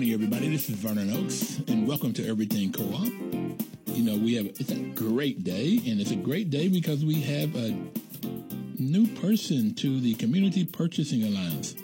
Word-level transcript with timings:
Morning, 0.00 0.14
everybody. 0.14 0.48
This 0.48 0.70
is 0.70 0.76
Vernon 0.76 1.12
Oakes, 1.12 1.58
and 1.68 1.86
welcome 1.86 2.14
to 2.14 2.26
Everything 2.26 2.72
Co-op. 2.72 3.12
You 3.88 4.02
know, 4.02 4.16
we 4.16 4.32
have 4.36 4.46
it's 4.46 4.70
a 4.70 4.78
great 4.94 5.44
day, 5.44 5.78
and 5.86 6.00
it's 6.00 6.10
a 6.10 6.16
great 6.16 6.48
day 6.48 6.68
because 6.68 7.04
we 7.04 7.20
have 7.20 7.54
a 7.54 7.76
new 8.78 9.06
person 9.16 9.74
to 9.74 10.00
the 10.00 10.14
Community 10.14 10.64
Purchasing 10.64 11.24
Alliance, 11.24 11.74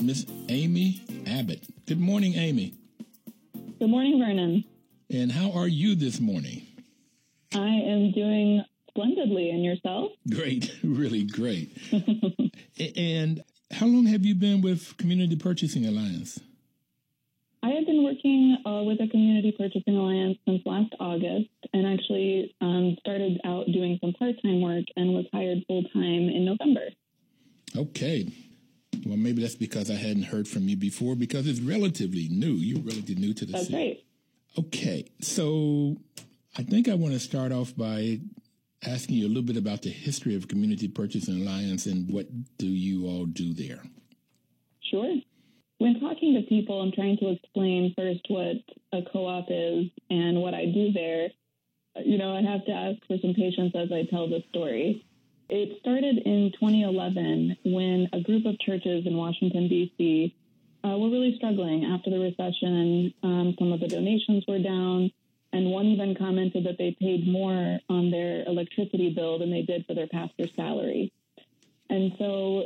Miss 0.00 0.24
Amy 0.48 1.02
Abbott. 1.26 1.62
Good 1.84 2.00
morning, 2.00 2.36
Amy. 2.36 2.72
Good 3.78 3.90
morning, 3.90 4.18
Vernon. 4.18 4.64
And 5.10 5.30
how 5.30 5.52
are 5.52 5.68
you 5.68 5.94
this 5.94 6.20
morning? 6.20 6.66
I 7.54 7.68
am 7.68 8.12
doing 8.12 8.64
splendidly, 8.88 9.50
and 9.50 9.62
yourself? 9.62 10.12
Great, 10.30 10.74
really 10.82 11.24
great. 11.24 11.76
and 12.96 13.42
how 13.72 13.84
long 13.84 14.06
have 14.06 14.24
you 14.24 14.34
been 14.34 14.62
with 14.62 14.96
Community 14.96 15.36
Purchasing 15.36 15.84
Alliance? 15.84 16.40
I 17.62 17.70
have 17.70 17.86
been 17.86 18.04
working 18.04 18.56
uh, 18.64 18.82
with 18.84 19.00
a 19.00 19.08
Community 19.08 19.52
Purchasing 19.56 19.96
Alliance 19.96 20.38
since 20.46 20.62
last 20.64 20.94
August 21.00 21.50
and 21.72 21.86
actually 21.86 22.54
um, 22.60 22.96
started 23.00 23.40
out 23.44 23.66
doing 23.66 23.98
some 24.00 24.12
part 24.12 24.34
time 24.42 24.60
work 24.60 24.84
and 24.96 25.12
was 25.14 25.26
hired 25.32 25.58
full 25.66 25.82
time 25.92 26.28
in 26.28 26.44
November. 26.44 26.86
Okay. 27.76 28.30
Well, 29.04 29.16
maybe 29.16 29.42
that's 29.42 29.54
because 29.54 29.90
I 29.90 29.94
hadn't 29.94 30.24
heard 30.24 30.48
from 30.48 30.68
you 30.68 30.76
before 30.76 31.14
because 31.14 31.46
it's 31.46 31.60
relatively 31.60 32.28
new. 32.28 32.52
You're 32.52 32.80
relatively 32.80 33.14
new 33.16 33.34
to 33.34 33.44
the 33.46 33.52
That's 33.52 33.66
city. 33.66 33.76
right. 33.76 34.64
Okay. 34.66 35.04
So 35.20 35.96
I 36.56 36.62
think 36.62 36.88
I 36.88 36.94
want 36.94 37.14
to 37.14 37.20
start 37.20 37.52
off 37.52 37.76
by 37.76 38.20
asking 38.86 39.16
you 39.16 39.26
a 39.26 39.28
little 39.28 39.42
bit 39.42 39.56
about 39.56 39.82
the 39.82 39.90
history 39.90 40.34
of 40.34 40.48
Community 40.48 40.88
Purchasing 40.88 41.42
Alliance 41.42 41.86
and 41.86 42.10
what 42.10 42.26
do 42.58 42.66
you 42.66 43.06
all 43.06 43.26
do 43.26 43.52
there? 43.52 43.82
Sure. 44.80 45.14
When 45.78 46.00
talking 46.00 46.34
to 46.34 46.42
people, 46.42 46.80
I'm 46.80 46.92
trying 46.92 47.18
to 47.18 47.30
explain 47.30 47.94
first 47.96 48.20
what 48.28 48.56
a 48.92 49.02
co 49.12 49.26
op 49.26 49.46
is 49.48 49.86
and 50.10 50.42
what 50.42 50.52
I 50.52 50.66
do 50.66 50.92
there. 50.92 51.28
You 52.04 52.18
know, 52.18 52.34
I 52.34 52.42
have 52.42 52.64
to 52.66 52.72
ask 52.72 52.98
for 53.06 53.16
some 53.22 53.34
patience 53.34 53.72
as 53.74 53.90
I 53.92 54.04
tell 54.10 54.28
the 54.28 54.42
story. 54.50 55.04
It 55.48 55.78
started 55.80 56.18
in 56.26 56.52
2011 56.60 57.56
when 57.64 58.08
a 58.12 58.20
group 58.20 58.44
of 58.44 58.58
churches 58.58 59.06
in 59.06 59.16
Washington, 59.16 59.68
D.C. 59.68 60.34
Uh, 60.84 60.98
were 60.98 61.10
really 61.10 61.34
struggling 61.36 61.84
after 61.86 62.10
the 62.10 62.18
recession. 62.18 63.14
Um, 63.22 63.54
some 63.58 63.72
of 63.72 63.80
the 63.80 63.88
donations 63.88 64.44
were 64.46 64.58
down, 64.58 65.10
and 65.52 65.70
one 65.70 65.86
even 65.86 66.14
commented 66.16 66.64
that 66.64 66.76
they 66.78 66.96
paid 67.00 67.26
more 67.26 67.78
on 67.88 68.10
their 68.10 68.44
electricity 68.46 69.12
bill 69.14 69.38
than 69.38 69.50
they 69.50 69.62
did 69.62 69.86
for 69.86 69.94
their 69.94 70.08
pastor's 70.08 70.54
salary. 70.54 71.12
And 71.88 72.12
so 72.18 72.64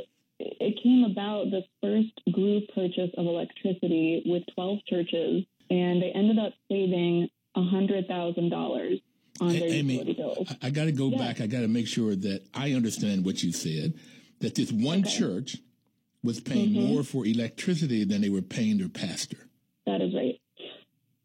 it 0.59 0.79
came 0.83 1.03
about 1.09 1.51
this 1.51 1.63
first 1.81 2.11
group 2.33 2.63
purchase 2.75 3.11
of 3.17 3.25
electricity 3.25 4.23
with 4.25 4.43
12 4.55 4.79
churches, 4.89 5.45
and 5.69 6.01
they 6.01 6.11
ended 6.13 6.39
up 6.39 6.53
saving 6.69 7.29
$100,000 7.55 9.01
on 9.41 9.47
their 9.53 9.63
Amy, 9.69 9.93
utility 9.93 10.13
bills. 10.13 10.47
I, 10.61 10.67
I 10.67 10.69
got 10.69 10.85
to 10.85 10.91
go 10.91 11.09
Yeah. 11.09 11.17
back. 11.17 11.41
I 11.41 11.47
got 11.47 11.61
to 11.61 11.67
make 11.67 11.87
sure 11.87 12.15
that 12.15 12.41
I 12.53 12.73
understand 12.73 13.25
what 13.25 13.41
you 13.43 13.51
said. 13.51 13.93
That 14.39 14.55
this 14.55 14.71
one 14.71 15.03
church 15.03 15.57
was 16.23 16.39
paying 16.39 16.71
Mm-hmm. 16.71 16.87
more 16.93 17.03
for 17.03 17.25
electricity 17.25 18.03
than 18.03 18.21
they 18.21 18.29
were 18.29 18.41
paying 18.41 18.77
their 18.77 18.89
pastor. 18.89 19.37
That 19.85 20.01
is 20.01 20.13
right. 20.13 20.39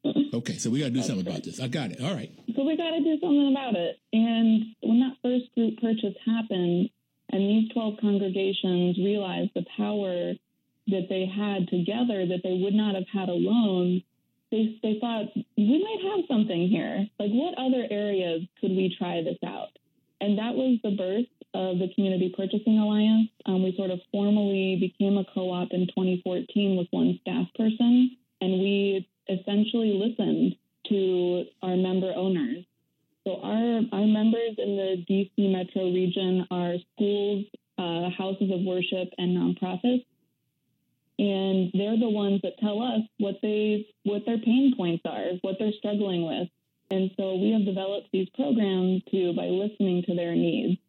Okay, 0.34 0.58
so 0.58 0.68
we 0.70 0.78
got 0.80 0.86
to 0.86 0.90
do 0.92 1.02
something 1.02 1.26
about 1.26 1.42
this. 1.42 1.58
I 1.58 1.68
got 1.68 1.90
it. 1.90 2.00
All 2.02 2.14
right. 2.14 2.30
So 2.54 2.62
we 2.62 2.76
got 2.76 2.90
to 2.90 3.00
do 3.02 3.18
something 3.20 3.50
about 3.50 3.74
it. 3.74 3.96
And 4.12 4.66
when 4.82 5.00
that 5.00 5.16
first 5.22 5.52
group 5.54 5.78
purchase 5.80 6.14
happened, 6.26 6.90
and 7.30 7.42
these 7.42 7.70
12 7.72 7.94
congregations 8.00 8.98
realized 8.98 9.50
the 9.54 9.64
power 9.76 10.34
that 10.88 11.06
they 11.08 11.26
had 11.26 11.68
together 11.68 12.26
that 12.26 12.40
they 12.42 12.58
would 12.62 12.74
not 12.74 12.94
have 12.94 13.06
had 13.12 13.28
alone, 13.28 14.02
they, 14.50 14.78
they 14.82 14.98
thought, 15.00 15.26
we 15.56 15.84
might 15.84 16.16
have 16.16 16.24
something 16.26 16.68
here. 16.68 17.06
Like, 17.18 17.30
what 17.30 17.58
other 17.58 17.86
areas 17.90 18.42
could 18.60 18.70
we 18.70 18.94
try 18.96 19.22
this 19.22 19.36
out? 19.46 19.68
And 20.20 20.38
that 20.38 20.54
was 20.54 20.78
the 20.82 20.96
birth 20.96 21.28
of 21.54 21.78
the 21.78 21.92
Community 21.94 22.32
Purchasing 22.34 22.78
Alliance. 22.78 23.28
Um, 23.46 23.62
we 23.62 23.74
sort 23.76 23.90
of 23.90 24.00
formally 24.10 24.76
became 24.80 25.18
a 25.18 25.24
co 25.34 25.50
op 25.50 25.68
in 25.72 25.86
2014 25.86 26.76
with 26.76 26.88
one 26.90 27.18
staff 27.20 27.46
person, 27.56 28.16
and 28.40 28.52
we 28.52 29.06
essentially 29.28 29.92
listened 29.92 30.56
to 30.88 31.44
our 31.62 31.76
member 31.76 32.12
owners. 32.16 32.64
So 33.28 33.42
our 33.42 33.82
our 33.92 34.06
members 34.06 34.56
in 34.56 34.76
the 34.76 35.04
DC 35.06 35.52
metro 35.52 35.92
region 35.92 36.46
are 36.50 36.76
schools, 36.94 37.44
uh, 37.76 38.08
houses 38.16 38.50
of 38.50 38.62
worship, 38.62 39.12
and 39.18 39.36
nonprofits, 39.36 40.06
and 41.18 41.70
they're 41.74 41.98
the 41.98 42.08
ones 42.08 42.40
that 42.42 42.58
tell 42.58 42.80
us 42.80 43.02
what 43.18 43.34
they 43.42 43.86
what 44.04 44.24
their 44.24 44.38
pain 44.38 44.72
points 44.74 45.02
are, 45.04 45.32
what 45.42 45.56
they're 45.58 45.76
struggling 45.76 46.26
with, 46.26 46.48
and 46.90 47.10
so 47.18 47.36
we 47.36 47.52
have 47.52 47.66
developed 47.66 48.08
these 48.14 48.30
programs 48.30 49.02
to 49.10 49.34
by 49.34 49.44
listening 49.44 50.04
to 50.06 50.14
their 50.14 50.34
needs. 50.34 50.80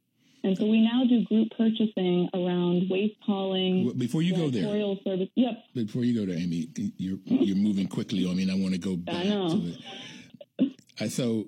And 0.42 0.58
so 0.58 0.66
we 0.66 0.80
now 0.80 1.04
do 1.10 1.26
group 1.26 1.50
purchasing 1.58 2.30
around 2.34 2.90
waste 2.90 3.18
hauling, 3.26 3.92
Before 3.98 4.22
you 4.22 4.34
go 4.34 4.50
there, 4.50 4.64
service. 5.04 5.28
Yep, 5.36 5.64
before 5.76 6.06
you 6.06 6.18
go 6.18 6.26
there, 6.26 6.42
Amy, 6.42 6.70
you're 6.96 7.20
you're 7.26 7.58
moving 7.58 7.90
quickly 7.90 8.26
on 8.26 8.38
me, 8.38 8.44
and 8.44 8.52
I 8.54 8.56
want 8.56 8.76
to 8.76 8.80
go 8.80 8.96
back 8.96 9.26
know. 9.26 9.50
to 9.50 9.74
it. 9.74 10.72
I 11.02 11.10
so 11.10 11.48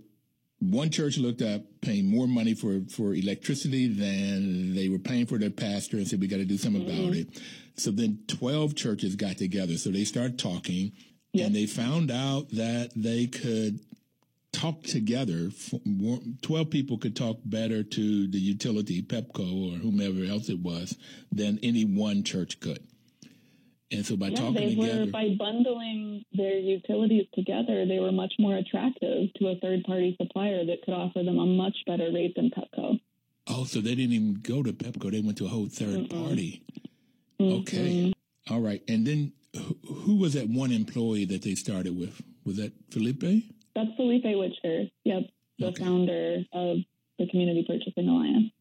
one 0.61 0.89
church 0.91 1.17
looked 1.17 1.41
up 1.41 1.63
paying 1.81 2.05
more 2.05 2.27
money 2.27 2.53
for 2.53 2.81
for 2.95 3.13
electricity 3.13 3.87
than 3.87 4.75
they 4.75 4.87
were 4.89 4.99
paying 4.99 5.25
for 5.25 5.37
their 5.37 5.49
pastor, 5.49 5.97
and 5.97 6.07
said 6.07 6.21
we 6.21 6.27
got 6.27 6.37
to 6.37 6.45
do 6.45 6.57
something 6.57 6.83
about 6.83 6.95
Mm-hmm. 6.95 7.31
it. 7.35 7.41
So 7.75 7.91
then 7.91 8.19
twelve 8.27 8.75
churches 8.75 9.15
got 9.15 9.37
together, 9.37 9.75
so 9.77 9.89
they 9.89 10.03
started 10.03 10.37
talking, 10.37 10.91
and 11.33 11.55
they 11.55 11.65
found 11.65 12.11
out 12.11 12.49
that 12.51 12.91
they 12.95 13.25
could 13.27 13.79
talk 14.53 14.83
together. 14.83 15.49
Twelve 16.41 16.69
people 16.69 16.97
could 16.99 17.15
talk 17.15 17.37
better 17.43 17.81
to 17.83 18.27
the 18.27 18.37
utility, 18.39 19.01
Pepco 19.01 19.73
or 19.73 19.77
whomever 19.79 20.23
else 20.25 20.49
it 20.49 20.59
was, 20.59 20.95
than 21.31 21.57
any 21.63 21.85
one 21.85 22.23
church 22.23 22.59
could. 22.59 22.85
And 23.91 24.05
so 24.05 24.15
by 24.15 24.27
Yeah, 24.29 24.37
talking 24.39 24.53
they 24.55 24.69
together, 24.75 25.05
were 25.05 25.11
by 25.11 25.35
bundling 25.37 26.23
their 26.33 26.57
utilities 26.57 27.25
together, 27.33 27.85
they 27.85 27.99
were 27.99 28.11
much 28.13 28.33
more 28.39 28.55
attractive 28.55 29.33
to 29.35 29.47
a 29.49 29.55
third 29.57 29.83
party 29.83 30.15
supplier 30.21 30.63
that 30.65 30.81
could 30.83 30.93
offer 30.93 31.23
them 31.23 31.37
a 31.39 31.45
much 31.45 31.75
better 31.85 32.09
rate 32.13 32.33
than 32.35 32.49
Pepco. 32.51 32.99
oh, 33.47 33.65
so 33.65 33.81
they 33.81 33.95
didn't 33.95 34.13
even 34.13 34.35
go 34.41 34.63
to 34.63 34.71
Pepco; 34.71 35.11
they 35.11 35.19
went 35.19 35.37
to 35.39 35.45
a 35.45 35.49
whole 35.49 35.65
3rd 35.67 36.09
party. 36.09 36.63
Okay, 37.41 38.13
all 38.49 38.59
right. 38.61 38.81
And 38.87 39.05
then 39.05 39.33
who, 39.55 39.75
who 39.93 40.15
was 40.17 40.33
that 40.33 40.47
one 40.47 40.71
employee 40.71 41.25
that 41.25 41.41
they 41.41 41.55
started 41.55 41.97
with? 41.99 42.21
Was 42.45 42.57
that 42.57 42.71
Felipe? 42.91 43.21
That's 43.75 43.89
Felipe 43.97 44.23
Witchger. 44.23 44.89
Yep, 45.03 45.23
the 45.59 45.65
Okay. 45.67 45.83
founder 45.83 46.43
of 46.53 46.77
the 47.19 47.27
Community 47.29 47.65
Purchasing 47.67 48.07
Alliance. 48.07 48.51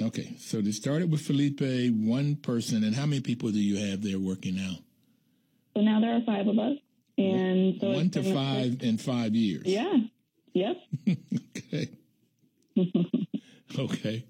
Okay, 0.00 0.36
so 0.38 0.60
they 0.60 0.72
started 0.72 1.10
with 1.10 1.22
Felipe, 1.22 1.62
one 1.94 2.36
person, 2.36 2.84
and 2.84 2.94
how 2.94 3.06
many 3.06 3.20
people 3.20 3.50
do 3.50 3.58
you 3.58 3.76
have 3.90 4.02
there 4.02 4.18
working 4.18 4.56
now? 4.56 4.76
So 5.74 5.80
now 5.80 6.00
there 6.00 6.14
are 6.16 6.20
five 6.26 6.46
of 6.46 6.58
us, 6.58 6.76
and 7.16 7.76
so 7.80 7.92
one 7.92 8.10
to 8.10 8.22
five 8.22 8.82
in 8.82 8.98
five 8.98 9.34
years. 9.34 9.64
Yeah. 9.66 9.96
Yep. 10.54 10.76
Okay. 11.68 11.90
okay. 13.78 14.24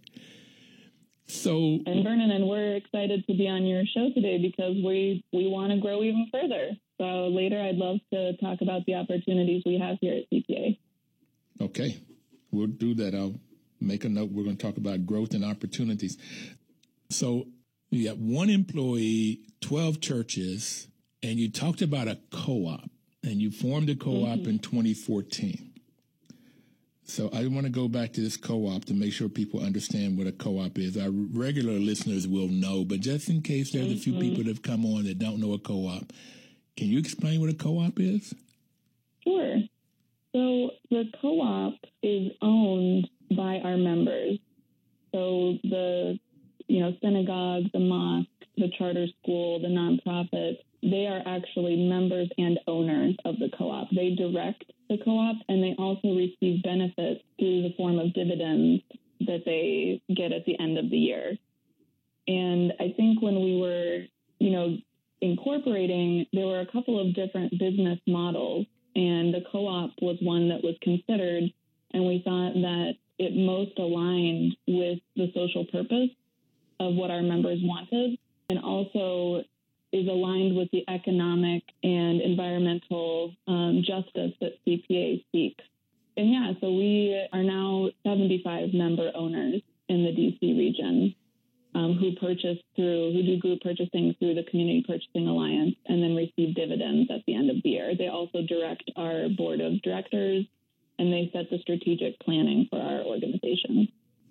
So 1.27 1.81
And 1.85 2.05
Vernon 2.05 2.31
and 2.31 2.47
we're 2.47 2.77
excited 2.77 3.27
to 3.27 3.35
be 3.35 3.49
on 3.49 3.65
your 3.67 3.83
show 3.85 4.11
today 4.15 4.39
because 4.39 4.77
we 4.85 5.25
we 5.33 5.49
want 5.49 5.73
to 5.73 5.79
grow 5.79 6.03
even 6.03 6.29
further. 6.31 6.71
So 6.99 7.29
later, 7.29 7.61
I'd 7.61 7.75
love 7.77 7.99
to 8.13 8.37
talk 8.37 8.61
about 8.63 8.87
the 8.87 8.95
opportunities 8.95 9.63
we 9.67 9.79
have 9.79 9.99
here 10.01 10.15
at 10.15 10.31
CPA. 10.33 10.79
Okay, 11.61 11.99
we'll 12.53 12.69
do 12.69 12.95
that. 12.95 13.15
I'll 13.15 13.35
make 13.81 14.05
a 14.05 14.09
note. 14.09 14.31
We're 14.31 14.45
going 14.45 14.57
to 14.57 14.67
talk 14.67 14.77
about 14.77 15.07
growth 15.07 15.35
and 15.35 15.45
opportunities. 15.45 16.17
So 17.11 17.47
you 17.91 18.09
got 18.09 18.19
one 18.19 18.51
employee, 18.51 19.41
12 19.61 20.01
churches, 20.01 20.89
and 21.23 21.39
you 21.39 21.51
talked 21.51 21.83
about 21.83 22.09
a 22.09 22.19
co 22.31 22.67
op, 22.67 22.91
and 23.23 23.41
you 23.41 23.51
formed 23.51 23.91
a 23.91 23.95
co 23.95 24.25
op 24.25 24.47
in 24.47 24.59
2014. 24.59 25.73
So 27.09 27.31
I 27.33 27.47
want 27.47 27.67
to 27.67 27.71
go 27.71 27.87
back 27.87 28.13
to 28.15 28.21
this 28.21 28.37
co-op 28.37 28.85
to 28.87 28.95
make 28.95 29.13
sure 29.13 29.29
people 29.29 29.61
understand 29.61 30.19
what 30.19 30.27
a 30.27 30.33
co-op 30.33 30.77
is. 30.77 30.99
Our 30.99 31.11
regular 31.11 31.75
listeners 31.75 32.27
will 32.27 32.49
know, 32.49 32.85
but 32.85 32.99
just 32.99 33.29
in 33.29 33.43
case 33.43 33.71
there's 33.71 33.87
mm-hmm. 33.87 33.95
a 33.95 33.99
few 33.99 34.13
mm-hmm. 34.15 34.23
people 34.23 34.45
that 34.45 34.49
have 34.49 34.63
come 34.63 34.85
on 34.85 35.05
that 35.05 35.21
don't 35.21 35.41
know 35.41 35.53
a 35.53 35.59
co-op, 35.59 36.13
can 36.77 36.89
you 36.89 36.99
explain 36.99 37.41
what 37.41 37.49
a 37.49 37.55
co-op 37.55 38.01
is? 38.01 38.35
Sure. 39.23 39.63
So 40.33 40.71
the 40.91 41.05
co-op 41.23 41.75
is 42.03 42.33
owned 42.43 43.09
by 43.31 43.59
our 43.65 43.77
members. 43.77 44.39
So 45.13 45.55
the 45.65 46.19
you 46.69 46.81
know 46.81 46.93
synagogue, 47.03 47.65
the 47.73 47.81
mosque, 47.81 48.29
the 48.57 48.71
charter 48.79 49.07
school, 49.23 49.61
the 49.61 49.69
nonprofit, 49.69 50.59
they 50.83 51.07
are 51.07 51.23
actually 51.27 51.89
members 51.89 52.29
and 52.39 52.59
owners 52.67 53.17
of 53.25 53.39
the 53.39 53.51
co-op. 53.57 53.89
They 53.91 54.15
direct 54.15 54.65
the 54.89 54.99
co-op 55.05 55.37
and 55.49 55.63
they 55.63 55.75
also 55.79 56.09
receive 56.09 56.63
benefits 56.63 57.23
through 57.39 57.63
the 57.63 57.75
form 57.77 57.99
of 57.99 58.15
dividends 58.15 58.83
that 59.21 59.43
they 59.45 60.01
get 60.15 60.33
at 60.33 60.45
the 60.45 60.59
end 60.61 60.79
of 60.79 60.91
the 60.91 60.97
year. 60.97 61.37
And 62.29 62.73
I 62.81 62.93
think 62.97 63.23
when 63.23 63.43
we 63.43 63.61
were, 63.61 64.05
you 64.39 64.51
know, 64.51 64.77
incorporating, 65.21 66.27
there 66.33 66.47
were 66.47 66.61
a 66.61 66.67
couple 66.67 67.01
of 67.01 67.15
different 67.15 67.53
business 67.59 67.99
models 68.07 68.67
and 68.95 69.33
the 69.33 69.43
co-op 69.51 69.91
was 70.01 70.19
one 70.21 70.49
that 70.49 70.63
was 70.63 70.77
considered 70.83 71.45
and 71.93 72.07
we 72.07 72.23
thought 72.25 72.55
that 72.55 72.95
it 73.19 73.35
most 73.35 73.79
aligned 73.79 74.57
with 74.67 74.99
the 75.17 75.31
social 75.35 75.65
purpose 75.67 76.11
of 76.81 76.95
what 76.95 77.11
our 77.11 77.23
members 77.23 77.59
wanted 77.63 78.19
and 78.51 78.59
also 78.59 79.43
is 79.93 80.07
aligned 80.07 80.57
with 80.57 80.69
the 80.73 80.85
economic 80.89 81.63
and 81.83 82.21
environmental 82.21 83.35
um, 83.49 83.83
justice 83.87 84.33
that 84.41 84.59
CPA 84.67 85.25
seeks. 85.33 85.65
And 86.17 86.31
yeah, 86.31 86.53
so 86.61 86.73
we 86.73 87.27
are 87.33 87.43
now 87.43 87.91
75 88.07 88.75
member 88.75 89.11
owners 89.15 89.63
in 89.89 90.05
the 90.05 90.11
DC 90.11 90.57
region 90.57 91.15
um, 91.75 91.99
who 92.01 92.13
purchase 92.17 92.59
through, 92.75 93.13
who 93.13 93.23
do 93.23 93.39
group 93.39 93.61
purchasing 93.61 94.15
through 94.19 94.35
the 94.35 94.45
Community 94.51 94.83
Purchasing 94.87 95.29
Alliance 95.29 95.75
and 95.87 96.03
then 96.03 96.17
receive 96.17 96.55
dividends 96.55 97.11
at 97.11 97.21
the 97.27 97.35
end 97.35 97.51
of 97.51 97.63
the 97.63 97.69
year. 97.69 97.95
They 97.97 98.09
also 98.09 98.43
direct 98.49 98.91
our 98.97 99.29
board 99.29 99.61
of 99.61 99.81
directors 99.83 100.47
and 100.99 101.13
they 101.13 101.31
set 101.33 101.51
the 101.51 101.59
strategic 101.59 102.19
planning 102.21 102.67
for 102.71 102.81
our 102.81 103.03
organization. 103.03 103.89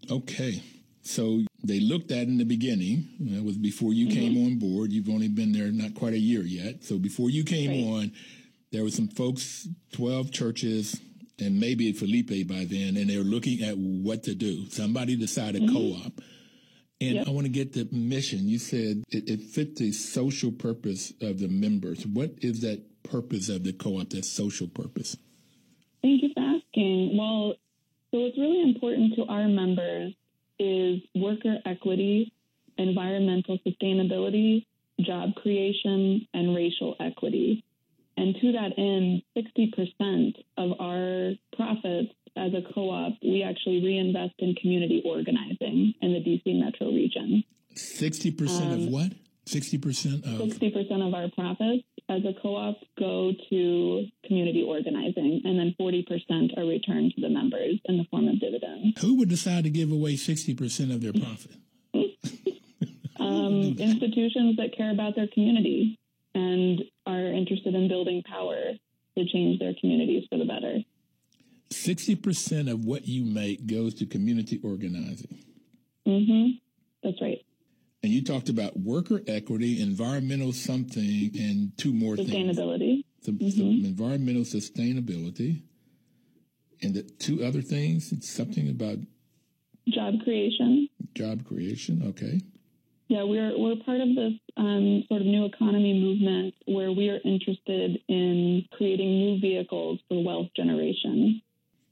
Okay. 0.09 0.63
So 1.01 1.41
they 1.63 1.79
looked 1.79 2.11
at 2.11 2.23
in 2.23 2.37
the 2.37 2.45
beginning, 2.45 3.07
that 3.19 3.43
was 3.43 3.57
before 3.57 3.93
you 3.93 4.07
mm-hmm. 4.07 4.19
came 4.19 4.45
on 4.45 4.57
board. 4.57 4.91
You've 4.91 5.09
only 5.09 5.27
been 5.27 5.51
there 5.51 5.71
not 5.71 5.93
quite 5.93 6.13
a 6.13 6.19
year 6.19 6.41
yet. 6.41 6.83
So 6.83 6.97
before 6.97 7.29
you 7.29 7.43
came 7.43 7.69
right. 7.69 7.99
on, 7.99 8.11
there 8.71 8.83
were 8.83 8.89
some 8.89 9.07
folks, 9.07 9.67
12 9.93 10.31
churches, 10.31 10.99
and 11.39 11.59
maybe 11.59 11.91
Felipe 11.91 12.47
by 12.47 12.65
then, 12.65 12.97
and 12.97 13.09
they 13.09 13.17
were 13.17 13.23
looking 13.23 13.61
at 13.61 13.77
what 13.77 14.23
to 14.23 14.33
do. 14.33 14.69
Somebody 14.69 15.15
decided 15.15 15.63
mm-hmm. 15.63 15.75
co 15.75 16.05
op. 16.05 16.21
And 17.01 17.15
yep. 17.15 17.27
I 17.27 17.31
want 17.31 17.45
to 17.45 17.51
get 17.51 17.73
the 17.73 17.87
mission. 17.91 18.47
You 18.47 18.57
said 18.57 19.03
it, 19.09 19.29
it 19.29 19.41
fit 19.41 19.75
the 19.75 19.91
social 19.91 20.51
purpose 20.51 21.13
of 21.21 21.39
the 21.39 21.49
members. 21.49 22.05
What 22.07 22.31
is 22.41 22.61
that 22.61 22.81
purpose 23.03 23.49
of 23.49 23.63
the 23.63 23.73
co 23.73 23.99
op, 23.99 24.09
that 24.11 24.25
social 24.25 24.67
purpose? 24.67 25.17
Thank 26.01 26.23
you 26.23 26.29
for 26.33 26.54
asking. 26.75 27.17
Well, 27.17 27.53
so 28.11 28.19
what's 28.19 28.37
really 28.37 28.61
important 28.61 29.15
to 29.15 29.25
our 29.25 29.47
members 29.47 30.13
is 30.59 31.01
worker 31.15 31.57
equity, 31.65 32.31
environmental 32.77 33.57
sustainability, 33.65 34.65
job 35.01 35.35
creation, 35.35 36.27
and 36.33 36.55
racial 36.55 36.95
equity. 36.99 37.63
And 38.17 38.35
to 38.39 38.51
that 38.53 38.71
end, 38.77 39.23
60% 39.35 40.33
of 40.57 40.79
our 40.79 41.33
profits 41.55 42.13
as 42.37 42.53
a 42.53 42.73
co 42.73 42.89
op, 42.89 43.13
we 43.21 43.43
actually 43.43 43.83
reinvest 43.83 44.35
in 44.39 44.55
community 44.55 45.01
organizing 45.05 45.93
in 46.01 46.13
the 46.13 46.19
DC 46.19 46.59
metro 46.59 46.87
region. 46.87 47.43
60% 47.75 48.61
um, 48.61 48.71
of 48.71 48.87
what? 48.87 49.11
60% 49.45 50.23
of? 50.23 50.47
60% 50.47 51.07
of 51.07 51.13
our 51.13 51.29
profits 51.31 51.83
as 52.07 52.21
a 52.23 52.33
co-op 52.41 52.77
go 52.99 53.31
to 53.49 54.05
community 54.25 54.63
organizing, 54.63 55.41
and 55.43 55.57
then 55.57 55.75
40% 55.79 56.57
are 56.57 56.65
returned 56.65 57.13
to 57.15 57.21
the 57.21 57.29
members 57.29 57.79
in 57.85 57.97
the 57.97 58.05
form 58.11 58.27
of 58.27 58.39
dividends. 58.39 59.01
Who 59.01 59.17
would 59.17 59.29
decide 59.29 59.63
to 59.63 59.69
give 59.69 59.91
away 59.91 60.13
60% 60.13 60.93
of 60.93 61.01
their 61.01 61.13
profit? 61.13 61.51
um, 63.19 63.75
institutions 63.79 64.57
that 64.57 64.75
care 64.77 64.91
about 64.91 65.15
their 65.15 65.27
community 65.33 65.97
and 66.35 66.81
are 67.07 67.25
interested 67.25 67.73
in 67.73 67.87
building 67.87 68.21
power 68.23 68.73
to 69.17 69.25
change 69.25 69.59
their 69.59 69.73
communities 69.79 70.25
for 70.29 70.37
the 70.37 70.45
better. 70.45 70.79
60% 71.71 72.71
of 72.71 72.85
what 72.85 73.07
you 73.07 73.25
make 73.25 73.65
goes 73.65 73.95
to 73.95 74.05
community 74.05 74.59
organizing. 74.63 75.39
Mm-hmm. 76.05 76.57
That's 77.03 77.19
right. 77.21 77.43
And 78.05 78.13
you 78.13 78.23
talked 78.23 78.49
about 78.49 78.77
worker 78.77 79.19
equity, 79.25 79.81
environmental 79.81 80.53
something, 80.53 81.31
and 81.39 81.75
two 81.75 81.91
more 81.91 82.13
sustainability. 82.13 83.03
things. 83.23 83.39
Sustainability. 83.39 83.57
Mm-hmm. 83.57 83.85
environmental 83.85 84.43
sustainability. 84.43 85.63
And 86.83 86.93
the 86.93 87.01
two 87.01 87.43
other 87.43 87.63
things, 87.63 88.11
it's 88.11 88.29
something 88.29 88.69
about 88.69 88.99
job 89.89 90.23
creation. 90.23 90.87
Job 91.15 91.47
creation, 91.47 92.03
okay. 92.09 92.41
Yeah, 93.07 93.23
we're 93.23 93.57
we're 93.57 93.77
part 93.83 94.01
of 94.01 94.09
this 94.09 94.33
um, 94.55 95.03
sort 95.07 95.21
of 95.21 95.25
new 95.25 95.45
economy 95.45 95.99
movement 95.99 96.53
where 96.67 96.91
we 96.91 97.09
are 97.09 97.19
interested 97.25 97.97
in 98.07 98.65
creating 98.73 99.17
new 99.17 99.41
vehicles 99.41 99.99
for 100.07 100.23
wealth 100.23 100.49
generation 100.55 101.41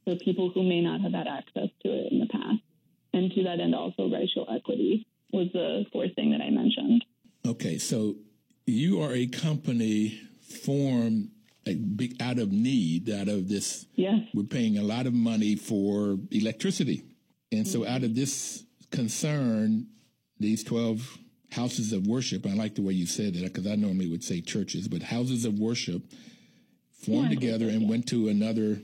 for 0.05 0.15
people 0.17 0.51
who 0.53 0.61
may 0.61 0.81
not 0.81 1.01
have 1.01 1.13
had 1.13 1.25
access 1.25 1.69
to 1.81 1.89
it 1.89 2.11
in 2.11 2.19
the 2.19 2.27
past, 2.27 2.61
and 3.13 3.31
to 3.31 3.43
that 3.45 3.59
end, 3.59 3.73
also 3.73 4.09
racial 4.09 4.47
equity 4.55 5.07
was 5.33 5.47
the 5.53 5.85
fourth 5.91 6.13
thing 6.15 6.31
that 6.31 6.41
I 6.41 6.49
mentioned. 6.49 7.03
Okay, 7.45 7.77
so 7.77 8.15
you 8.65 9.01
are 9.01 9.13
a 9.13 9.27
company 9.27 10.19
formed 10.63 11.29
big 11.65 12.21
out 12.21 12.39
of 12.39 12.51
need, 12.51 13.09
out 13.09 13.27
of 13.27 13.49
this. 13.49 13.85
Yes. 13.95 14.19
We're 14.33 14.43
paying 14.43 14.77
a 14.77 14.83
lot 14.83 15.05
of 15.05 15.13
money 15.13 15.55
for 15.55 16.17
electricity. 16.31 17.03
And 17.51 17.67
so, 17.67 17.85
out 17.85 18.03
of 18.03 18.15
this 18.15 18.63
concern, 18.91 19.87
these 20.39 20.63
12 20.63 21.17
houses 21.51 21.93
of 21.93 22.07
worship, 22.07 22.45
I 22.45 22.53
like 22.53 22.75
the 22.75 22.81
way 22.81 22.93
you 22.93 23.05
said 23.05 23.35
that 23.35 23.43
because 23.43 23.67
I 23.67 23.75
normally 23.75 24.09
would 24.09 24.23
say 24.23 24.41
churches, 24.41 24.87
but 24.87 25.03
houses 25.03 25.45
of 25.45 25.59
worship 25.59 26.01
formed 26.91 27.29
yeah, 27.29 27.35
together 27.39 27.69
and 27.69 27.89
went 27.89 28.07
to 28.07 28.27
another 28.27 28.81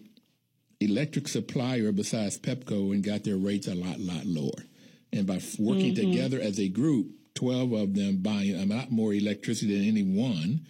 electric 0.80 1.28
supplier 1.28 1.92
besides 1.92 2.38
Pepco 2.38 2.94
and 2.94 3.04
got 3.04 3.24
their 3.24 3.38
rates 3.38 3.68
a 3.68 3.76
lot, 3.76 4.00
lot 4.00 4.26
lower. 4.26 4.64
And 5.12 5.26
by 5.26 5.42
working 5.58 5.96
mm-hmm. 5.96 6.12
together 6.12 6.40
as 6.40 6.60
a 6.60 6.70
group, 6.70 7.08
12 7.36 7.72
of 7.72 7.96
them 7.96 8.18
buying 8.18 8.56
a 8.56 8.66
lot 8.66 8.92
more 8.92 9.14
electricity 9.14 9.78
than 9.78 9.88
any 9.88 10.04
one, 10.04 10.66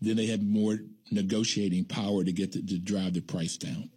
then 0.00 0.16
they 0.16 0.26
have 0.26 0.42
more 0.42 0.78
negotiating 1.10 1.84
power 1.84 2.24
to 2.24 2.32
get 2.32 2.52
to, 2.52 2.64
to 2.64 2.78
drive 2.78 3.14
the 3.14 3.20
price 3.20 3.56
down. 3.56 3.90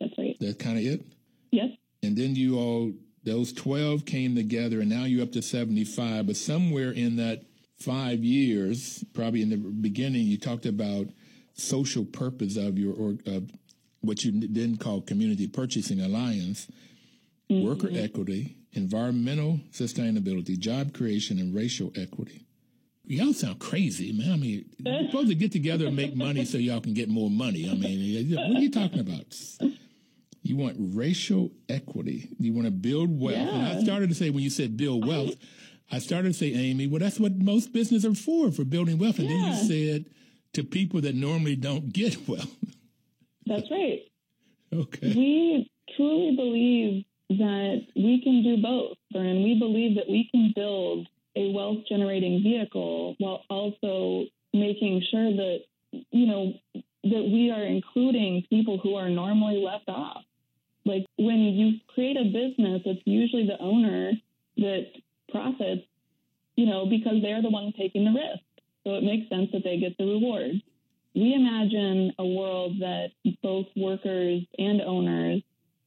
That's 0.00 0.16
right. 0.18 0.36
That's 0.40 0.56
kind 0.56 0.78
of 0.78 0.84
it? 0.84 1.06
Yes. 1.50 1.70
And 2.02 2.16
then 2.16 2.34
you 2.34 2.58
all, 2.58 2.92
those 3.24 3.52
12 3.52 4.04
came 4.04 4.34
together 4.34 4.80
and 4.80 4.90
now 4.90 5.04
you're 5.04 5.22
up 5.22 5.32
to 5.32 5.42
75. 5.42 6.26
But 6.26 6.36
somewhere 6.36 6.90
in 6.90 7.16
that 7.16 7.42
five 7.78 8.24
years, 8.24 9.04
probably 9.12 9.42
in 9.42 9.50
the 9.50 9.56
beginning, 9.56 10.26
you 10.26 10.38
talked 10.38 10.66
about 10.66 11.08
social 11.54 12.04
purpose 12.04 12.56
of 12.56 12.78
your, 12.78 12.94
or 12.94 13.16
of 13.26 13.50
what 14.00 14.24
you 14.24 14.32
then 14.48 14.76
call 14.76 15.00
Community 15.00 15.46
Purchasing 15.46 16.00
Alliance, 16.00 16.66
mm-hmm. 17.50 17.66
worker 17.66 17.88
equity, 17.92 18.56
environmental 18.72 19.60
sustainability, 19.72 20.58
job 20.58 20.94
creation, 20.94 21.38
and 21.38 21.54
racial 21.54 21.92
equity. 21.96 22.46
Y'all 23.04 23.32
sound 23.32 23.58
crazy, 23.58 24.12
man. 24.12 24.32
I 24.32 24.36
mean, 24.36 24.64
you're 24.78 25.06
supposed 25.10 25.28
to 25.28 25.34
get 25.34 25.52
together 25.52 25.86
and 25.86 25.96
make 25.96 26.14
money 26.14 26.44
so 26.44 26.56
y'all 26.58 26.80
can 26.80 26.94
get 26.94 27.08
more 27.08 27.30
money. 27.30 27.68
I 27.68 27.74
mean, 27.74 28.30
what 28.36 28.56
are 28.56 28.60
you 28.60 28.70
talking 28.70 29.00
about? 29.00 29.34
You 30.42 30.56
want 30.56 30.76
racial 30.78 31.50
equity. 31.68 32.28
You 32.38 32.52
want 32.52 32.66
to 32.66 32.72
build 32.72 33.20
wealth. 33.20 33.36
Yeah. 33.36 33.54
And 33.54 33.78
I 33.78 33.82
started 33.82 34.08
to 34.08 34.14
say, 34.14 34.30
when 34.30 34.42
you 34.42 34.50
said 34.50 34.76
build 34.76 35.06
wealth, 35.06 35.34
I 35.90 35.98
started 35.98 36.28
to 36.28 36.34
say, 36.34 36.54
Amy, 36.54 36.86
well, 36.86 37.00
that's 37.00 37.20
what 37.20 37.36
most 37.36 37.72
businesses 37.72 38.10
are 38.10 38.14
for, 38.14 38.50
for 38.50 38.64
building 38.64 38.98
wealth. 38.98 39.18
And 39.18 39.28
yeah. 39.28 39.36
then 39.36 39.48
you 39.48 39.68
said 39.68 40.04
to 40.54 40.64
people 40.64 41.00
that 41.02 41.14
normally 41.14 41.56
don't 41.56 41.92
get 41.92 42.16
wealth. 42.28 42.56
That's 43.46 43.70
right. 43.70 44.00
Okay. 44.72 45.12
We 45.14 45.70
truly 45.96 46.34
believe 46.34 47.04
that 47.38 47.86
we 47.96 48.20
can 48.22 48.42
do 48.42 48.62
both, 48.62 48.96
and 49.14 49.42
we 49.42 49.58
believe 49.58 49.96
that 49.96 50.08
we 50.08 50.28
can 50.30 50.52
build 50.54 51.06
a 51.36 51.52
wealth 51.52 51.78
generating 51.88 52.42
vehicle 52.42 53.14
while 53.18 53.42
also 53.48 54.26
making 54.52 55.02
sure 55.10 55.32
that, 55.32 55.58
you 56.10 56.26
know, 56.26 56.52
that 56.74 57.28
we 57.32 57.50
are 57.50 57.62
including 57.62 58.44
people 58.48 58.78
who 58.78 58.94
are 58.94 59.08
normally 59.08 59.62
left 59.62 59.88
off. 59.88 60.22
Like 60.84 61.06
when 61.16 61.38
you 61.38 61.78
create 61.94 62.16
a 62.16 62.24
business, 62.24 62.82
it's 62.84 63.02
usually 63.04 63.46
the 63.46 63.58
owner 63.60 64.12
that 64.58 64.86
profits, 65.30 65.86
you 66.56 66.66
know, 66.66 66.86
because 66.86 67.22
they're 67.22 67.42
the 67.42 67.50
one 67.50 67.72
taking 67.78 68.04
the 68.04 68.12
risk. 68.12 68.42
So 68.84 68.94
it 68.94 69.04
makes 69.04 69.28
sense 69.28 69.50
that 69.52 69.64
they 69.64 69.78
get 69.78 69.96
the 69.96 70.04
reward. 70.04 70.60
We 71.14 71.34
imagine 71.34 72.12
a 72.18 72.26
world 72.26 72.80
that 72.80 73.10
both 73.42 73.66
workers 73.76 74.42
and 74.58 74.80
owners 74.80 75.42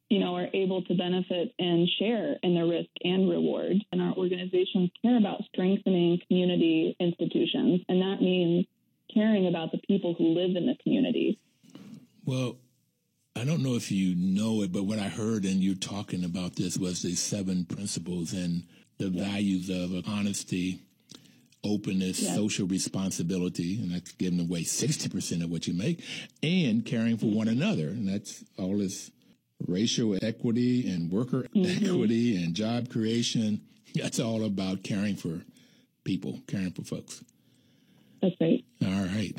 you 0.09 0.19
know, 0.19 0.35
are 0.35 0.47
able 0.53 0.83
to 0.83 0.93
benefit 0.95 1.53
and 1.57 1.88
share 2.00 2.35
in 2.43 2.53
the 2.53 2.65
risk 2.65 2.89
and 3.03 3.29
reward. 3.29 3.77
And 3.91 4.01
our 4.01 4.13
organizations 4.13 4.91
care 5.01 5.17
about 5.17 5.43
strengthening 5.45 6.19
community 6.27 6.95
institutions. 7.00 7.81
And 7.89 8.01
that 8.01 8.21
means 8.21 8.65
caring 9.13 9.47
about 9.47 9.71
the 9.71 9.79
people 9.88 10.13
who 10.13 10.35
live 10.35 10.55
in 10.55 10.67
the 10.67 10.75
community. 10.83 11.39
Well, 12.25 12.57
I 13.35 13.43
don't 13.43 13.63
know 13.63 13.75
if 13.75 13.91
you 13.91 14.15
know 14.15 14.62
it, 14.62 14.71
but 14.71 14.83
what 14.83 15.00
I 15.00 15.07
heard 15.07 15.43
and 15.43 15.62
you 15.62 15.75
talking 15.75 16.24
about 16.24 16.55
this 16.55 16.77
was 16.77 17.01
the 17.01 17.15
seven 17.15 17.65
principles 17.65 18.31
and 18.33 18.63
the 18.97 19.09
yeah. 19.09 19.25
values 19.25 19.69
of 19.69 20.07
honesty, 20.07 20.79
openness, 21.63 22.21
yeah. 22.21 22.35
social 22.35 22.67
responsibility, 22.67 23.79
and 23.81 23.91
that's 23.91 24.13
giving 24.13 24.39
away 24.39 24.62
60% 24.62 25.43
of 25.43 25.50
what 25.50 25.67
you 25.67 25.74
make, 25.74 26.03
and 26.41 26.85
caring 26.85 27.17
for 27.17 27.25
one 27.25 27.47
another. 27.47 27.89
And 27.89 28.07
that's 28.07 28.43
all 28.57 28.77
this 28.77 29.12
racial 29.67 30.17
equity 30.21 30.89
and 30.89 31.12
worker 31.12 31.45
mm-hmm. 31.55 31.85
equity 31.85 32.41
and 32.41 32.53
job 32.53 32.89
creation. 32.89 33.62
That's 33.95 34.19
all 34.19 34.43
about 34.43 34.83
caring 34.83 35.15
for 35.15 35.41
people, 36.03 36.41
caring 36.47 36.71
for 36.71 36.83
folks. 36.83 37.24
That's 38.21 38.35
right. 38.41 38.63
All 38.83 39.05
right. 39.05 39.35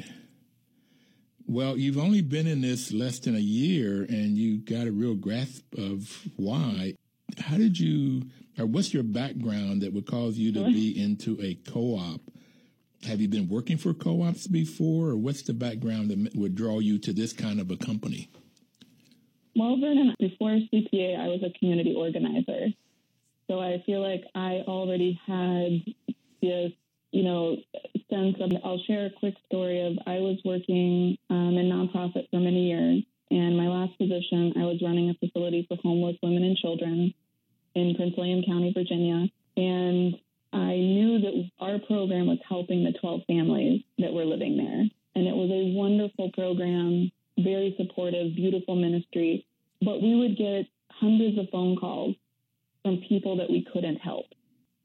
Well, 1.48 1.76
you've 1.76 1.98
only 1.98 2.22
been 2.22 2.46
in 2.46 2.60
this 2.60 2.92
less 2.92 3.20
than 3.20 3.36
a 3.36 3.40
year 3.40 4.02
and 4.02 4.36
you 4.36 4.58
got 4.58 4.86
a 4.86 4.92
real 4.92 5.14
grasp 5.14 5.64
of 5.78 6.26
why. 6.36 6.94
How 7.38 7.56
did 7.56 7.78
you, 7.78 8.22
or 8.58 8.66
what's 8.66 8.92
your 8.92 9.02
background 9.02 9.82
that 9.82 9.92
would 9.92 10.06
cause 10.06 10.36
you 10.36 10.52
to 10.52 10.64
be 10.64 11.00
into 11.02 11.38
a 11.40 11.54
co 11.70 11.96
op? 11.96 12.20
Have 13.06 13.20
you 13.20 13.28
been 13.28 13.48
working 13.48 13.76
for 13.76 13.94
co 13.94 14.22
ops 14.22 14.48
before, 14.48 15.10
or 15.10 15.16
what's 15.16 15.42
the 15.42 15.52
background 15.52 16.10
that 16.10 16.34
would 16.34 16.56
draw 16.56 16.80
you 16.80 16.98
to 16.98 17.12
this 17.12 17.32
kind 17.32 17.60
of 17.60 17.70
a 17.70 17.76
company? 17.76 18.28
Well, 19.56 19.78
Vernon, 19.80 20.14
before 20.18 20.50
CPA, 20.50 21.18
I 21.18 21.28
was 21.28 21.40
a 21.42 21.58
community 21.58 21.94
organizer. 21.96 22.66
So 23.48 23.58
I 23.58 23.82
feel 23.86 24.02
like 24.02 24.22
I 24.34 24.62
already 24.68 25.18
had 25.26 25.94
this, 26.42 26.72
you 27.10 27.22
know, 27.22 27.56
sense 28.10 28.36
of, 28.40 28.52
I'll 28.62 28.82
share 28.86 29.06
a 29.06 29.10
quick 29.18 29.34
story 29.46 29.80
of 29.80 29.96
I 30.06 30.18
was 30.18 30.38
working 30.44 31.16
um, 31.30 31.56
in 31.56 31.70
nonprofit 31.70 32.28
for 32.30 32.38
many 32.38 32.68
years. 32.68 33.02
And 33.30 33.56
my 33.56 33.68
last 33.68 33.96
position, 33.96 34.52
I 34.56 34.64
was 34.64 34.82
running 34.82 35.08
a 35.08 35.14
facility 35.14 35.64
for 35.66 35.78
homeless 35.82 36.16
women 36.22 36.44
and 36.44 36.56
children 36.58 37.14
in 37.74 37.94
Prince 37.94 38.14
William 38.18 38.42
County, 38.46 38.74
Virginia. 38.76 39.26
And 39.56 40.16
I 40.52 40.76
knew 40.76 41.18
that 41.20 41.50
our 41.60 41.78
program 41.78 42.26
was 42.26 42.38
helping 42.46 42.84
the 42.84 42.92
12 43.00 43.22
families 43.26 43.82
that 44.00 44.12
were 44.12 44.26
living 44.26 44.58
there. 44.58 44.84
And 45.14 45.26
it 45.26 45.34
was 45.34 45.50
a 45.50 45.72
wonderful 45.74 46.30
program 46.32 47.10
very 47.38 47.74
supportive, 47.76 48.34
beautiful 48.34 48.76
ministry. 48.76 49.46
But 49.82 50.02
we 50.02 50.14
would 50.14 50.36
get 50.36 50.66
hundreds 50.90 51.38
of 51.38 51.48
phone 51.50 51.76
calls 51.76 52.16
from 52.82 53.02
people 53.08 53.36
that 53.36 53.50
we 53.50 53.66
couldn't 53.72 53.96
help. 53.96 54.26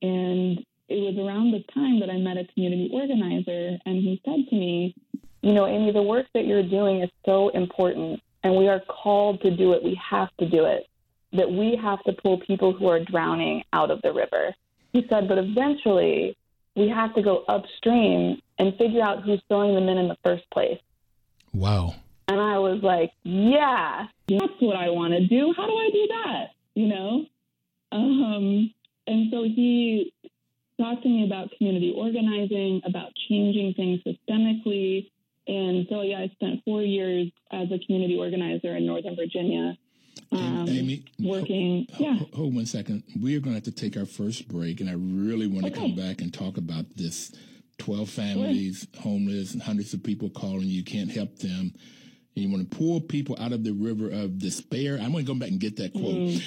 And 0.01 0.65
it 0.89 0.99
was 0.99 1.15
around 1.17 1.51
this 1.51 1.63
time 1.73 1.99
that 1.99 2.09
I 2.09 2.17
met 2.17 2.37
a 2.37 2.45
community 2.53 2.89
organizer, 2.91 3.77
and 3.85 3.95
he 3.97 4.21
said 4.25 4.49
to 4.49 4.55
me, 4.55 4.95
You 5.41 5.53
know, 5.53 5.65
Amy, 5.67 5.91
the 5.91 6.01
work 6.01 6.25
that 6.33 6.45
you're 6.45 6.67
doing 6.67 7.01
is 7.01 7.09
so 7.25 7.49
important, 7.49 8.21
and 8.43 8.55
we 8.55 8.67
are 8.67 8.81
called 8.81 9.41
to 9.41 9.55
do 9.55 9.73
it. 9.73 9.83
We 9.83 9.99
have 10.09 10.35
to 10.39 10.49
do 10.49 10.65
it. 10.65 10.87
That 11.33 11.49
we 11.49 11.79
have 11.81 12.03
to 12.03 12.13
pull 12.13 12.39
people 12.39 12.73
who 12.73 12.87
are 12.87 12.99
drowning 12.99 13.63
out 13.71 13.89
of 13.89 14.01
the 14.01 14.11
river. 14.11 14.53
He 14.91 15.05
said, 15.09 15.29
But 15.29 15.37
eventually, 15.37 16.35
we 16.75 16.89
have 16.89 17.13
to 17.15 17.21
go 17.21 17.45
upstream 17.47 18.41
and 18.57 18.75
figure 18.77 19.01
out 19.01 19.23
who's 19.23 19.41
throwing 19.47 19.75
them 19.75 19.87
in 19.87 19.97
in 19.97 20.07
the 20.07 20.17
first 20.23 20.43
place. 20.51 20.79
Wow. 21.53 21.95
And 22.31 22.39
I 22.39 22.59
was 22.59 22.81
like, 22.81 23.11
yeah, 23.23 24.07
that's 24.29 24.53
what 24.61 24.77
I 24.77 24.89
want 24.89 25.11
to 25.11 25.27
do. 25.27 25.53
How 25.57 25.65
do 25.67 25.73
I 25.73 25.89
do 25.91 26.07
that? 26.07 26.45
You 26.75 26.87
know? 26.87 27.25
Um, 27.91 28.73
and 29.05 29.29
so 29.31 29.43
he 29.43 30.13
talked 30.79 31.03
to 31.03 31.09
me 31.09 31.25
about 31.25 31.49
community 31.57 31.93
organizing, 31.93 32.81
about 32.85 33.09
changing 33.27 33.73
things 33.73 33.99
systemically. 34.07 35.11
And 35.45 35.87
so, 35.89 36.03
yeah, 36.03 36.19
I 36.19 36.29
spent 36.35 36.63
four 36.63 36.81
years 36.81 37.29
as 37.51 37.67
a 37.69 37.79
community 37.85 38.17
organizer 38.17 38.77
in 38.77 38.85
Northern 38.85 39.17
Virginia. 39.17 39.77
Um, 40.31 40.69
Amy, 40.69 41.03
working. 41.19 41.85
Hold, 41.95 41.99
yeah. 41.99 42.25
Hold 42.33 42.55
one 42.55 42.65
second. 42.65 43.03
We 43.21 43.35
are 43.35 43.41
going 43.41 43.51
to 43.51 43.55
have 43.55 43.63
to 43.63 43.71
take 43.71 43.97
our 43.97 44.05
first 44.05 44.47
break, 44.47 44.79
and 44.79 44.89
I 44.89 44.93
really 44.93 45.47
want 45.47 45.65
to 45.65 45.71
okay. 45.73 45.81
come 45.81 45.95
back 45.95 46.21
and 46.21 46.33
talk 46.33 46.55
about 46.55 46.85
this 46.95 47.33
12 47.79 48.09
families, 48.09 48.87
sure. 48.93 49.01
homeless, 49.01 49.51
and 49.51 49.61
hundreds 49.61 49.93
of 49.93 50.01
people 50.01 50.29
calling 50.29 50.67
you 50.67 50.85
can't 50.85 51.11
help 51.11 51.39
them 51.39 51.73
and 52.35 52.45
you 52.45 52.51
want 52.51 52.69
to 52.69 52.77
pull 52.77 53.01
people 53.01 53.37
out 53.39 53.51
of 53.51 53.63
the 53.63 53.73
river 53.73 54.09
of 54.09 54.39
despair. 54.39 54.95
I'm 54.95 55.11
going 55.11 55.25
to 55.25 55.33
go 55.33 55.37
back 55.37 55.49
and 55.49 55.59
get 55.59 55.77
that 55.77 55.93
quote. 55.93 56.15
Mm. 56.15 56.43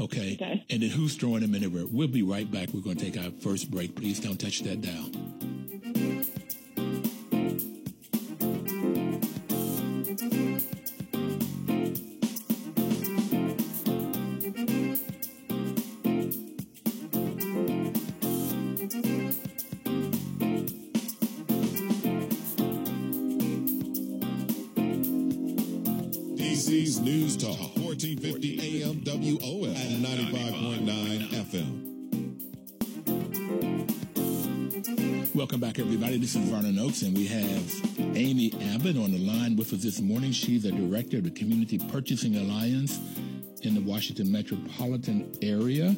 Okay. 0.00 0.34
okay. 0.34 0.64
And 0.70 0.82
then 0.82 0.90
who's 0.90 1.16
throwing 1.16 1.40
them 1.40 1.54
in 1.54 1.62
the 1.62 1.68
river? 1.68 1.86
We'll 1.90 2.08
be 2.08 2.22
right 2.22 2.50
back. 2.50 2.70
We're 2.72 2.80
going 2.80 2.96
to 2.96 3.10
take 3.10 3.22
our 3.22 3.30
first 3.40 3.70
break. 3.70 3.94
Please 3.94 4.20
don't 4.20 4.40
touch 4.40 4.60
that 4.62 4.80
dial. 4.80 5.10
And 37.02 37.16
we 37.16 37.26
have 37.26 38.16
Amy 38.16 38.52
Abbott 38.74 38.96
on 38.96 39.10
the 39.10 39.18
line 39.18 39.56
with 39.56 39.72
us 39.72 39.82
this 39.82 40.00
morning. 40.00 40.30
She's 40.30 40.62
the 40.62 40.70
director 40.70 41.16
of 41.16 41.24
the 41.24 41.30
Community 41.30 41.78
Purchasing 41.90 42.36
Alliance 42.36 42.98
in 43.62 43.74
the 43.74 43.80
Washington 43.80 44.30
metropolitan 44.30 45.32
area. 45.42 45.96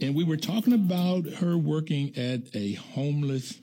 And 0.00 0.14
we 0.14 0.24
were 0.24 0.36
talking 0.38 0.72
about 0.72 1.26
her 1.26 1.58
working 1.58 2.16
at 2.16 2.54
a 2.54 2.74
homeless 2.74 3.58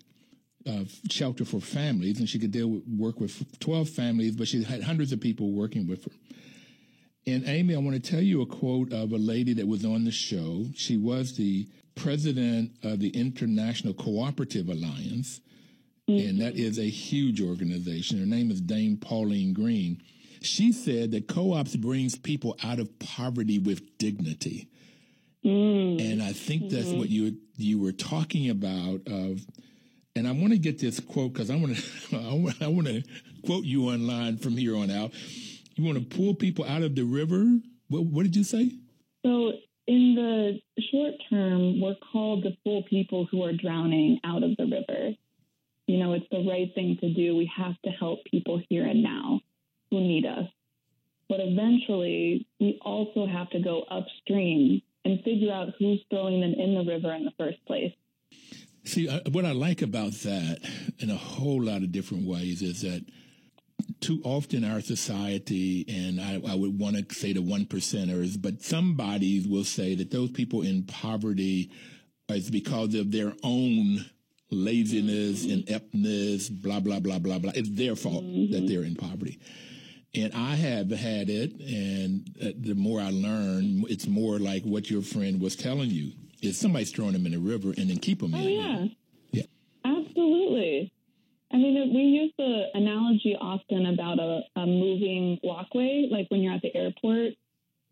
uh, 0.68 0.84
shelter 1.10 1.44
for 1.44 1.60
families, 1.60 2.20
and 2.20 2.30
she 2.30 2.38
could 2.38 2.52
deal 2.52 2.68
with, 2.68 2.84
work 2.88 3.20
with 3.20 3.60
12 3.60 3.90
families, 3.90 4.36
but 4.36 4.48
she 4.48 4.64
had 4.64 4.84
hundreds 4.84 5.12
of 5.12 5.20
people 5.20 5.52
working 5.52 5.88
with 5.88 6.04
her. 6.06 6.12
And 7.26 7.48
Amy, 7.48 7.74
I 7.76 7.80
want 7.80 7.96
to 7.96 8.12
tell 8.12 8.22
you 8.22 8.42
a 8.42 8.46
quote 8.46 8.94
of 8.94 9.12
a 9.12 9.18
lady 9.18 9.54
that 9.54 9.68
was 9.68 9.84
on 9.84 10.04
the 10.04 10.12
show. 10.12 10.66
She 10.76 10.98
was 10.98 11.36
the 11.36 11.68
president 11.96 12.72
of 12.84 13.00
the 13.00 13.10
International 13.10 13.94
Cooperative 13.94 14.70
Alliance, 14.70 15.42
mm-hmm. 16.10 16.30
and 16.30 16.42
that 16.42 16.56
is 16.56 16.80
a 16.80 16.90
huge 16.90 17.42
organization. 17.42 18.20
Her 18.20 18.26
name 18.26 18.52
is 18.52 18.62
Dame 18.62 18.98
Pauline 18.98 19.54
Green. 19.54 20.02
She 20.42 20.72
said 20.72 21.12
that 21.12 21.28
co-ops 21.28 21.76
brings 21.76 22.16
people 22.16 22.58
out 22.64 22.80
of 22.80 23.00
poverty 23.00 23.60
with 23.60 23.98
dignity. 23.98 24.70
Mm-hmm. 25.44 26.06
And 26.06 26.24
I 26.24 26.34
think 26.34 26.70
that's 26.70 26.88
mm-hmm. 26.88 27.00
what 27.00 27.10
you 27.10 27.38
you 27.58 27.80
were 27.80 27.92
talking 27.92 28.50
about 28.50 29.02
of 29.08 29.46
and 30.16 30.28
I 30.28 30.32
want 30.32 30.52
to 30.52 30.58
get 30.58 30.80
this 30.80 31.00
quote 31.00 31.34
because 31.34 31.50
I 31.50 31.56
want 31.56 31.78
to 31.78 32.18
I 32.62 32.68
want 32.68 32.88
to 32.88 33.04
quote 33.46 33.66
you 33.66 33.90
online 33.90 34.38
from 34.38 34.58
here 34.58 34.76
on 34.76 34.90
out. 34.90 35.12
You 35.76 35.84
want 35.84 35.98
to 35.98 36.18
pull 36.18 36.34
people 36.34 36.66
out 36.66 36.84
of 36.84 36.96
the 36.96 37.04
river? 37.04 37.60
What, 37.90 38.06
what 38.06 38.24
did 38.24 38.36
you 38.36 38.44
say? 38.44 38.72
So, 39.26 39.52
in 39.88 40.16
the 40.16 40.60
short 40.92 41.14
term, 41.30 41.82
we're 41.82 41.96
called 42.12 42.44
to 42.44 42.52
pull 42.64 42.84
people 42.84 43.28
who 43.30 43.44
are 43.44 43.54
drowning 43.54 44.20
out 44.24 44.42
of 44.42 44.56
the 44.58 44.64
river. 44.64 45.16
You 45.88 45.98
know, 45.98 46.14
it's 46.14 46.26
the 46.32 46.46
right 46.50 46.74
thing 46.74 46.98
to 47.02 47.14
do. 47.14 47.36
We 47.36 47.52
have 47.56 47.80
to 47.84 47.92
help 47.92 48.20
people 48.26 48.62
here 48.70 48.86
and 48.86 49.04
now 49.04 49.42
who 49.92 50.02
need 50.02 50.26
us. 50.26 50.48
But 51.30 51.40
eventually, 51.42 52.48
we 52.60 52.80
also 52.84 53.26
have 53.26 53.50
to 53.52 53.60
go 53.60 53.84
upstream 53.90 54.82
and 55.06 55.24
figure 55.24 55.52
out 55.52 55.70
who's 55.78 56.04
throwing 56.10 56.42
them 56.42 56.54
in 56.54 56.76
the 56.76 56.84
river 56.92 57.14
in 57.14 57.26
the 57.26 57.32
first 57.38 57.64
place. 57.66 57.94
See, 58.84 59.08
what 59.32 59.46
I 59.46 59.52
like 59.52 59.82
about 59.82 60.14
that 60.14 60.60
in 61.00 61.10
a 61.10 61.16
whole 61.16 61.64
lot 61.64 61.82
of 61.82 61.92
different 61.92 62.28
ways 62.28 62.62
is 62.62 62.82
that 62.82 63.06
too 64.00 64.22
often 64.24 64.64
our 64.64 64.82
society, 64.82 65.86
and 65.88 66.22
I, 66.22 66.52
I 66.52 66.56
would 66.56 66.80
want 66.80 66.96
to 66.96 67.16
say 67.16 67.34
the 67.34 67.42
one 67.42 67.66
percenters, 67.66 68.40
but 68.40 68.62
some 68.62 68.96
bodies 68.96 69.48
will 69.48 69.64
say 69.64 69.96
that 69.96 70.12
those 70.12 70.32
people 70.32 70.62
in 70.62 70.84
poverty 70.84 71.72
is 72.30 72.50
because 72.50 72.94
of 72.94 73.12
their 73.12 73.34
own 73.44 74.06
laziness, 74.56 75.44
and 75.44 75.68
ineptness, 75.68 76.50
blah, 76.50 76.80
blah, 76.80 77.00
blah, 77.00 77.20
blah, 77.20 77.40
blah. 77.40 77.52
It's 77.56 77.70
their 77.70 77.96
fault 77.96 78.24
mm-hmm. 78.24 78.54
that 78.54 78.68
they're 78.68 78.84
in 78.84 78.96
poverty. 78.96 79.40
And 80.16 80.34
I 80.34 80.56
have 80.56 80.90
had 80.92 81.30
it, 81.30 81.60
and 81.60 82.30
uh, 82.42 82.52
the 82.58 82.74
more 82.74 83.02
I 83.02 83.10
learn, 83.10 83.84
it's 83.90 84.08
more 84.08 84.40
like 84.40 84.64
what 84.64 84.90
your 84.90 85.02
friend 85.02 85.42
was 85.42 85.56
telling 85.56 85.90
you. 85.90 86.14
Is 86.42 86.60
somebody's 86.60 86.92
throwing 86.92 87.14
them 87.14 87.26
in 87.26 87.32
the 87.32 87.40
river 87.40 87.74
and 87.76 87.90
then 87.90 87.98
keep 87.98 88.20
them 88.20 88.36
oh, 88.36 88.38
in. 88.38 88.50
yeah. 88.50 88.86
Yeah. 89.32 89.44
Absolutely. 89.84 90.92
I 91.52 91.58
mean, 91.58 91.94
we 91.94 92.02
use 92.02 92.34
the 92.38 92.66
analogy 92.74 93.36
often 93.40 93.86
about 93.88 94.20
a, 94.20 94.42
a 94.56 94.66
moving 94.66 95.40
walkway, 95.44 96.08
like 96.12 96.28
when 96.30 96.42
you're 96.42 96.54
at 96.54 96.62
the 96.62 96.76
airport 96.76 97.34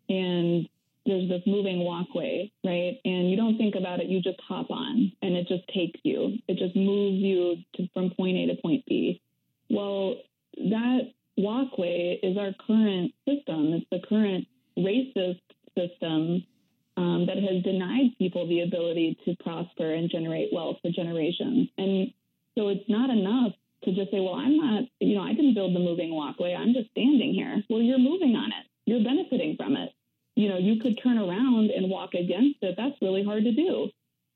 and 0.08 0.68
there's 1.06 1.28
this 1.28 1.42
moving 1.46 1.84
walkway, 1.84 2.50
right? 2.64 2.98
And 3.04 3.30
you 3.30 3.36
don't 3.36 3.58
think 3.58 3.74
about 3.74 4.00
it, 4.00 4.06
you 4.06 4.20
just 4.22 4.40
hop 4.48 4.70
on 4.70 5.12
and 5.22 5.36
it 5.36 5.48
just 5.48 5.66
takes 5.68 6.00
you. 6.02 6.38
It 6.48 6.58
just 6.58 6.74
moves 6.74 7.16
you 7.16 7.56
to, 7.76 7.88
from 7.92 8.10
point 8.10 8.36
A 8.38 8.54
to 8.54 8.62
point 8.62 8.84
B. 8.86 9.20
Well, 9.68 10.16
that 10.56 11.12
walkway 11.36 12.18
is 12.22 12.38
our 12.38 12.52
current 12.66 13.12
system. 13.28 13.74
It's 13.74 13.86
the 13.90 14.00
current 14.08 14.46
racist 14.78 15.40
system 15.76 16.44
um, 16.96 17.26
that 17.26 17.36
has 17.38 17.62
denied 17.62 18.16
people 18.18 18.46
the 18.46 18.60
ability 18.60 19.18
to 19.24 19.34
prosper 19.42 19.92
and 19.92 20.10
generate 20.10 20.50
wealth 20.52 20.76
for 20.82 20.90
generations. 20.90 21.68
And 21.76 22.12
so 22.56 22.68
it's 22.68 22.88
not 22.88 23.10
enough 23.10 23.52
to 23.84 23.92
just 23.92 24.10
say, 24.10 24.20
well, 24.20 24.34
I'm 24.34 24.56
not, 24.56 24.84
you 25.00 25.16
know, 25.16 25.22
I 25.22 25.34
didn't 25.34 25.54
build 25.54 25.74
the 25.74 25.80
moving 25.80 26.14
walkway. 26.14 26.54
I'm 26.54 26.72
just 26.72 26.90
standing 26.90 27.34
here. 27.34 27.62
Well, 27.68 27.82
you're 27.82 27.98
moving 27.98 28.36
on 28.36 28.50
it. 28.50 28.66
You're 28.86 29.04
benefiting 29.04 29.56
from 29.56 29.76
it. 29.76 29.90
You 30.36 30.48
know, 30.48 30.58
you 30.58 30.80
could 30.80 30.98
turn 30.98 31.18
against 32.12 32.58
it. 32.60 32.74
That's 32.76 33.00
really 33.00 33.24
hard 33.24 33.44
to 33.44 33.52
do. 33.52 33.88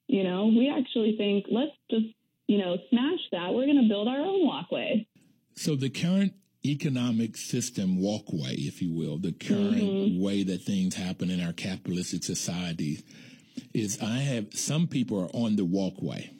You 0.06 0.24
know, 0.24 0.46
we 0.46 0.72
actually 0.74 1.16
think, 1.18 1.44
let's 1.50 1.76
just, 1.90 2.06
you 2.46 2.56
know, 2.56 2.78
smash 2.88 3.20
that. 3.32 3.52
We're 3.52 3.66
going 3.66 3.82
to 3.82 3.88
build 3.88 4.08
our 4.08 4.20
own 4.20 4.46
walkway. 4.46 5.06
So 5.54 5.76
the 5.76 5.90
current 5.90 6.32
economic 6.64 7.36
system 7.36 8.00
walkway, 8.00 8.54
if 8.54 8.80
you 8.80 8.92
will, 8.92 9.18
the 9.18 9.32
current 9.32 9.76
mm-hmm. 9.76 10.22
way 10.22 10.44
that 10.44 10.62
things 10.62 10.94
happen 10.94 11.30
in 11.30 11.42
our 11.42 11.52
capitalistic 11.52 12.24
society 12.24 13.04
is 13.74 14.00
I 14.00 14.18
have 14.18 14.54
some 14.54 14.86
people 14.86 15.20
are 15.20 15.30
on 15.34 15.56
the 15.56 15.64
walkway. 15.64 16.30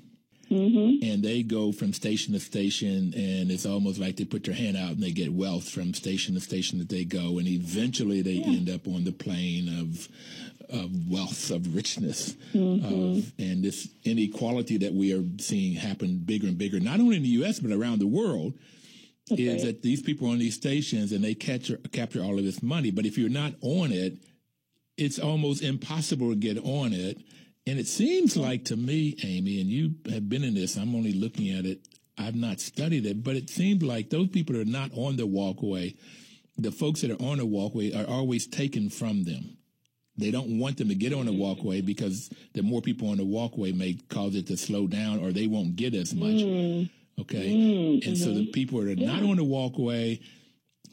Mm-hmm. 0.51 1.05
And 1.05 1.23
they 1.23 1.43
go 1.43 1.73
from 1.73 1.93
station 1.93 2.33
to 2.33 2.41
station, 2.41 3.13
and 3.15 3.51
it's 3.51 3.67
almost 3.67 3.99
like 3.99 4.17
they 4.17 4.25
put 4.25 4.45
their 4.45 4.55
hand 4.55 4.79
out 4.79 4.93
and 4.93 5.03
they 5.03 5.11
get 5.11 5.35
wealth 5.35 5.69
from 5.69 5.93
station 5.93 6.35
to 6.37 6.41
station 6.41 6.79
that 6.79 6.89
they 6.89 7.05
go, 7.05 7.39
and 7.39 7.47
eventually 7.47 8.23
they 8.23 8.33
yeah. 8.33 8.47
end 8.47 8.71
up 8.71 8.89
on 8.89 9.05
the 9.05 9.13
plane 9.13 9.69
of 9.79 10.09
of 10.71 10.91
wealth, 11.09 11.51
of 11.51 11.75
richness, 11.75 12.35
mm-hmm. 12.53 12.85
of, 12.85 13.33
and 13.39 13.63
this 13.63 13.89
inequality 14.05 14.79
that 14.79 14.95
we 14.95 15.13
are 15.13 15.25
seeing 15.39 15.75
happen 15.75 16.19
bigger 16.25 16.47
and 16.47 16.59
bigger, 16.59 16.81
not 16.81 17.01
only 17.01 17.17
in 17.17 17.23
the 17.23 17.29
U.S. 17.41 17.61
but 17.61 17.73
around 17.73 17.99
the 17.99 18.07
world. 18.07 18.55
Is 19.31 19.63
that 19.63 19.83
these 19.83 20.01
people 20.01 20.27
are 20.27 20.31
on 20.31 20.39
these 20.39 20.55
stations 20.55 21.13
and 21.13 21.23
they 21.23 21.35
capture 21.35 21.77
capture 21.93 22.23
all 22.23 22.39
of 22.39 22.45
this 22.47 22.63
money, 22.63 22.91
but 22.91 23.05
if 23.05 23.19
you're 23.19 23.29
not 23.29 23.53
on 23.61 23.93
it, 23.93 24.17
it's 24.97 25.19
almost 25.19 25.63
impossible 25.63 26.31
to 26.31 26.37
get 26.37 26.57
on 26.57 26.95
it. 26.95 27.19
And 27.67 27.79
it 27.79 27.87
seems 27.87 28.39
like 28.39 28.65
to 28.67 28.77
me, 28.77 29.17
Amy, 29.23 29.61
and 29.61 29.69
you 29.69 29.97
have 30.11 30.31
been 30.31 30.43
in 30.45 30.55
this. 30.55 30.77
I'm 30.77 30.95
only 30.95 31.13
looking 31.13 31.51
at 31.51 31.67
it. 31.67 31.87
I've 32.17 32.35
not 32.35 32.61
studied 32.61 33.05
it, 33.05 33.23
but 33.23 33.37
it 33.37 33.51
seems 33.51 33.83
like 33.83 34.09
those 34.09 34.29
people 34.29 34.55
that 34.55 34.63
are 34.63 34.65
not 34.65 34.91
on 34.95 35.17
the 35.17 35.27
walkway, 35.27 35.95
the 36.57 36.73
folks 36.73 37.03
that 37.03 37.11
are 37.11 37.23
on 37.23 37.37
the 37.37 37.47
walkway 37.47 37.93
are 37.93 38.07
always 38.07 38.47
taken 38.47 38.89
from 38.89 39.25
them. 39.25 39.58
They 40.19 40.31
don't 40.31 40.59
want 40.59 40.77
them 40.79 40.89
to 40.89 40.95
get 40.95 41.13
on 41.13 41.27
the 41.27 41.33
walkway 41.33 41.81
because 41.81 42.29
the 42.55 42.63
more 42.63 42.83
people 42.83 43.11
on 43.11 43.19
the 43.19 43.25
walkway 43.25 43.73
may 43.73 43.99
cause 44.09 44.35
it 44.35 44.49
to 44.49 44.57
slow 44.57 44.87
down 44.87 45.21
or 45.21 45.33
they 45.33 45.47
won't 45.47 45.77
get 45.77 45.95
as 45.95 46.15
much. 46.15 46.35
Mm. 46.35 46.91
Okay. 47.21 47.51
Mm-hmm. 47.51 48.09
And 48.09 48.19
so 48.19 48.27
the 48.27 48.43
mm-hmm. 48.43 48.51
people 48.51 48.81
that 48.81 48.99
are 48.99 49.01
yeah. 49.01 49.13
not 49.13 49.23
on 49.23 49.37
the 49.37 49.45
walkway, 49.45 50.21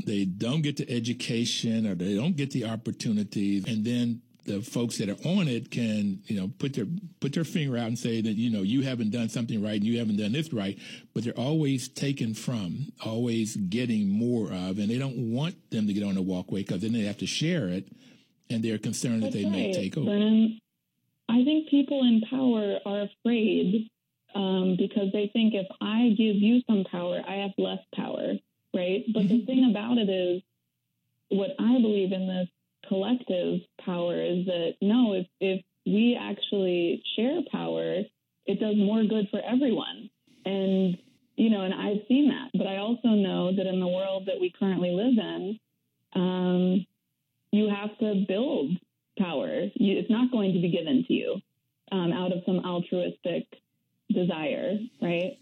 they 0.05 0.25
don't 0.25 0.62
get 0.62 0.77
the 0.77 0.89
education 0.89 1.88
or 1.88 1.96
they 1.96 2.15
don't 2.15 2.36
get 2.36 2.51
the 2.51 2.65
opportunities. 2.65 3.65
And 3.67 3.84
then 3.84 4.22
the 4.46 4.62
folks 4.62 5.00
that 5.00 5.10
are 5.10 5.27
on 5.27 5.48
it 5.48 5.72
can, 5.72 6.22
you 6.25 6.39
know, 6.39 6.51
put 6.60 6.74
their 6.74 6.86
put 7.20 7.34
their 7.34 7.44
finger 7.44 7.77
out 7.77 7.88
and 7.88 7.98
say 7.98 8.22
that, 8.22 8.34
you 8.34 8.51
know, 8.51 8.62
you 8.62 8.84
haven't 8.84 9.10
done 9.10 9.27
something 9.27 9.62
right 9.63 9.75
and 9.75 9.84
you 9.84 9.98
haven't 9.98 10.17
done 10.17 10.32
this 10.32 10.53
right, 10.53 10.77
but 11.13 11.24
they're 11.24 11.34
always 11.34 11.89
taken 11.89 12.34
from, 12.34 12.91
always 13.03 13.55
getting 13.55 14.08
more 14.08 14.48
of, 14.48 14.77
and 14.77 14.89
they 14.89 15.00
don't 15.00 15.34
want 15.34 15.55
them 15.72 15.88
to 15.88 15.94
get 15.94 16.03
on 16.03 16.15
the 16.15 16.22
walkway 16.22 16.62
because 16.62 16.82
then 16.82 16.94
they 16.94 17.01
have 17.01 17.17
to 17.17 17.25
share 17.25 17.67
it, 17.70 17.88
and 18.49 18.63
they're 18.63 18.77
concerned 18.77 19.24
That's 19.24 19.33
that 19.33 19.39
they 19.39 19.46
right. 19.46 19.51
may 19.51 19.74
take 19.74 19.98
over. 19.98 20.11
I 21.27 21.43
think 21.43 21.70
people 21.70 22.01
in 22.01 22.22
power 22.29 22.79
are 22.85 23.01
afraid 23.01 23.89
um, 24.35 24.75
because 24.77 25.11
they 25.11 25.29
think 25.33 25.53
if 25.53 25.67
I 25.81 26.09
give 26.17 26.35
you 26.35 26.61
some 26.67 26.83
power, 26.91 27.22
I 27.27 27.35
have 27.37 27.51
less 27.57 27.79
power, 27.96 28.33
right? 28.74 29.03
But 29.13 29.24
mm-hmm. 29.24 29.37
the 29.37 29.46
thing 29.46 29.72
about 29.72 29.98
it 29.98 30.09
is, 30.09 30.43
what 31.29 31.51
I 31.57 31.81
believe 31.81 32.11
in 32.11 32.27
this 32.27 32.48
collective 32.87 33.61
power 33.83 34.22
is 34.22 34.46
that 34.46 34.75
no, 34.81 35.13
if, 35.13 35.27
if 35.39 35.63
we 35.85 36.17
actually 36.20 37.01
share 37.15 37.41
power, 37.51 38.01
it 38.46 38.59
does 38.59 38.75
more 38.77 39.03
good 39.03 39.27
for 39.31 39.41
everyone. 39.41 40.09
And, 40.46 40.98
you 41.35 41.50
know, 41.50 41.61
and 41.61 41.74
I've 41.74 42.05
seen 42.07 42.29
that. 42.29 42.51
But 42.55 42.67
I 42.67 42.77
also 42.77 43.09
know 43.09 43.55
that 43.55 43.65
in 43.65 43.79
the 43.79 43.87
world 43.87 44.27
that 44.27 44.39
we 44.39 44.53
currently 44.59 44.91
live 44.91 45.17
in, 45.17 45.59
um, 46.13 46.85
you 47.55 47.70
have 47.70 47.98
to 48.00 48.25
build 48.27 48.72
power. 49.18 49.48
You, 49.75 50.00
it's 50.00 50.09
not 50.09 50.31
going 50.31 50.53
to 50.53 50.59
be 50.59 50.70
given 50.70 51.05
to 51.07 51.13
you 51.13 51.41
um, 51.91 52.11
out 52.11 52.31
of 52.31 52.39
some 52.46 52.59
altruistic 52.65 53.48
desire, 54.11 54.77
right? 55.01 55.37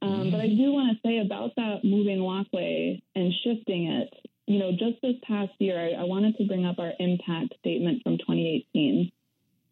Um, 0.00 0.30
but 0.30 0.40
I 0.40 0.46
do 0.46 0.72
want 0.72 0.96
to 0.96 1.08
say 1.08 1.18
about 1.18 1.50
that 1.56 1.80
moving 1.82 2.22
walkway 2.22 3.02
and 3.16 3.32
shifting 3.44 3.88
it. 3.88 4.14
You 4.46 4.60
know, 4.60 4.70
just 4.70 5.02
this 5.02 5.16
past 5.26 5.52
year, 5.58 5.78
I, 5.78 6.02
I 6.02 6.04
wanted 6.04 6.36
to 6.36 6.46
bring 6.46 6.64
up 6.64 6.78
our 6.78 6.92
impact 6.98 7.54
statement 7.58 8.02
from 8.02 8.16
2018. 8.18 9.10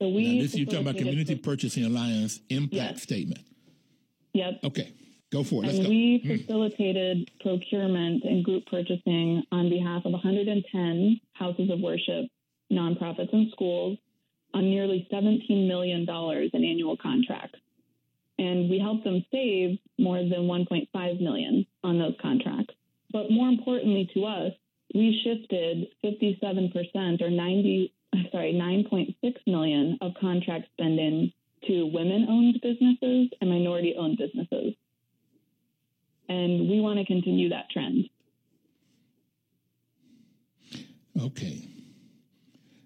So 0.01 0.09
we. 0.09 0.37
Now 0.37 0.43
this, 0.43 0.55
you're 0.57 0.67
talking 0.67 0.81
about 0.81 0.97
Community 0.97 1.37
Purchasing 1.37 1.85
Alliance 1.85 2.41
impact 2.51 2.73
yes. 2.73 3.03
statement. 3.03 3.41
Yep. 4.35 4.61
Okay. 4.65 4.93
Go 5.33 5.43
for 5.43 5.65
it. 5.65 5.67
Let's 5.67 5.79
and 5.79 5.87
go. 5.87 5.91
we 5.91 6.23
mm. 6.25 6.41
facilitated 6.41 7.31
procurement 7.41 8.25
and 8.25 8.45
group 8.45 8.67
purchasing 8.67 9.43
on 9.53 9.69
behalf 9.69 10.05
of 10.05 10.13
110 10.13 11.21
houses 11.33 11.71
of 11.71 11.81
worship, 11.81 12.27
nonprofits, 12.73 13.33
and 13.33 13.51
schools 13.53 13.99
on 14.55 14.65
nearly 14.65 15.07
$17 15.13 15.67
million 15.67 16.03
in 16.09 16.65
annual 16.65 16.97
contracts 16.97 17.59
and 18.39 18.69
we 18.69 18.79
helped 18.79 19.05
them 19.05 19.25
save 19.33 19.79
more 19.99 20.19
than 20.19 20.47
1.5 20.47 21.21
million 21.21 21.67
on 21.83 21.99
those 21.99 22.15
contracts. 22.21 22.75
But 23.13 23.31
more 23.31 23.49
importantly 23.49 24.11
to 24.15 24.25
us, 24.25 24.53
we 24.95 25.21
shifted 25.25 25.89
57% 26.05 27.23
or 27.23 27.31
90 27.31 27.93
sorry 28.33 28.55
9.6 28.55 29.35
million 29.47 29.99
of 30.01 30.13
contract 30.21 30.67
spending 30.73 31.33
to 31.67 31.87
women-owned 31.87 32.61
businesses 32.63 33.29
and 33.41 33.51
minority-owned 33.51 34.17
businesses. 34.17 34.75
And 36.29 36.69
we 36.69 36.81
want 36.81 36.99
to 36.99 37.05
continue 37.05 37.49
that 37.51 37.71
trend. 37.71 38.09
Okay. 41.21 41.69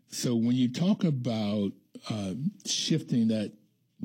So 0.08 0.34
when 0.34 0.56
you 0.56 0.72
talk 0.72 1.04
about 1.04 1.72
uh, 2.08 2.32
shifting 2.64 3.28
that 3.28 3.52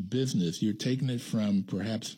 business. 0.10 0.62
You're 0.62 0.74
taking 0.74 1.10
it 1.10 1.22
from 1.22 1.64
perhaps 1.64 2.18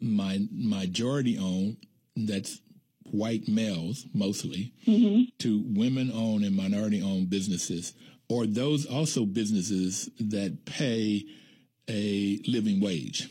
my 0.00 0.40
majority 0.50 1.38
owned, 1.38 1.78
that's 2.16 2.60
white 3.04 3.48
males 3.48 4.06
mostly, 4.12 4.72
mm-hmm. 4.86 5.24
to 5.38 5.62
women 5.66 6.10
owned 6.12 6.44
and 6.44 6.56
minority 6.56 7.02
owned 7.02 7.30
businesses, 7.30 7.94
or 8.28 8.46
those 8.46 8.86
also 8.86 9.24
businesses 9.24 10.10
that 10.18 10.64
pay 10.64 11.24
a 11.88 12.40
living 12.46 12.80
wage. 12.80 13.28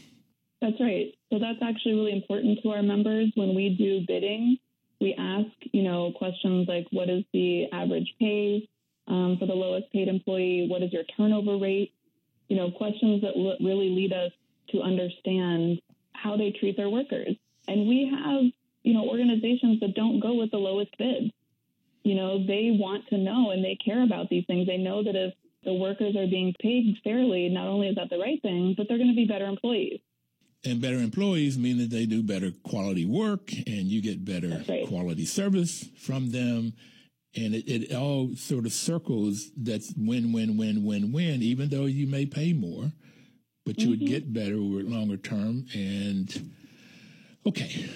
That's 0.63 0.79
right. 0.79 1.13
So 1.31 1.39
that's 1.39 1.59
actually 1.61 1.93
really 1.93 2.13
important 2.13 2.59
to 2.63 2.69
our 2.71 2.81
members 2.81 3.31
when 3.35 3.53
we 3.53 3.75
do 3.77 4.05
bidding. 4.07 4.57
We 4.99 5.13
ask, 5.19 5.51
you 5.73 5.83
know, 5.83 6.13
questions 6.17 6.67
like 6.67 6.87
what 6.91 7.09
is 7.09 7.23
the 7.33 7.67
average 7.71 8.15
pay 8.17 8.67
um, 9.07 9.37
for 9.37 9.45
the 9.45 9.53
lowest 9.53 9.91
paid 9.91 10.07
employee? 10.07 10.67
What 10.69 10.81
is 10.81 10.93
your 10.93 11.03
turnover 11.17 11.57
rate? 11.57 11.93
you 12.53 12.59
know, 12.59 12.71
questions 12.71 13.21
that 13.21 13.33
l- 13.35 13.57
really 13.61 13.89
lead 13.89 14.13
us 14.13 14.31
to 14.69 14.81
understand 14.81 15.81
how 16.13 16.37
they 16.37 16.51
treat 16.51 16.77
their 16.77 16.89
workers. 16.89 17.35
And 17.67 17.87
we 17.87 18.11
have, 18.13 18.43
you 18.83 18.93
know, 18.93 19.07
organizations 19.09 19.79
that 19.79 19.95
don't 19.95 20.19
go 20.19 20.35
with 20.35 20.51
the 20.51 20.57
lowest 20.57 20.95
bid. 20.97 21.31
You 22.03 22.15
know, 22.15 22.45
they 22.45 22.77
want 22.77 23.07
to 23.07 23.17
know 23.17 23.51
and 23.51 23.63
they 23.63 23.77
care 23.83 24.03
about 24.03 24.29
these 24.29 24.45
things. 24.45 24.67
They 24.67 24.77
know 24.77 25.03
that 25.03 25.15
if 25.15 25.33
the 25.63 25.73
workers 25.73 26.15
are 26.15 26.27
being 26.27 26.53
paid 26.59 26.97
fairly, 27.03 27.49
not 27.49 27.67
only 27.67 27.87
is 27.87 27.95
that 27.95 28.09
the 28.09 28.19
right 28.19 28.41
thing, 28.41 28.75
but 28.77 28.87
they're 28.87 28.97
going 28.97 29.09
to 29.09 29.15
be 29.15 29.25
better 29.25 29.47
employees. 29.47 30.01
And 30.65 30.81
better 30.81 30.97
employees 30.97 31.57
mean 31.57 31.77
that 31.79 31.89
they 31.89 32.05
do 32.05 32.23
better 32.23 32.51
quality 32.63 33.05
work 33.05 33.51
and 33.51 33.87
you 33.87 34.01
get 34.01 34.23
better 34.23 34.63
right. 34.67 34.87
quality 34.87 35.25
service 35.25 35.89
from 35.97 36.31
them. 36.31 36.73
And 37.35 37.55
it, 37.55 37.67
it 37.67 37.95
all 37.95 38.35
sort 38.35 38.65
of 38.65 38.71
circles. 38.71 39.51
That's 39.57 39.93
win 39.97 40.31
win 40.31 40.55
win 40.57 40.85
win 40.85 41.11
win 41.11 41.41
even 41.41 41.69
though 41.69 41.85
you 41.85 42.07
may 42.07 42.25
pay 42.25 42.53
more 42.53 42.93
but 43.65 43.79
you 43.79 43.89
mm-hmm. 43.89 44.01
would 44.01 44.09
get 44.09 44.33
better 44.33 44.55
over 44.55 44.83
longer 44.83 45.17
term. 45.17 45.65
And 45.73 46.51
okay. 47.45 47.89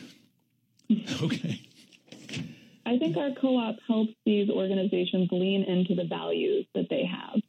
Okay. 1.22 1.60
I 2.86 2.98
think 2.98 3.18
our 3.18 3.32
co-op 3.42 3.76
helps 3.86 4.14
these 4.26 4.50
organizations 4.50 5.28
lean 5.34 5.64
into 5.64 5.96
the 5.96 6.06
values 6.08 6.66
that 6.76 6.88
they 6.90 7.04
have. 7.04 7.42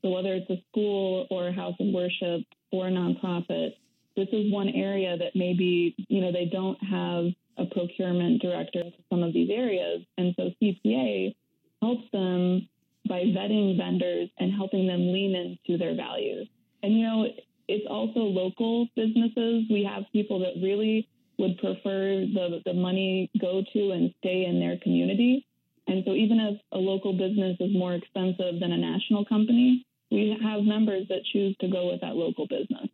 So 0.00 0.08
whether 0.08 0.32
it's 0.32 0.48
a 0.48 0.56
school 0.70 1.26
or 1.30 1.48
a 1.48 1.52
house 1.52 1.74
of 1.78 1.88
worship 1.88 2.46
or 2.72 2.88
a 2.88 2.90
nonprofit 2.90 3.72
this 4.18 4.28
is 4.32 4.52
one 4.52 4.68
area 4.68 5.16
that 5.16 5.32
maybe 5.34 5.94
you 6.08 6.20
know 6.20 6.32
they 6.32 6.46
don't 6.46 6.78
have 6.82 7.32
a 7.58 7.66
procurement 7.66 8.40
director 8.40 8.80
into 8.80 8.98
some 9.10 9.22
of 9.22 9.32
these 9.32 9.50
areas. 9.50 10.02
And 10.16 10.34
so 10.36 10.50
CPA 10.62 11.34
helps 11.82 12.04
them 12.12 12.68
by 13.08 13.24
vetting 13.24 13.76
vendors 13.76 14.28
and 14.38 14.52
helping 14.52 14.86
them 14.86 15.12
lean 15.12 15.34
into 15.34 15.78
their 15.78 15.94
values. 15.94 16.48
And, 16.82 16.94
you 16.94 17.06
know, 17.06 17.26
it's 17.66 17.86
also 17.90 18.20
local 18.20 18.86
businesses. 18.96 19.64
We 19.70 19.88
have 19.90 20.04
people 20.12 20.38
that 20.40 20.62
really 20.62 21.08
would 21.38 21.58
prefer 21.58 22.26
the, 22.32 22.60
the 22.64 22.74
money 22.74 23.30
go 23.40 23.62
to 23.72 23.90
and 23.92 24.14
stay 24.18 24.44
in 24.44 24.60
their 24.60 24.78
community. 24.82 25.46
And 25.86 26.04
so 26.06 26.12
even 26.12 26.38
if 26.40 26.60
a 26.72 26.78
local 26.78 27.12
business 27.12 27.56
is 27.60 27.72
more 27.72 27.94
expensive 27.94 28.60
than 28.60 28.72
a 28.72 28.76
national 28.76 29.24
company, 29.24 29.86
we 30.10 30.36
have 30.42 30.62
members 30.62 31.06
that 31.08 31.24
choose 31.32 31.56
to 31.60 31.68
go 31.68 31.90
with 31.90 32.00
that 32.00 32.16
local 32.16 32.46
business. 32.46 32.88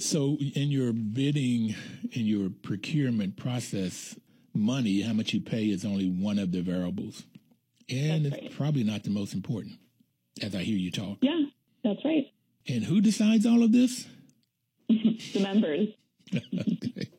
So 0.00 0.38
in 0.40 0.70
your 0.70 0.92
bidding, 0.92 1.74
in 2.12 2.24
your 2.26 2.48
procurement 2.62 3.36
process, 3.36 4.18
money, 4.54 5.02
how 5.02 5.12
much 5.12 5.34
you 5.34 5.40
pay 5.42 5.66
is 5.66 5.84
only 5.84 6.08
one 6.08 6.38
of 6.38 6.52
the 6.52 6.62
variables. 6.62 7.24
And 7.90 8.24
That's 8.24 8.36
it's 8.36 8.44
right. 8.44 8.56
probably 8.56 8.82
not 8.82 9.02
the 9.04 9.10
most 9.10 9.34
important, 9.34 9.74
as 10.42 10.54
I 10.54 10.62
hear 10.62 10.78
you 10.78 10.90
talk. 10.90 11.18
Yeah, 11.20 11.42
that's 11.84 12.02
right. 12.04 12.26
And 12.66 12.84
who 12.84 13.00
decides 13.00 13.44
all 13.46 13.62
of 13.62 13.72
this? 13.72 14.06
The 15.32 15.40
members. 15.40 15.88
okay. 16.34 17.10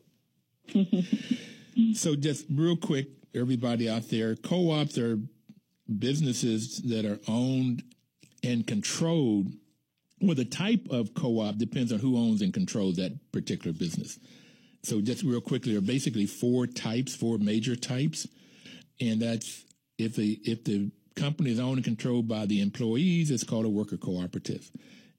so 1.93 2.15
just 2.15 2.45
real 2.51 2.75
quick, 2.75 3.07
everybody 3.35 3.87
out 3.87 4.09
there, 4.09 4.35
co-ops 4.35 4.97
are 4.97 5.19
businesses 5.99 6.81
that 6.83 7.05
are 7.05 7.19
owned 7.27 7.83
and 8.43 8.65
controlled. 8.65 9.53
Well, 10.21 10.35
the 10.35 10.45
type 10.45 10.87
of 10.89 11.13
co-op 11.13 11.57
depends 11.57 11.91
on 11.91 11.99
who 11.99 12.17
owns 12.17 12.41
and 12.41 12.53
controls 12.53 12.97
that 12.97 13.31
particular 13.31 13.73
business. 13.73 14.19
So 14.83 15.01
just 15.01 15.23
real 15.23 15.41
quickly, 15.41 15.71
there 15.71 15.79
are 15.79 15.85
basically 15.85 16.25
four 16.25 16.67
types, 16.67 17.15
four 17.15 17.37
major 17.37 17.75
types, 17.75 18.27
and 18.99 19.21
that's 19.21 19.63
if 19.97 20.15
the 20.15 20.39
if 20.43 20.63
the 20.63 20.91
company 21.15 21.51
is 21.51 21.59
owned 21.59 21.77
and 21.77 21.83
controlled 21.83 22.27
by 22.27 22.45
the 22.45 22.61
employees, 22.61 23.31
it's 23.31 23.43
called 23.43 23.65
a 23.65 23.69
worker 23.69 23.97
cooperative. 23.97 24.71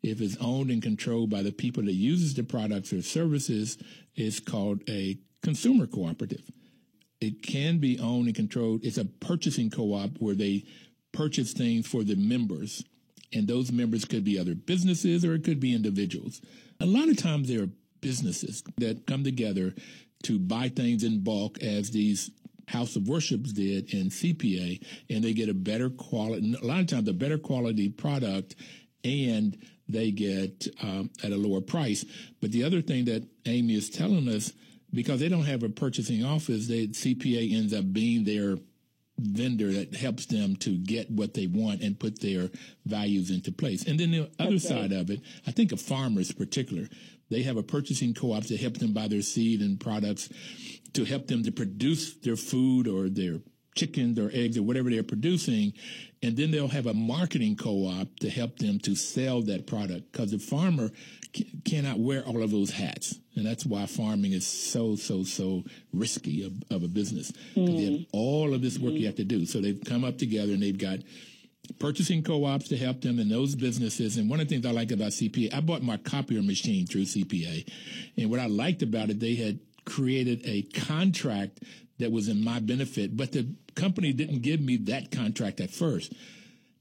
If 0.03 0.21
it's 0.21 0.37
owned 0.41 0.71
and 0.71 0.83
controlled 0.83 1.31
by 1.31 1.43
the 1.43 1.53
people 1.53 1.85
that 1.85 1.93
uses 1.93 2.35
the 2.35 2.43
products 2.43 2.93
or 2.93 3.03
services, 3.03 3.79
it's 4.17 4.41
called 4.41 4.83
a 4.89 5.19
consumer 5.43 5.87
cooperative. 5.87 6.51
It 7.21 7.43
can 7.43 7.79
be 7.79 8.01
owned 8.01 8.27
and 8.27 8.35
controlled. 8.35 8.81
It's 8.83 8.99
a 8.99 9.05
purchasing 9.05 9.71
co-op 9.71 10.19
where 10.19 10.35
they 10.35 10.65
purchase 11.13 11.53
things 11.53 11.87
for 11.87 12.03
the 12.03 12.17
members, 12.17 12.83
and 13.33 13.49
those 13.49 13.73
members 13.73 14.05
could 14.05 14.25
be 14.25 14.39
other 14.39 14.55
businesses 14.55 15.25
or 15.25 15.35
it 15.35 15.45
could 15.45 15.61
be 15.61 15.75
individuals. 15.75 16.41
A 16.81 16.87
lot 16.87 17.09
of 17.09 17.17
times 17.17 17.49
there 17.49 17.63
are 17.63 17.71
businesses 18.01 18.63
that 18.79 19.07
come 19.07 19.25
together 19.25 19.75
to 20.25 20.39
buy 20.39 20.69
things 20.69 21.05
in 21.05 21.23
bulk 21.23 21.61
as 21.63 21.91
these 21.91 22.31
house 22.69 22.97
of 22.97 23.09
worships 23.09 23.53
did 23.53 23.93
in 23.93 24.09
CPA, 24.09 24.85
and 25.11 25.23
they 25.23 25.33
get 25.33 25.49
a 25.49 25.55
better 25.55 25.91
quality, 25.91 26.55
a 26.61 26.67
lot 26.67 26.81
of 26.81 26.87
times 26.87 27.09
a 27.09 27.13
better 27.13 27.39
quality 27.39 27.89
product, 27.89 28.57
and 29.05 29.59
they 29.89 30.11
get 30.11 30.69
um, 30.83 31.11
at 31.23 31.33
a 31.33 31.37
lower 31.37 31.61
price. 31.61 32.05
But 32.41 32.53
the 32.53 32.65
other 32.65 32.81
thing 32.81 33.05
that 33.07 33.27
Amy 33.47 33.75
is 33.75 33.91
telling 33.91 34.29
us, 34.29 34.53
because 34.93 35.21
they 35.21 35.29
don't 35.29 35.45
have 35.45 35.63
a 35.63 35.69
purchasing 35.69 36.25
office, 36.25 36.69
they 36.69 36.89
CPA 36.89 37.53
ends 37.55 37.75
up 37.75 37.93
being 37.93 38.25
their 38.25 38.57
vendor 39.23 39.73
that 39.73 39.95
helps 39.95 40.27
them 40.27 40.57
to 40.57 40.77
get 40.77 41.11
what 41.11 41.35
they 41.35 41.47
want 41.47 41.83
and 41.83 41.99
put 41.99 42.21
their 42.21 42.51
values 42.85 43.31
into 43.31 43.53
place. 43.53 43.87
And 43.87 43.99
then 43.99 44.11
the 44.11 44.31
other 44.39 44.53
That's 44.53 44.69
side 44.69 44.93
of 44.93 45.11
it, 45.11 45.21
I 45.47 45.53
think 45.53 45.73
of 45.73 45.81
farmers 45.81 46.31
in 46.31 46.37
particular, 46.37 46.89
they 47.31 47.43
have 47.43 47.57
a 47.57 47.63
purchasing 47.63 48.15
co-op 48.15 48.45
to 48.45 48.57
help 48.57 48.79
them 48.79 48.93
buy 48.93 49.09
their 49.09 49.23
seed 49.23 49.61
and 49.61 49.81
products 49.81 50.29
to 50.93 51.05
help 51.05 51.27
them 51.27 51.43
to 51.45 51.53
produce 51.53 52.15
their 52.17 52.37
food 52.37 52.87
or 52.87 53.09
their 53.09 53.41
chickens 53.75 54.19
or 54.19 54.31
eggs 54.33 54.59
or 54.59 54.63
whatever 54.63 54.91
they're 54.91 55.03
producing. 55.03 55.73
And 56.23 56.37
then 56.37 56.51
they'll 56.51 56.69
have 56.69 56.87
a 56.87 56.95
marketing 56.95 57.57
co-op 57.57 58.17
to 58.21 58.31
help 58.31 58.59
them 58.59 58.79
to 58.81 58.95
sell 58.95 59.43
that 59.43 59.67
product 59.67 60.13
because 60.13 60.31
the 60.31 60.39
farmer 60.39 60.91
c- 61.35 61.51
cannot 61.65 61.99
wear 61.99 62.23
all 62.23 62.43
of 62.43 62.51
those 62.51 62.71
hats. 62.71 63.19
And 63.35 63.47
that's 63.47 63.67
why 63.67 63.87
farming 63.87 64.33
is 64.33 64.47
so, 64.47 64.95
so, 64.95 65.25
so 65.25 65.65
risky 65.93 66.45
of, 66.45 66.53
of 66.71 66.85
a 66.85 66.89
business 66.89 67.33
because 67.55 67.71
you 67.71 67.91
have 67.91 68.01
mm. 68.01 68.07
all 68.13 68.55
of 68.55 68.63
this 68.63 68.79
work 68.79 68.93
you 68.93 69.07
have 69.07 69.17
to 69.17 69.25
do. 69.25 69.47
So 69.47 69.61
they've 69.61 69.83
come 69.85 70.05
up 70.05 70.19
together 70.19 70.53
and 70.53 70.63
they've 70.63 70.79
got 70.79 70.99
purchasing 71.79 72.23
co-ops 72.23 72.69
to 72.69 72.77
help 72.77 73.01
them 73.01 73.19
in 73.19 73.29
those 73.29 73.55
businesses. 73.55 74.17
And 74.17 74.29
one 74.29 74.41
of 74.41 74.49
the 74.49 74.55
things 74.55 74.67
I 74.67 74.71
like 74.71 74.91
about 74.91 75.11
CPA, 75.11 75.55
I 75.55 75.61
bought 75.61 75.83
my 75.83 75.97
copier 75.97 76.43
machine 76.43 76.87
through 76.87 77.05
CPA. 77.05 77.69
And 78.19 78.31
what 78.31 78.41
I 78.41 78.47
liked 78.47 78.83
about 78.83 79.11
it, 79.11 79.21
they 79.21 79.35
had 79.35 79.61
created 79.85 80.43
a 80.45 80.63
contract 80.63 81.61
that 81.99 82.13
was 82.13 82.29
in 82.29 82.43
my 82.43 82.61
benefit, 82.61 83.17
but 83.17 83.33
the 83.33 83.55
company 83.75 84.13
didn't 84.13 84.43
give 84.43 84.61
me 84.61 84.77
that 84.77 85.11
contract 85.11 85.61
at 85.61 85.71
first. 85.71 86.13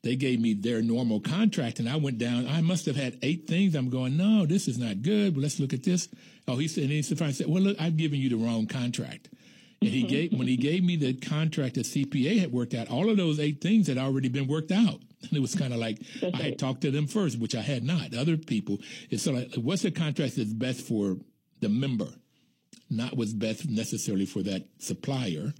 They 0.03 0.15
gave 0.15 0.39
me 0.39 0.53
their 0.53 0.81
normal 0.81 1.19
contract 1.19 1.79
and 1.79 1.87
I 1.87 1.95
went 1.95 2.17
down. 2.17 2.47
I 2.47 2.61
must 2.61 2.85
have 2.87 2.95
had 2.95 3.19
eight 3.21 3.47
things. 3.47 3.75
I'm 3.75 3.89
going, 3.89 4.17
no, 4.17 4.45
this 4.45 4.67
is 4.67 4.77
not 4.77 5.03
good. 5.03 5.35
But 5.35 5.41
let's 5.41 5.59
look 5.59 5.73
at 5.73 5.83
this. 5.83 6.09
Oh, 6.47 6.57
he 6.57 6.67
said, 6.67 6.83
and 6.83 6.91
he 6.91 7.01
said, 7.03 7.21
I 7.21 7.31
said, 7.31 7.47
well, 7.47 7.61
look, 7.61 7.79
I've 7.79 7.97
given 7.97 8.19
you 8.19 8.29
the 8.29 8.35
wrong 8.35 8.65
contract. 8.65 9.29
And 9.81 9.89
he 9.91 10.03
gave 10.07 10.33
when 10.33 10.47
he 10.47 10.57
gave 10.57 10.83
me 10.83 10.95
the 10.95 11.13
contract 11.13 11.75
that 11.75 11.85
CPA 11.85 12.39
had 12.39 12.51
worked 12.51 12.73
out, 12.73 12.89
all 12.89 13.09
of 13.09 13.17
those 13.17 13.39
eight 13.39 13.61
things 13.61 13.87
had 13.87 13.97
already 13.97 14.29
been 14.29 14.47
worked 14.47 14.71
out. 14.71 15.01
And 15.23 15.33
it 15.33 15.39
was 15.39 15.53
kind 15.53 15.71
of 15.71 15.77
like 15.77 15.99
That's 16.19 16.33
I 16.33 16.37
had 16.37 16.45
right. 16.45 16.57
talked 16.57 16.81
to 16.81 16.89
them 16.89 17.05
first, 17.05 17.37
which 17.37 17.53
I 17.53 17.61
had 17.61 17.83
not. 17.83 18.15
Other 18.15 18.37
people, 18.37 18.79
it's 19.11 19.21
sort 19.21 19.37
of 19.37 19.43
like, 19.43 19.63
what's 19.63 19.83
the 19.83 19.91
contract 19.91 20.35
that's 20.35 20.51
best 20.51 20.81
for 20.81 21.17
the 21.59 21.69
member, 21.69 22.07
not 22.89 23.15
what's 23.15 23.31
best 23.33 23.69
necessarily 23.69 24.25
for 24.25 24.41
that 24.41 24.67
supplier. 24.79 25.53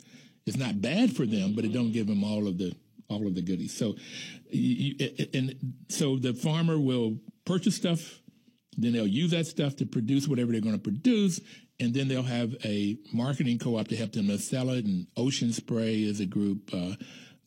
It's 0.45 0.58
not 0.58 0.82
bad 0.82 1.15
for 1.15 1.25
them, 1.25 1.54
but 1.56 1.65
it 1.65 1.73
don't 1.73 1.91
give 1.91 2.08
them 2.08 2.23
all 2.23 2.47
of 2.47 2.58
the 2.58 2.75
all 3.10 3.27
of 3.27 3.36
the 3.36 3.41
goodies. 3.41 3.75
So, 3.75 3.95
you, 4.49 4.95
and 5.34 5.75
so 5.89 6.17
the 6.17 6.34
farmer 6.34 6.80
will 6.80 7.17
purchase 7.43 7.75
stuff 7.75 8.21
then 8.77 8.93
they'll 8.93 9.08
use 9.08 9.32
that 9.32 9.47
stuff 9.47 9.75
to 9.77 9.86
produce 9.86 10.27
whatever 10.27 10.51
they're 10.51 10.62
going 10.62 10.75
to 10.75 10.82
produce, 10.82 11.41
and 11.80 11.93
then 11.93 12.08
they'll 12.08 12.23
have 12.23 12.56
a 12.63 12.97
marketing 13.13 13.60
co-op 13.60 13.88
to 13.89 13.95
help 13.95 14.13
them 14.13 14.27
to 14.27 14.38
sell 14.38 14.69
it. 14.69 14.86
And 14.86 15.08
Ocean 15.17 15.51
Spray 15.51 16.04
is 16.04 16.19
a 16.19 16.25
group 16.25 16.69
uh, 16.73 16.93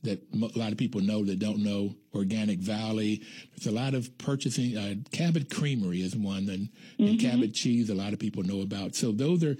that 0.03 0.23
a 0.33 0.59
lot 0.59 0.73
of 0.73 0.79
people 0.79 1.01
know 1.01 1.25
that 1.25 1.39
don't 1.39 1.63
know. 1.63 1.95
Organic 2.15 2.61
Valley. 2.61 3.23
There's 3.51 3.67
a 3.67 3.77
lot 3.77 3.95
of 3.95 4.17
purchasing. 4.19 4.77
Uh, 4.77 4.95
Cabot 5.11 5.51
Creamery 5.51 6.03
is 6.03 6.15
one, 6.15 6.49
and, 6.49 6.69
and 6.99 7.19
Cabot 7.19 7.53
Cheese 7.55 7.91
a 7.91 7.95
lot 7.95 8.13
of 8.13 8.19
people 8.19 8.43
know 8.43 8.61
about. 8.61 8.95
So 8.95 9.11
those 9.11 9.43
are 9.43 9.57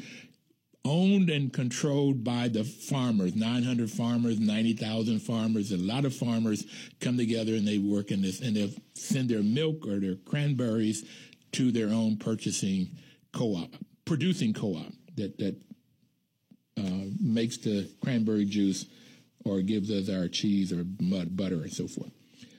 owned 0.85 1.31
and 1.31 1.53
controlled 1.53 2.23
by 2.23 2.49
the 2.49 2.63
farmers 2.63 3.35
900 3.35 3.91
farmers 3.91 4.39
90,000 4.39 5.19
farmers 5.21 5.73
a 5.73 5.79
lot 5.79 6.05
of 6.05 6.15
farmers 6.15 6.65
come 7.01 7.17
together 7.17 7.55
and 7.55 7.67
they 7.67 7.79
work 7.79 8.11
in 8.11 8.21
this 8.21 8.41
and 8.41 8.55
they'll 8.55 8.71
send 8.95 9.29
their 9.31 9.43
milk 9.43 9.87
or 9.87 9.99
their 9.99 10.17
cranberries 10.27 11.05
to 11.53 11.73
their 11.73 11.89
own 11.89 12.17
purchasing 12.19 12.89
co-op 13.33 13.71
producing 14.05 14.53
co-op 14.53 14.93
that 15.17 15.39
that 15.39 15.57
uh, 16.77 17.05
makes 17.21 17.57
the 17.59 17.89
cranberry 18.03 18.45
juice 18.45 18.85
or 19.45 19.61
gives 19.61 19.91
us 19.91 20.09
our 20.11 20.29
cheese 20.29 20.73
or 20.73 20.85
mud 21.01 21.35
butter 21.37 21.63
and 21.63 21.73
so 21.73 21.87
forth 21.89 22.11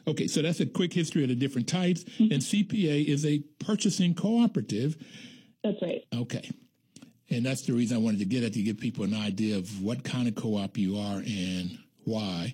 okay 0.07 0.25
so 0.25 0.41
that's 0.41 0.59
a 0.61 0.65
quick 0.65 0.93
history 0.93 1.21
of 1.21 1.29
the 1.29 1.35
different 1.35 1.67
types 1.67 2.03
and 2.17 2.41
cpa 2.41 3.05
is 3.05 3.23
a 3.25 3.39
purchasing 3.59 4.15
cooperative 4.15 4.95
That's 5.63 5.81
right. 5.81 6.01
Okay. 6.13 6.49
And 7.29 7.45
that's 7.45 7.63
the 7.63 7.73
reason 7.73 7.97
I 7.97 7.99
wanted 7.99 8.19
to 8.19 8.25
get 8.25 8.43
at 8.43 8.53
to 8.53 8.61
give 8.61 8.79
people 8.79 9.03
an 9.03 9.13
idea 9.13 9.57
of 9.57 9.81
what 9.81 10.03
kind 10.03 10.27
of 10.27 10.35
co-op 10.35 10.77
you 10.77 10.97
are 10.97 11.17
and 11.17 11.77
why. 12.03 12.53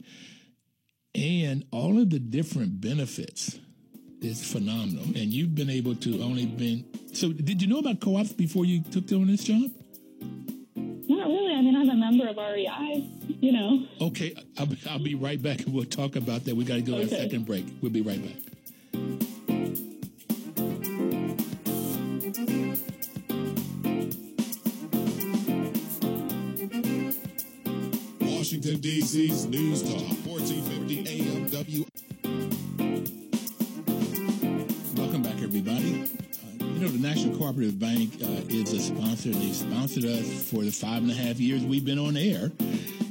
And 1.14 1.66
all 1.72 2.00
of 2.00 2.10
the 2.10 2.20
different 2.20 2.80
benefits 2.80 3.60
is 4.22 4.50
phenomenal. 4.50 5.04
And 5.04 5.34
you've 5.34 5.56
been 5.56 5.70
able 5.70 5.96
to 5.96 6.22
only 6.22 6.46
been 6.46 6.86
so 7.14 7.34
did 7.34 7.62
you 7.62 7.68
know 7.68 7.80
about 7.80 8.00
co-ops 8.00 8.32
before 8.32 8.66
you 8.66 8.82
took 8.82 9.12
on 9.12 9.28
this 9.28 9.44
job? 9.44 9.70
Not 10.76 11.28
really. 11.28 11.54
I 11.54 11.62
mean, 11.62 11.76
I'm 11.76 11.90
a 11.90 11.96
member 11.96 12.28
of 12.28 12.38
REI, 12.38 13.06
you 13.42 13.52
know. 13.52 13.86
Okay, 14.00 14.34
I'll, 14.58 14.66
be- 14.68 14.80
I'll 14.90 15.00
be 15.04 15.16
right 15.16 15.42
back 15.42 15.60
and 15.62 15.74
we'll 15.74 15.84
talk 15.86 16.16
about 16.16 16.46
that. 16.46 16.56
We 16.56 16.64
got 16.64 16.76
to 16.76 16.82
go 16.82 16.98
to 16.98 17.04
a 17.04 17.10
second 17.10 17.46
break. 17.46 17.66
We'll 17.82 17.92
be 17.92 18.02
right 18.02 18.22
back. 18.24 19.21
Washington, 28.62 28.82
D.C.'s 28.82 29.48
News 29.48 29.82
Talk, 29.82 30.04
1450 30.24 31.10
AM 31.10 31.50
W. 31.50 31.84
Welcome 34.96 35.24
back, 35.24 35.42
everybody. 35.42 36.04
Uh, 36.04 36.66
you 36.66 36.80
know, 36.82 36.88
the 36.90 37.00
National 37.00 37.36
Cooperative 37.40 37.80
Bank 37.80 38.14
uh, 38.22 38.46
is 38.50 38.72
a 38.74 38.80
sponsor. 38.80 39.30
They 39.32 39.52
sponsored 39.52 40.06
us 40.06 40.48
for 40.48 40.64
the 40.64 40.70
five 40.70 41.02
and 41.02 41.10
a 41.10 41.16
half 41.16 41.40
years 41.40 41.64
we've 41.64 41.84
been 41.84 41.98
on 41.98 42.16
air. 42.16 42.52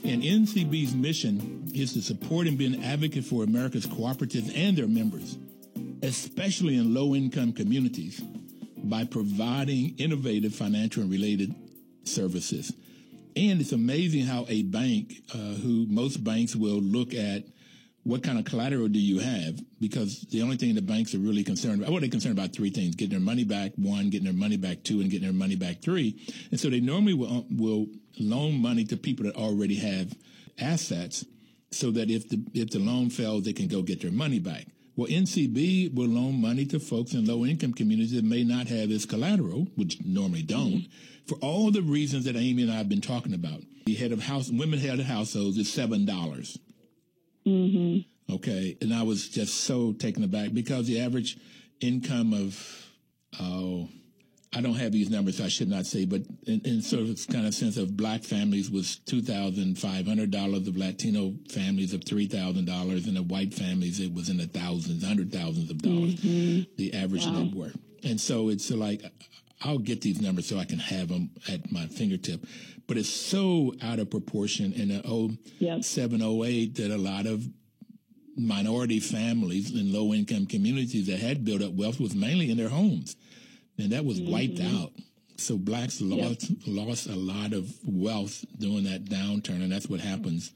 And 0.05 0.23
NCB's 0.23 0.95
mission 0.95 1.69
is 1.75 1.95
to 1.95 2.03
support 2.03 2.47
and 2.47 2.57
be 2.57 2.67
an 2.67 2.85
advocate 2.85 3.25
for 3.25 3.43
America's 3.43 3.87
cooperatives 3.87 4.57
and 4.57 4.77
their 4.77 4.87
members, 4.87 5.37
especially 6.05 6.77
in 6.77 6.95
low 6.95 7.17
income 7.17 7.55
communities, 7.55 8.21
by 8.85 9.03
providing 9.03 9.97
innovative 9.99 10.55
financial 10.55 11.03
and 11.03 11.11
related 11.11 11.53
services. 12.05 12.73
And 13.37 13.61
it's 13.61 13.73
amazing 13.73 14.25
how 14.25 14.47
a 14.49 14.63
bank, 14.63 15.23
uh, 15.33 15.37
who 15.37 15.87
most 15.89 16.23
banks 16.25 16.57
will 16.57 16.81
look 16.81 17.15
at 17.15 17.45
what 18.03 18.23
kind 18.23 18.39
of 18.39 18.45
collateral 18.45 18.89
do 18.89 18.99
you 18.99 19.19
have? 19.19 19.61
Because 19.79 20.23
the 20.31 20.43
only 20.43 20.57
thing 20.57 20.75
the 20.75 20.83
banks 20.83 21.15
are 21.15 21.19
really 21.19 21.45
concerned 21.45 21.81
about, 21.81 21.91
well, 21.91 22.01
they're 22.01 22.09
concerned 22.09 22.39
about 22.39 22.53
three 22.53 22.71
things: 22.71 22.95
getting 22.95 23.11
their 23.11 23.21
money 23.21 23.45
back, 23.45 23.73
one, 23.77 24.11
getting 24.11 24.25
their 24.25 24.33
money 24.33 24.57
back, 24.57 24.83
two, 24.83 25.01
and 25.01 25.11
getting 25.11 25.27
their 25.27 25.37
money 25.37 25.57
back, 25.57 25.83
three. 25.83 26.19
And 26.51 26.59
so 26.59 26.71
they 26.71 26.81
normally 26.81 27.15
will, 27.15 27.47
will 27.51 27.87
loan 28.19 28.61
money 28.61 28.85
to 28.85 28.97
people 28.97 29.27
that 29.27 29.37
already 29.37 29.77
have 29.77 30.15
assets, 30.59 31.25
so 31.71 31.91
that 31.91 32.11
if 32.11 32.29
the 32.29 32.43
if 32.55 32.71
the 32.71 32.79
loan 32.79 33.11
fails, 33.11 33.45
they 33.45 33.53
can 33.53 33.69
go 33.69 33.83
get 33.83 34.01
their 34.01 34.13
money 34.13 34.39
back. 34.39 34.67
Well, 34.97 35.09
NCB 35.09 35.95
will 35.95 36.09
loan 36.09 36.41
money 36.41 36.67
to 36.67 36.81
folks 36.81 37.15
in 37.15 37.25
low 37.25 37.47
income 37.47 37.73
communities 37.73 38.13
that 38.13 38.25
may 38.25 38.45
not 38.45 38.67
have 38.67 38.91
as 38.91 39.07
collateral, 39.07 39.69
which 39.77 39.99
normally 40.05 40.43
don't, 40.43 40.89
for 41.31 41.37
all 41.37 41.71
the 41.71 41.81
reasons 41.83 42.25
that 42.25 42.35
Amy 42.35 42.63
and 42.63 42.73
I 42.73 42.75
have 42.77 42.89
been 42.89 43.01
talking 43.01 43.35
about. 43.35 43.61
The 43.87 43.95
head 43.95 44.11
of 44.11 44.21
house, 44.21 44.51
women 44.51 44.81
head 44.81 44.99
of 44.99 45.07
households 45.07 45.57
is 45.59 45.73
seven 45.73 46.05
dollars. 46.05 46.59
Mm-hmm. 47.47 48.35
Okay. 48.35 48.77
And 48.81 48.93
I 48.93 49.03
was 49.05 49.29
just 49.29 49.55
so 49.65 49.93
taken 49.93 50.25
aback 50.25 50.53
because 50.53 50.87
the 50.87 51.01
average 51.01 51.39
income 51.81 52.33
of, 52.35 52.87
oh, 53.41 53.89
I 54.53 54.61
don't 54.61 54.75
have 54.75 54.91
these 54.91 55.09
numbers, 55.11 55.37
so 55.39 55.45
I 55.45 55.49
should 55.49 55.69
not 55.69 55.87
say, 55.87 56.05
but 56.05 56.23
in, 56.49 56.61
in 56.65 56.83
sort 56.83 57.03
of 57.05 57.19
kind 57.33 57.47
of 57.47 57.55
sense 57.55 57.77
of 57.77 57.97
black 57.97 58.25
families 58.25 58.69
was 58.69 58.99
$2,500, 59.07 60.67
of 60.69 60.77
Latino 60.77 61.35
families 61.49 61.95
of 61.95 62.01
$3,000, 62.01 63.07
and 63.07 63.17
of 63.19 63.31
white 63.31 63.55
families 63.55 64.01
it 64.01 64.13
was 64.13 64.29
in 64.29 64.39
the 64.39 64.47
thousands, 64.49 65.05
hundred 65.05 65.33
thousands 65.33 65.71
of 65.71 65.79
dollars, 65.79 66.17
Mm-hmm. 66.17 66.63
the 66.77 66.93
average 66.95 67.27
Wow. 67.27 67.43
net 67.45 67.55
worth. 67.55 67.79
And 68.03 68.21
so 68.21 68.49
it's 68.49 68.71
like, 68.73 69.03
I'll 69.63 69.79
get 69.79 70.01
these 70.01 70.21
numbers 70.21 70.47
so 70.47 70.59
I 70.59 70.65
can 70.65 70.79
have 70.79 71.09
them 71.09 71.31
at 71.49 71.71
my 71.71 71.87
fingertip. 71.87 72.47
But 72.87 72.97
it's 72.97 73.09
so 73.09 73.75
out 73.83 73.99
of 73.99 74.11
proportion 74.11 74.73
in 74.73 74.89
the 74.89 75.03
oh, 75.05 75.31
Yep. 75.59 75.85
708 75.85 76.75
that 76.77 76.91
a 76.91 76.99
lot 76.99 77.27
of 77.27 77.47
minority 78.37 79.01
families 79.01 79.73
in 79.73 79.93
low 79.93 80.15
income 80.15 80.47
communities 80.47 81.07
that 81.09 81.19
had 81.19 81.45
built 81.45 81.63
up 81.63 81.73
wealth 81.73 82.01
was 82.01 82.15
mainly 82.15 82.51
in 82.51 82.57
their 82.57 82.69
homes. 82.69 83.17
And 83.79 83.93
that 83.93 84.05
was 84.05 84.21
wiped 84.21 84.57
mm-hmm. 84.57 84.83
out. 84.83 84.93
So 85.37 85.57
blacks 85.57 86.01
lost, 86.01 86.51
lost 86.67 87.07
a 87.07 87.17
lot 87.17 87.53
of 87.53 87.73
wealth 87.85 88.45
during 88.59 88.85
that 88.85 89.05
downturn. 89.07 89.63
And 89.63 89.73
that's 89.73 89.89
what 89.89 90.01
happens 90.01 90.53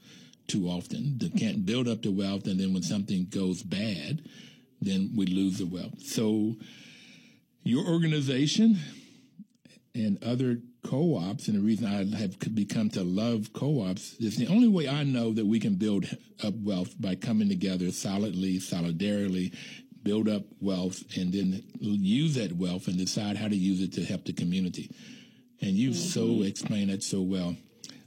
too 0.47 0.67
often. 0.67 1.17
They 1.17 1.29
can't 1.29 1.65
build 1.65 1.87
up 1.87 2.01
the 2.01 2.11
wealth. 2.11 2.45
And 2.47 2.59
then 2.59 2.73
when 2.73 2.83
something 2.83 3.27
goes 3.29 3.63
bad, 3.63 4.21
then 4.81 5.11
we 5.15 5.25
lose 5.25 5.57
the 5.57 5.65
wealth. 5.65 6.01
So 6.01 6.55
your 7.65 7.85
organization 7.85 8.77
and 9.95 10.23
other 10.23 10.59
co-ops, 10.83 11.47
and 11.47 11.57
the 11.57 11.61
reason 11.61 11.87
I 11.87 12.17
have 12.17 12.37
become 12.53 12.89
to 12.91 13.03
love 13.03 13.51
co-ops 13.53 14.13
is 14.19 14.37
the 14.37 14.47
only 14.47 14.67
way 14.67 14.87
I 14.87 15.03
know 15.03 15.33
that 15.33 15.45
we 15.45 15.59
can 15.59 15.75
build 15.75 16.05
up 16.43 16.53
wealth 16.61 16.93
by 16.99 17.15
coming 17.15 17.49
together 17.49 17.91
solidly, 17.91 18.59
solidarily, 18.59 19.51
build 20.03 20.29
up 20.29 20.43
wealth, 20.61 21.03
and 21.17 21.33
then 21.33 21.63
use 21.79 22.35
that 22.35 22.53
wealth 22.53 22.87
and 22.87 22.97
decide 22.97 23.35
how 23.35 23.47
to 23.47 23.55
use 23.55 23.81
it 23.81 23.93
to 23.93 24.03
help 24.03 24.25
the 24.25 24.33
community. 24.33 24.91
And 25.59 25.71
you've 25.71 25.95
so 25.95 26.43
explained 26.43 26.91
it 26.91 27.01
so 27.01 27.23
well. 27.23 27.55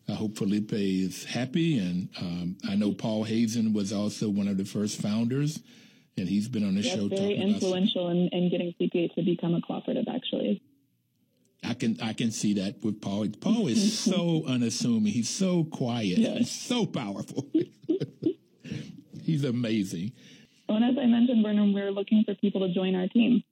I 0.09 0.13
hope 0.13 0.39
Felipe 0.39 0.73
is 0.73 1.25
happy, 1.25 1.79
and 1.79 2.09
um, 2.21 2.57
I 2.69 2.77
know 2.77 2.93
Paul 2.93 3.25
Hazen 3.25 3.73
was 3.73 3.93
also 3.93 4.29
one 4.29 4.47
of 4.47 4.57
the 4.57 4.65
first 4.65 5.03
founders, 5.03 5.61
and 6.19 6.29
he's 6.29 6.49
been 6.49 6.65
on 6.65 6.75
the 6.75 6.83
That's 6.83 6.95
show 6.95 7.09
very 7.09 7.37
influential 7.37 8.09
in, 8.11 8.29
in 8.33 8.51
getting 8.51 8.75
CPA 8.81 9.15
to 9.15 9.23
become 9.23 9.55
a 9.55 9.61
cooperative, 9.61 10.05
actually. 10.13 10.63
I 11.65 11.75
can 11.75 11.99
I 12.01 12.13
can 12.13 12.31
see 12.31 12.55
that 12.55 12.83
with 12.83 13.01
Paul. 13.01 13.27
Paul 13.41 13.69
is 13.69 13.99
so 14.11 14.45
unassuming. 14.47 15.13
He's 15.13 15.29
so 15.29 15.65
quiet. 15.65 16.19
He's 16.19 16.51
so 16.51 16.87
powerful. 16.87 17.47
He's 19.23 19.45
amazing. 19.45 20.13
And 20.69 20.85
as 20.85 20.97
I 20.99 21.07
mentioned, 21.07 21.45
Vernon, 21.45 21.73
we're 21.73 21.91
looking 21.91 22.25
for 22.25 22.35
people 22.35 22.67
to 22.67 22.73
join 22.73 22.95
our 22.95 23.09
team. 23.09 23.43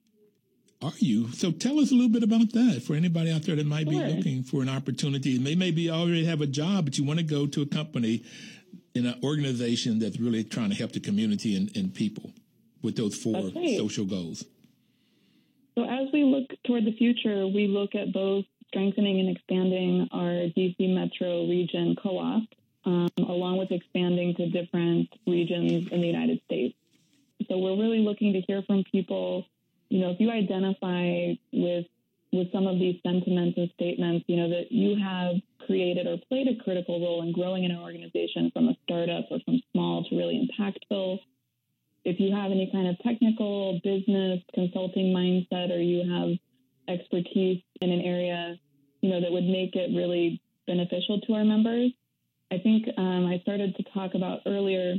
Are 0.81 0.93
you? 0.97 1.31
So 1.33 1.51
tell 1.51 1.79
us 1.79 1.91
a 1.91 1.95
little 1.95 2.09
bit 2.09 2.23
about 2.23 2.53
that 2.53 2.83
for 2.85 2.95
anybody 2.95 3.31
out 3.31 3.43
there 3.43 3.55
that 3.55 3.65
might 3.65 3.89
Sure. 3.89 4.05
be 4.05 4.13
looking 4.13 4.43
for 4.43 4.61
an 4.61 4.69
opportunity. 4.69 5.35
And 5.35 5.45
they 5.45 5.55
maybe 5.55 5.89
already 5.89 6.25
have 6.25 6.41
a 6.41 6.47
job, 6.47 6.85
but 6.85 6.97
you 6.97 7.03
want 7.03 7.19
to 7.19 7.25
go 7.25 7.47
to 7.47 7.63
a 7.63 7.65
company 7.65 8.23
in 8.93 9.05
an 9.07 9.19
organization 9.23 9.97
that's 9.99 10.19
really 10.19 10.43
trying 10.43 10.69
to 10.69 10.75
help 10.75 10.91
the 10.91 10.99
community 10.99 11.55
and, 11.55 11.75
and 11.75 11.93
people 11.93 12.31
with 12.81 12.95
those 12.95 13.15
four 13.15 13.33
right. 13.33 13.77
social 13.77 14.05
goals. 14.05 14.45
So 15.75 15.83
as 15.83 16.07
we 16.11 16.23
look 16.23 16.49
toward 16.65 16.85
the 16.85 16.93
future, 16.93 17.45
we 17.47 17.67
look 17.67 17.93
at 17.93 18.11
both 18.11 18.45
strengthening 18.69 19.19
and 19.19 19.35
expanding 19.35 20.07
our 20.11 20.49
DC 20.55 20.75
metro 20.93 21.47
region 21.47 21.95
co-op, 22.01 22.43
um, 22.85 23.09
along 23.17 23.57
with 23.57 23.71
expanding 23.71 24.35
to 24.35 24.49
different 24.49 25.09
regions 25.25 25.87
in 25.91 26.01
the 26.01 26.07
United 26.07 26.41
States. 26.45 26.75
So 27.47 27.57
we're 27.59 27.77
really 27.77 27.99
looking 27.99 28.33
to 28.33 28.41
hear 28.41 28.63
from 28.63 28.83
people. 28.91 29.45
You 29.89 30.01
know, 30.01 30.11
if 30.11 30.19
you 30.19 30.31
identify 30.31 31.35
with 31.53 31.85
with 32.33 32.51
some 32.51 32.67
of 32.67 32.77
these 32.77 32.99
sentiments 33.03 33.57
and 33.57 33.69
statements, 33.75 34.25
you 34.27 34.35
know, 34.35 34.49
that 34.49 34.71
you 34.71 34.97
have 35.01 35.35
created 35.65 36.07
or 36.07 36.17
played 36.27 36.47
a 36.47 36.61
critical 36.61 36.99
role 36.99 37.21
in 37.21 37.31
growing 37.31 37.65
an 37.65 37.77
organization 37.77 38.51
from 38.51 38.67
a 38.67 38.75
startup 38.83 39.25
or 39.31 39.39
from 39.45 39.61
small 39.71 40.03
to 40.05 40.15
really 40.15 40.47
impactful. 40.47 41.19
If 42.07 42.21
you 42.21 42.33
have 42.33 42.51
any 42.51 42.69
kind 42.71 42.87
of 42.87 42.97
technical, 42.99 43.81
business, 43.83 44.39
consulting 44.53 45.13
mindset, 45.13 45.75
or 45.75 45.81
you 45.81 46.09
have 46.09 46.29
expertise 46.87 47.61
in 47.81 47.91
an 47.91 47.99
area, 47.99 48.57
you 49.01 49.09
know, 49.09 49.19
that 49.19 49.29
would 49.29 49.43
make 49.43 49.75
it 49.75 49.93
really 49.93 50.41
beneficial 50.65 51.19
to 51.19 51.33
our 51.33 51.43
members. 51.43 51.91
I 52.49 52.59
think 52.59 52.87
um, 52.97 53.25
I 53.25 53.39
started 53.39 53.75
to 53.75 53.83
talk 53.93 54.13
about 54.15 54.39
earlier 54.45 54.95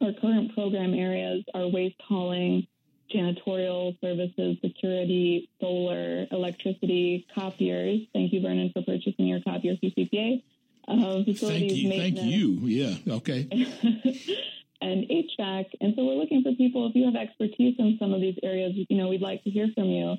our 0.00 0.12
current 0.20 0.52
program 0.52 0.94
areas 0.94 1.44
are 1.54 1.68
waste 1.68 2.00
hauling, 2.08 2.66
janitorial 3.14 3.96
services, 4.00 4.56
security, 4.60 5.48
solar, 5.60 6.26
electricity, 6.32 7.24
copiers. 7.32 8.00
Thank 8.12 8.32
you, 8.32 8.40
Vernon, 8.40 8.72
for 8.74 8.82
purchasing 8.82 9.26
your 9.26 9.40
copier 9.42 9.76
through 9.76 9.90
CPA. 9.90 10.42
Uh, 10.88 11.22
facilities 11.24 11.38
Thank 11.38 11.72
you. 11.72 11.88
Thank 11.90 12.18
you. 12.18 12.48
Yeah. 12.66 13.14
Okay. 13.14 14.48
and 14.82 15.04
HVAC. 15.08 15.66
And 15.80 15.94
so 15.96 16.04
we're 16.04 16.20
looking 16.20 16.42
for 16.42 16.52
people, 16.56 16.88
if 16.88 16.94
you 16.94 17.04
have 17.06 17.16
expertise 17.16 17.76
in 17.78 17.96
some 17.98 18.12
of 18.12 18.20
these 18.20 18.38
areas, 18.42 18.72
you 18.74 18.96
know, 18.96 19.08
we'd 19.08 19.22
like 19.22 19.42
to 19.44 19.50
hear 19.50 19.68
from 19.74 19.84
you. 19.84 20.16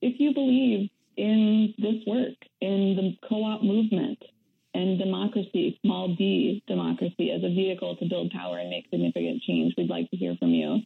If 0.00 0.18
you 0.18 0.32
believe 0.32 0.88
in 1.16 1.74
this 1.78 2.02
work, 2.06 2.38
in 2.60 2.96
the 2.96 3.28
co-op 3.28 3.62
movement 3.62 4.18
and 4.74 4.98
democracy, 4.98 5.78
small 5.82 6.14
d 6.14 6.62
democracy 6.66 7.30
as 7.30 7.42
a 7.44 7.48
vehicle 7.48 7.96
to 7.96 8.08
build 8.08 8.30
power 8.30 8.58
and 8.58 8.70
make 8.70 8.86
significant 8.90 9.42
change, 9.42 9.74
we'd 9.76 9.90
like 9.90 10.10
to 10.10 10.16
hear 10.16 10.36
from 10.38 10.50
you. 10.50 10.80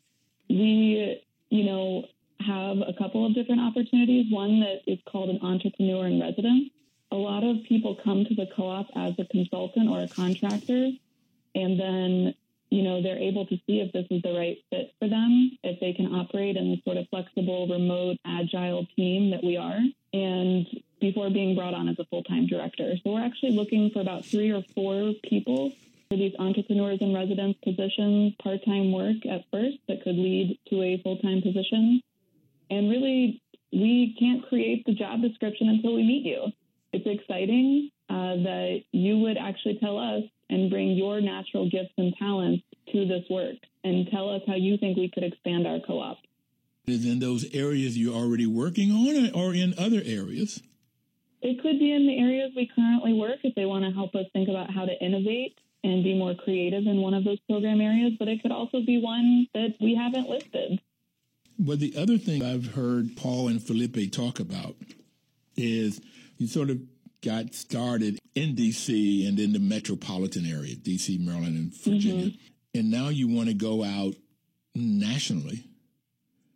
We, 0.48 1.22
you 1.50 1.64
know, 1.64 2.04
have 2.40 2.78
a 2.78 2.92
couple 2.98 3.26
of 3.26 3.34
different 3.34 3.60
opportunities. 3.60 4.26
One 4.30 4.60
that 4.60 4.80
is 4.86 4.98
called 5.10 5.30
an 5.30 5.40
entrepreneur 5.42 6.06
in 6.06 6.20
residence. 6.20 6.70
A 7.12 7.16
lot 7.16 7.44
of 7.44 7.56
people 7.68 7.96
come 8.02 8.24
to 8.24 8.34
the 8.34 8.46
co-op 8.54 8.88
as 8.96 9.14
a 9.18 9.24
consultant 9.26 9.88
or 9.88 10.00
a 10.00 10.08
contractor, 10.08 10.90
and 11.54 11.80
then 11.80 12.34
you 12.70 12.82
know 12.82 13.02
they're 13.02 13.18
able 13.18 13.46
to 13.46 13.56
see 13.66 13.80
if 13.80 13.92
this 13.92 14.06
is 14.10 14.22
the 14.22 14.32
right 14.32 14.58
fit 14.70 14.92
for 14.98 15.08
them, 15.08 15.52
if 15.62 15.78
they 15.80 15.92
can 15.92 16.14
operate 16.14 16.56
in 16.56 16.70
the 16.70 16.80
sort 16.84 16.96
of 16.96 17.06
flexible, 17.10 17.68
remote, 17.68 18.16
agile 18.26 18.86
team 18.96 19.30
that 19.30 19.44
we 19.44 19.56
are, 19.56 19.78
and 20.12 20.66
before 21.00 21.30
being 21.30 21.54
brought 21.54 21.74
on 21.74 21.88
as 21.88 21.96
a 21.98 22.04
full-time 22.06 22.46
director. 22.46 22.94
So 23.04 23.12
we're 23.12 23.24
actually 23.24 23.52
looking 23.52 23.90
for 23.90 24.00
about 24.00 24.24
three 24.24 24.50
or 24.50 24.62
four 24.74 25.12
people 25.28 25.72
for 26.08 26.16
these 26.16 26.32
entrepreneurs 26.38 26.98
in 27.00 27.14
residence 27.14 27.56
positions, 27.62 28.34
part-time 28.42 28.92
work 28.92 29.26
at 29.30 29.44
first 29.52 29.76
that 29.88 30.02
could 30.02 30.16
lead 30.16 30.58
to 30.70 30.82
a 30.82 31.00
full-time 31.02 31.42
position. 31.42 32.00
And 32.70 32.90
really, 32.90 33.42
we 33.72 34.16
can't 34.18 34.46
create 34.48 34.84
the 34.86 34.94
job 34.94 35.20
description 35.20 35.68
until 35.68 35.94
we 35.94 36.02
meet 36.02 36.24
you. 36.24 36.52
It's 36.92 37.06
exciting 37.06 37.90
uh, 38.08 38.36
that 38.42 38.82
you 38.92 39.18
would 39.18 39.36
actually 39.36 39.78
tell 39.78 39.98
us 39.98 40.22
and 40.50 40.70
bring 40.70 40.90
your 40.90 41.20
natural 41.20 41.68
gifts 41.68 41.92
and 41.98 42.14
talents 42.18 42.62
to 42.92 43.06
this 43.06 43.24
work 43.30 43.56
and 43.84 44.08
tell 44.10 44.30
us 44.30 44.42
how 44.46 44.54
you 44.54 44.76
think 44.78 44.96
we 44.96 45.10
could 45.12 45.24
expand 45.24 45.66
our 45.66 45.78
co-op. 45.86 46.18
Is 46.86 47.04
in 47.04 47.18
those 47.18 47.44
areas 47.52 47.98
you're 47.98 48.14
already 48.14 48.46
working 48.46 48.92
on 48.92 49.32
or 49.32 49.52
in 49.54 49.74
other 49.76 50.02
areas? 50.04 50.62
It 51.42 51.60
could 51.60 51.78
be 51.78 51.92
in 51.92 52.06
the 52.06 52.18
areas 52.18 52.52
we 52.56 52.70
currently 52.74 53.12
work 53.12 53.38
if 53.42 53.54
they 53.54 53.64
want 53.64 53.84
to 53.84 53.90
help 53.90 54.14
us 54.14 54.26
think 54.32 54.48
about 54.48 54.72
how 54.72 54.84
to 54.84 55.04
innovate 55.04 55.58
and 55.84 56.02
be 56.02 56.16
more 56.16 56.34
creative 56.34 56.86
in 56.86 57.00
one 57.00 57.14
of 57.14 57.24
those 57.24 57.38
program 57.48 57.80
areas, 57.80 58.12
but 58.18 58.28
it 58.28 58.42
could 58.42 58.52
also 58.52 58.80
be 58.84 59.00
one 59.00 59.46
that 59.54 59.74
we 59.80 59.94
haven't 59.94 60.28
listed. 60.28 60.80
But 61.58 61.80
the 61.80 61.96
other 61.96 62.18
thing 62.18 62.44
I've 62.44 62.74
heard 62.74 63.16
Paul 63.16 63.48
and 63.48 63.62
Felipe 63.62 64.12
talk 64.12 64.40
about 64.40 64.76
is 65.56 66.00
you 66.38 66.46
sort 66.46 66.70
of 66.70 66.80
got 67.22 67.54
started 67.54 68.18
in 68.36 68.54
D.C. 68.54 69.26
and 69.26 69.40
in 69.40 69.52
the 69.52 69.58
metropolitan 69.58 70.46
area, 70.46 70.76
D.C., 70.76 71.18
Maryland, 71.18 71.56
and 71.56 71.74
Virginia. 71.74 72.32
And 72.74 72.90
now 72.90 73.08
you 73.08 73.26
want 73.26 73.48
to 73.48 73.54
go 73.54 73.82
out 73.82 74.14
nationally. 74.74 75.64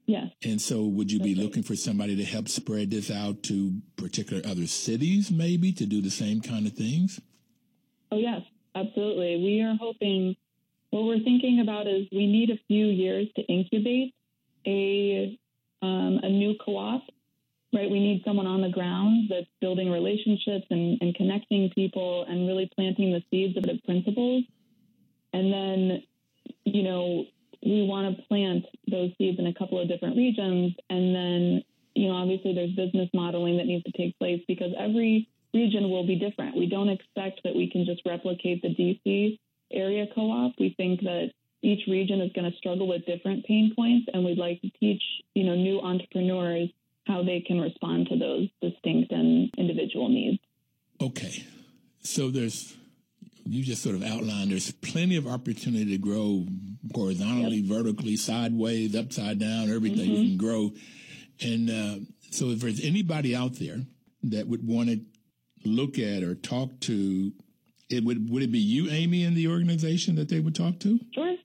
Yes. 0.07 0.31
And 0.45 0.61
so 0.61 0.85
would 0.85 1.11
you 1.11 1.21
be 1.21 1.31
That's 1.35 1.39
right. 1.39 1.45
looking 1.45 1.63
for 1.63 1.77
somebody 1.77 2.17
to 2.17 2.25
help 2.25 2.49
spread 2.49 2.91
this 2.91 3.11
out 3.11 3.43
to 3.45 3.81
particular 3.97 4.43
other 4.45 4.67
cities, 4.67 5.31
maybe, 5.31 5.73
to 5.73 5.87
do 5.87 6.03
the 6.03 6.11
same 6.11 6.41
kind 6.41 6.67
of 6.67 6.75
things? 6.75 7.21
Oh, 8.13 8.19
yes, 8.19 8.43
absolutely. 8.75 9.37
We 9.43 9.63
are 9.63 9.77
hoping 9.81 10.37
what 10.91 11.05
we're 11.05 11.21
thinking 11.21 11.61
about 11.61 11.87
is 11.87 12.09
we 12.13 12.27
need 12.27 12.51
a 12.51 12.59
few 12.67 12.87
years 12.87 13.29
to 13.37 13.43
incubate 13.43 14.15
a 14.67 15.39
um, 15.83 16.21
a 16.23 16.29
new 16.29 16.57
co-op. 16.63 17.03
Right, 17.73 17.89
we 17.89 18.01
need 18.01 18.23
someone 18.25 18.49
on 18.49 18.63
the 18.63 18.69
ground 18.69 19.31
that's 19.31 19.47
building 19.61 19.93
relationships 19.93 20.67
and, 20.71 20.99
and 21.01 21.15
connecting 21.15 21.71
people 21.73 22.25
and 22.29 22.49
really 22.49 22.69
planting 22.75 23.13
the 23.13 23.23
seeds 23.31 23.57
of 23.57 23.63
the 23.63 23.79
principles. 23.85 24.43
And 25.33 25.53
then, 25.53 26.03
you 26.65 26.83
know, 26.83 27.27
we 27.65 27.87
want 27.87 28.17
to 28.17 28.23
plant 28.25 28.65
those 28.91 29.13
seeds 29.19 29.39
in 29.39 29.47
a 29.47 29.55
couple 29.55 29.81
of 29.81 29.87
different 29.87 30.17
regions. 30.17 30.75
And 30.89 31.15
then, 31.15 31.63
you 31.95 32.09
know, 32.09 32.17
obviously 32.17 32.55
there's 32.55 32.75
business 32.75 33.09
modeling 33.15 33.59
that 33.59 33.67
needs 33.67 33.85
to 33.85 33.93
take 33.93 34.19
place 34.19 34.43
because 34.49 34.73
every 34.77 35.29
region 35.55 35.91
will 35.91 36.07
be 36.07 36.17
different. 36.17 36.57
We 36.57 36.67
don't 36.67 36.89
expect 36.89 37.43
that 37.45 37.55
we 37.55 37.71
can 37.71 37.85
just 37.85 38.03
replicate 38.05 38.63
the 38.63 38.75
DC 38.75 39.39
area 39.73 40.07
co-op. 40.15 40.55
We 40.59 40.75
think 40.77 41.01
that 41.03 41.31
each 41.63 41.87
region 41.87 42.21
is 42.21 42.33
going 42.33 42.51
to 42.51 42.57
struggle 42.57 42.89
with 42.89 43.05
different 43.07 43.45
pain 43.45 43.73
points, 43.77 44.09
and 44.13 44.25
we'd 44.25 44.39
like 44.39 44.61
to 44.63 44.71
teach, 44.81 45.03
you 45.35 45.45
know, 45.45 45.55
new 45.55 45.81
entrepreneurs 45.81 46.71
how 47.11 47.23
they 47.23 47.41
can 47.41 47.61
respond 47.61 48.09
to 48.09 48.17
those 48.17 48.49
distinct 48.63 49.13
and 49.13 49.51
individual 49.59 50.09
needs. 50.09 50.39
Okay, 51.01 51.45
so 52.03 52.31
there's 52.31 52.77
you 53.45 53.65
just 53.65 53.83
sort 53.83 53.97
of 53.97 54.05
outlined 54.05 54.51
there's 54.51 54.71
plenty 54.71 55.17
of 55.17 55.27
opportunity 55.27 55.87
to 55.87 55.99
grow 55.99 56.47
horizontally, 56.95 57.57
yep. 57.57 57.77
vertically, 57.77 58.17
sideways, 58.17 58.95
upside 58.95 59.39
down, 59.39 59.71
everything 59.71 60.09
mm-hmm. 60.09 60.23
you 60.23 60.29
can 60.29 60.37
grow. 60.37 60.71
And 61.43 61.71
uh, 61.71 62.05
so, 62.31 62.51
if 62.51 62.61
there's 62.61 62.85
anybody 62.85 63.35
out 63.35 63.55
there 63.55 63.81
that 64.25 64.47
would 64.47 64.67
want 64.67 64.91
to 64.91 65.01
look 65.65 65.99
at 65.99 66.23
or 66.23 66.35
talk 66.35 66.79
to, 66.81 67.33
it 67.89 68.05
would 68.05 68.31
would 68.31 68.43
it 68.43 68.53
be 68.53 68.59
you, 68.59 68.91
Amy, 68.91 69.25
in 69.25 69.35
the 69.35 69.49
organization 69.49 70.17
that 70.17 70.29
they 70.29 70.41
would 70.41 70.55
talk 70.55 70.79
to? 70.81 71.01
Sure. 71.15 71.37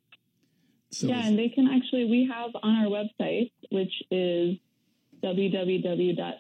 So 0.92 1.08
yeah, 1.08 1.28
and 1.28 1.38
they 1.38 1.50
can 1.50 1.68
actually 1.68 2.06
we 2.06 2.30
have 2.32 2.52
on 2.62 2.76
our 2.76 2.86
website, 2.86 3.52
which 3.72 3.92
is 4.12 4.58
www.cpa.coop. 5.26 6.36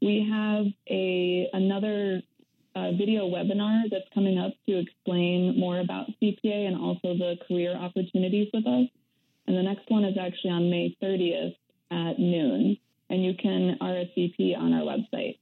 We 0.00 0.28
have 0.28 0.66
a 0.90 1.48
another 1.52 2.22
uh, 2.74 2.90
video 2.92 3.28
webinar 3.28 3.84
that's 3.90 4.08
coming 4.12 4.38
up 4.38 4.52
to 4.68 4.78
explain 4.78 5.58
more 5.58 5.78
about 5.78 6.08
CPA 6.20 6.66
and 6.66 6.76
also 6.76 7.14
the 7.16 7.36
career 7.46 7.76
opportunities 7.76 8.48
with 8.52 8.66
us. 8.66 8.88
And 9.46 9.56
the 9.56 9.62
next 9.62 9.88
one 9.88 10.04
is 10.04 10.16
actually 10.18 10.50
on 10.50 10.70
May 10.70 10.96
30th 11.02 11.54
at 11.90 12.18
noon 12.18 12.78
and 13.10 13.24
you 13.24 13.34
can 13.34 13.76
RSVP 13.80 14.56
on 14.56 14.72
our 14.72 14.82
website. 14.82 15.38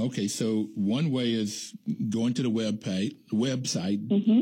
Okay, 0.00 0.26
so 0.26 0.66
one 0.74 1.12
way 1.12 1.32
is 1.32 1.72
going 2.10 2.34
to 2.34 2.42
the 2.42 2.50
web 2.50 2.82
page, 2.82 3.14
website, 3.32 4.08
mm-hmm. 4.08 4.40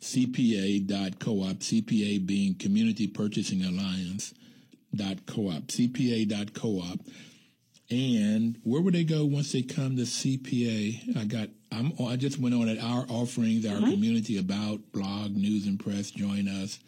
cpa.coop, 0.00 1.60
CPA 1.60 2.26
being 2.26 2.56
Community 2.56 3.06
Purchasing 3.06 3.62
Alliance 3.64 4.34
dot 4.94 5.26
coop, 5.26 5.66
cpa.coop. 5.66 7.00
And 7.90 8.56
where 8.62 8.80
would 8.80 8.94
they 8.94 9.02
go 9.02 9.24
once 9.24 9.50
they 9.52 9.62
come 9.62 9.96
to 9.96 10.02
CPA? 10.02 11.16
I 11.16 11.24
got, 11.24 11.48
I'm, 11.72 11.92
I 12.00 12.14
just 12.16 12.38
went 12.38 12.54
on 12.54 12.68
at 12.68 12.78
our 12.78 13.04
offerings, 13.08 13.66
our 13.66 13.76
uh-huh. 13.76 13.90
community 13.90 14.38
about 14.38 14.92
blog, 14.92 15.32
news 15.32 15.66
and 15.66 15.78
press, 15.78 16.10
join 16.12 16.46
us. 16.46 16.78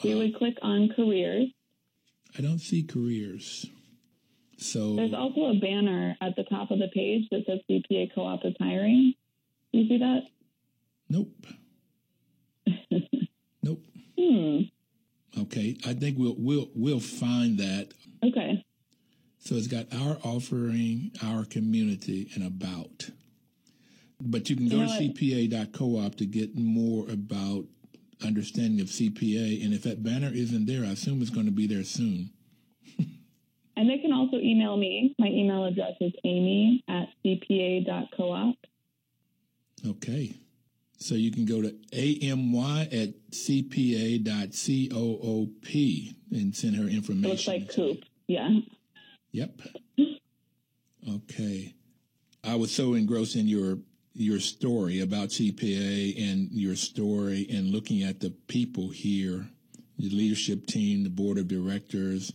You 0.00 0.14
uh, 0.14 0.18
would 0.18 0.36
click 0.36 0.54
on 0.62 0.88
careers. 0.96 1.48
I 2.38 2.42
don't 2.42 2.60
see 2.60 2.82
careers. 2.82 3.66
So 4.56 4.96
there's 4.96 5.14
also 5.14 5.46
a 5.46 5.54
banner 5.60 6.16
at 6.20 6.34
the 6.36 6.44
top 6.44 6.70
of 6.70 6.78
the 6.78 6.88
page 6.88 7.28
that 7.30 7.44
says 7.46 7.60
CPA 7.70 8.14
Co-op 8.14 8.44
is 8.44 8.54
hiring. 8.58 9.14
Do 9.72 9.78
you 9.78 9.88
see 9.88 9.98
that? 9.98 10.22
Nope. 11.08 11.46
nope. 13.62 13.84
Hmm. 14.18 14.60
Okay, 15.38 15.76
I 15.86 15.94
think 15.94 16.18
we'll 16.18 16.36
we'll 16.38 16.70
we'll 16.74 17.00
find 17.00 17.58
that. 17.58 17.88
Okay. 18.24 18.64
So 19.38 19.54
it's 19.54 19.68
got 19.68 19.86
our 19.94 20.18
offering, 20.24 21.12
our 21.22 21.44
community, 21.44 22.28
and 22.34 22.44
about. 22.44 23.10
But 24.20 24.50
you 24.50 24.56
can 24.56 24.68
go 24.68 24.82
you 24.82 24.86
to 24.86 24.92
cpa.coop 24.92 26.16
to 26.16 26.26
get 26.26 26.56
more 26.56 27.08
about 27.08 27.66
understanding 28.24 28.80
of 28.80 28.88
CPA. 28.88 29.64
And 29.64 29.72
if 29.72 29.82
that 29.84 30.02
banner 30.02 30.30
isn't 30.32 30.66
there, 30.66 30.84
I 30.84 30.88
assume 30.88 31.22
it's 31.22 31.30
going 31.30 31.46
to 31.46 31.52
be 31.52 31.66
there 31.66 31.84
soon. 31.84 32.30
And 33.76 33.88
they 33.88 33.98
can 33.98 34.12
also 34.12 34.38
email 34.38 34.76
me. 34.76 35.14
My 35.20 35.28
email 35.28 35.64
address 35.64 35.92
is 36.00 36.12
amy 36.24 36.82
at 36.88 37.10
cpa.coop. 37.24 38.56
Okay. 39.86 40.34
So 40.98 41.14
you 41.14 41.30
can 41.30 41.46
go 41.46 41.62
to 41.62 41.74
amy 41.92 42.88
at 42.92 43.30
cpa.coop 43.30 44.26
and 46.32 46.56
send 46.56 46.76
her 46.76 46.88
information. 46.88 47.24
It 47.24 47.28
looks 47.28 47.46
like 47.46 47.72
Coop. 47.72 48.04
Yeah. 48.26 48.50
Yep. 49.30 49.60
Okay. 51.08 51.74
I 52.44 52.56
was 52.56 52.72
so 52.72 52.94
engrossed 52.94 53.36
in 53.36 53.46
your 53.46 53.78
your 54.14 54.40
story 54.40 55.00
about 55.00 55.28
CPA 55.28 56.18
and 56.18 56.50
your 56.50 56.74
story 56.74 57.46
and 57.48 57.70
looking 57.70 58.02
at 58.02 58.18
the 58.18 58.30
people 58.30 58.88
here, 58.90 59.48
the 59.96 60.10
leadership 60.10 60.66
team, 60.66 61.04
the 61.04 61.10
board 61.10 61.38
of 61.38 61.46
directors, 61.46 62.32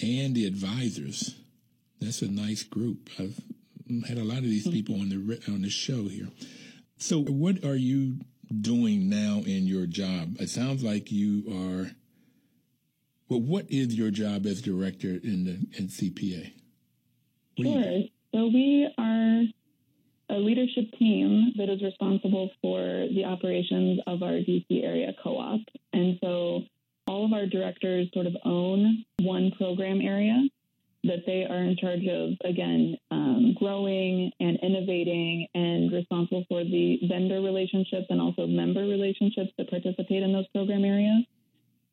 and 0.00 0.36
the 0.36 0.46
advisors. 0.46 1.34
That's 2.00 2.22
a 2.22 2.30
nice 2.30 2.62
group. 2.62 3.10
I've 3.18 3.40
had 4.06 4.18
a 4.18 4.24
lot 4.24 4.38
of 4.38 4.44
these 4.44 4.64
hmm. 4.64 4.70
people 4.70 5.00
on 5.00 5.08
the 5.08 5.42
on 5.48 5.62
the 5.62 5.70
show 5.70 6.04
here. 6.04 6.28
So, 7.04 7.20
what 7.20 7.62
are 7.66 7.76
you 7.76 8.16
doing 8.62 9.10
now 9.10 9.42
in 9.44 9.66
your 9.66 9.84
job? 9.84 10.36
It 10.40 10.48
sounds 10.48 10.82
like 10.82 11.12
you 11.12 11.44
are. 11.52 11.90
Well, 13.28 13.42
what 13.42 13.66
is 13.68 13.94
your 13.94 14.10
job 14.10 14.46
as 14.46 14.62
director 14.62 15.20
in 15.22 15.44
the 15.44 15.78
in 15.78 15.88
CPA? 15.88 16.54
Sure. 17.58 18.04
So 18.32 18.46
we 18.46 18.88
are 18.96 19.42
a 20.30 20.38
leadership 20.38 20.92
team 20.98 21.52
that 21.58 21.68
is 21.68 21.82
responsible 21.82 22.50
for 22.62 22.78
the 23.14 23.26
operations 23.26 24.00
of 24.06 24.22
our 24.22 24.40
DC 24.40 24.64
area 24.82 25.12
co-op, 25.22 25.60
and 25.92 26.18
so 26.22 26.62
all 27.06 27.26
of 27.26 27.34
our 27.34 27.44
directors 27.44 28.08
sort 28.14 28.24
of 28.24 28.34
own 28.46 29.04
one 29.18 29.50
program 29.58 30.00
area 30.00 30.42
that 31.04 31.24
they 31.26 31.44
are 31.44 31.62
in 31.62 31.76
charge 31.76 32.06
of, 32.08 32.32
again, 32.48 32.96
um, 33.10 33.54
growing 33.58 34.30
and 34.40 34.58
innovating 34.62 35.46
and 35.54 35.92
responsible 35.92 36.44
for 36.48 36.64
the 36.64 36.98
vendor 37.08 37.40
relationships 37.40 38.06
and 38.10 38.20
also 38.20 38.46
member 38.46 38.80
relationships 38.80 39.50
that 39.58 39.70
participate 39.70 40.22
in 40.22 40.32
those 40.32 40.48
program 40.48 40.84
areas. 40.84 41.24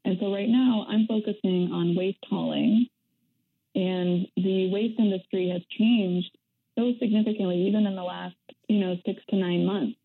And 0.06 0.18
so 0.20 0.34
right 0.34 0.50
now 0.50 0.86
I'm 0.90 1.08
focusing 1.08 1.70
on 1.72 1.96
waste 1.96 2.24
hauling. 2.30 2.88
And 3.76 4.28
the 4.36 4.70
waste 4.72 5.00
industry 5.00 5.50
has 5.50 5.62
changed 5.78 6.32
so 6.78 6.94
significantly, 7.00 7.68
even 7.68 7.86
in 7.86 7.96
the 7.96 8.04
last, 8.04 8.36
you 8.68 8.80
know, 8.80 8.96
six 9.06 9.22
to 9.30 9.36
nine 9.36 9.66
months. 9.66 9.98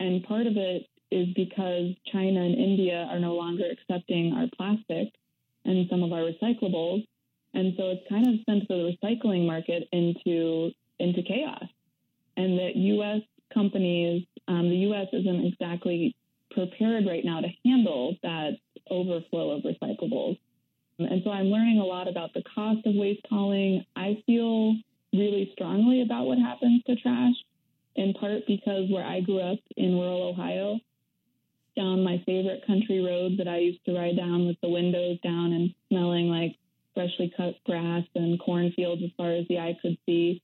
And 0.00 0.22
part 0.24 0.46
of 0.46 0.56
it 0.56 0.86
is 1.10 1.28
because 1.34 1.94
China 2.12 2.40
and 2.40 2.54
India 2.54 3.06
are 3.10 3.20
no 3.20 3.34
longer 3.34 3.64
accepting 3.70 4.32
our 4.32 4.46
plastic 4.56 5.12
and 5.64 5.88
some 5.88 6.02
of 6.02 6.12
our 6.12 6.22
recyclables. 6.22 7.06
And 7.54 7.74
so 7.76 7.90
it's 7.90 8.08
kind 8.08 8.26
of 8.26 8.34
sent 8.48 8.68
the 8.68 8.96
recycling 9.02 9.46
market 9.46 9.88
into 9.92 10.70
into 10.98 11.22
chaos. 11.22 11.64
And 12.36 12.58
that 12.58 12.76
U.S. 12.76 13.20
companies, 13.52 14.24
um, 14.48 14.70
the 14.70 14.76
U.S. 14.88 15.08
isn't 15.12 15.46
exactly 15.46 16.16
prepared 16.50 17.06
right 17.06 17.24
now 17.24 17.40
to 17.40 17.48
handle 17.64 18.16
that 18.22 18.52
overflow 18.90 19.50
of 19.50 19.62
recyclables. 19.62 20.38
And 20.98 21.22
so 21.24 21.30
I'm 21.30 21.46
learning 21.46 21.78
a 21.78 21.84
lot 21.84 22.08
about 22.08 22.32
the 22.34 22.42
cost 22.54 22.86
of 22.86 22.94
waste 22.94 23.26
hauling. 23.28 23.84
I 23.96 24.22
feel 24.26 24.76
really 25.12 25.50
strongly 25.52 26.02
about 26.02 26.26
what 26.26 26.38
happens 26.38 26.82
to 26.86 26.96
trash, 26.96 27.34
in 27.96 28.14
part 28.14 28.46
because 28.46 28.90
where 28.90 29.04
I 29.04 29.20
grew 29.20 29.40
up 29.40 29.58
in 29.76 29.94
rural 29.94 30.28
Ohio, 30.28 30.78
down 31.76 32.04
my 32.04 32.22
favorite 32.26 32.66
country 32.66 33.00
road 33.00 33.32
that 33.38 33.48
I 33.48 33.58
used 33.58 33.84
to 33.86 33.94
ride 33.94 34.16
down 34.16 34.46
with 34.46 34.56
the 34.62 34.68
windows 34.68 35.18
down 35.22 35.52
and 35.52 35.74
smelling 35.88 36.28
like 36.28 36.56
freshly 36.94 37.32
cut 37.36 37.54
grass 37.64 38.04
and 38.14 38.38
cornfields 38.40 39.02
as 39.02 39.10
far 39.16 39.32
as 39.32 39.46
the 39.48 39.58
eye 39.58 39.76
could 39.80 39.98
see. 40.06 40.42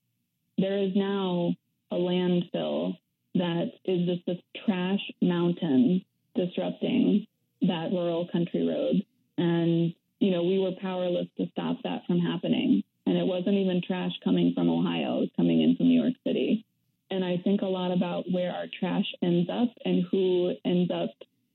There 0.57 0.79
is 0.79 0.93
now 0.95 1.55
a 1.91 1.97
landfill 1.97 2.97
that 3.35 3.71
is 3.85 4.07
just 4.07 4.27
this 4.27 4.39
trash 4.65 5.01
mountain 5.23 6.05
disrupting 6.35 7.27
that 7.63 7.91
rural 7.93 8.29
country 8.31 8.67
road. 8.67 9.05
And, 9.37 9.95
you 10.21 10.31
know, 10.31 10.43
we 10.45 10.59
were 10.59 10.73
powerless 10.81 11.29
to 11.37 11.47
stop 11.53 11.79
that 11.85 12.07
from 12.07 12.19
happening. 12.19 12.83
And 13.07 13.17
it 13.17 13.27
wasn't 13.27 13.57
even 13.57 13.81
trash 13.87 14.13
coming 14.23 14.53
from 14.55 14.69
Ohio, 14.69 15.19
it 15.19 15.21
was 15.21 15.31
coming 15.37 15.63
in 15.63 15.77
from 15.77 15.87
New 15.87 16.01
York 16.01 16.15
City. 16.27 16.65
And 17.11 17.25
I 17.25 17.39
think 17.43 17.63
a 17.63 17.67
lot 17.67 17.91
about 17.91 18.25
where 18.31 18.53
our 18.53 18.67
trash 18.79 19.07
ends 19.23 19.49
up 19.51 19.71
and 19.85 20.05
who 20.11 20.53
ends 20.65 20.91
up 20.91 21.11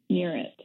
near 0.09 0.35
it. 0.35 0.59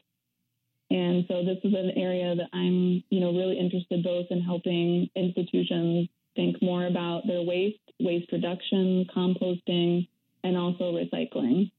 And 0.90 1.24
so 1.28 1.44
this 1.44 1.58
is 1.64 1.74
an 1.74 1.92
area 1.96 2.34
that 2.34 2.48
I'm, 2.52 3.04
you 3.10 3.20
know, 3.20 3.32
really 3.32 3.58
interested 3.58 4.02
both 4.02 4.26
in 4.30 4.40
helping 4.40 5.08
institutions 5.14 6.08
think 6.34 6.56
more 6.62 6.86
about 6.86 7.26
their 7.26 7.42
waste, 7.42 7.78
waste 8.00 8.32
reduction, 8.32 9.06
composting, 9.14 10.08
and 10.44 10.56
also 10.56 10.92
recycling. 10.92 11.70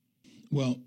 Well, 0.51 0.78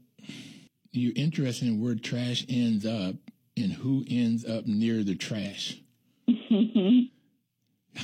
you're 0.92 1.14
interested 1.16 1.68
in 1.68 1.82
where 1.82 1.94
trash 1.94 2.44
ends 2.48 2.86
up 2.86 3.16
and 3.56 3.72
who 3.72 4.04
ends 4.08 4.44
up 4.44 4.66
near 4.66 5.02
the 5.02 5.16
trash. 5.16 5.80
I 6.28 7.08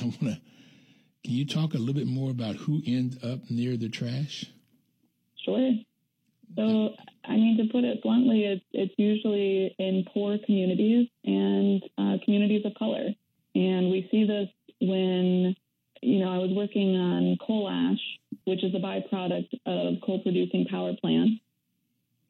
want 0.01 0.19
to. 0.21 0.41
Can 1.23 1.33
you 1.33 1.45
talk 1.45 1.73
a 1.73 1.77
little 1.77 1.93
bit 1.93 2.07
more 2.07 2.31
about 2.31 2.55
who 2.55 2.81
ends 2.85 3.23
up 3.23 3.49
near 3.49 3.77
the 3.77 3.89
trash? 3.89 4.45
Sure. 5.43 5.73
So, 6.55 6.89
I 7.25 7.33
mean, 7.33 7.57
to 7.57 7.71
put 7.71 7.83
it 7.83 8.01
bluntly, 8.01 8.45
it's, 8.45 8.65
it's 8.71 8.93
usually 8.97 9.75
in 9.77 10.05
poor 10.13 10.37
communities 10.45 11.07
and 11.23 11.83
uh, 11.97 12.17
communities 12.25 12.65
of 12.65 12.73
color. 12.75 13.09
And 13.55 13.91
we 13.91 14.07
see 14.11 14.25
this 14.25 14.49
when, 14.81 15.55
you 16.01 16.19
know, 16.19 16.31
I 16.31 16.37
was 16.37 16.51
working 16.51 16.95
on 16.95 17.37
coal 17.45 17.69
ash, 17.69 17.99
which 18.45 18.63
is 18.63 18.73
a 18.73 18.79
byproduct 18.79 19.53
of 19.65 20.01
coal 20.01 20.21
producing 20.23 20.65
power 20.65 20.93
plants. 21.01 21.41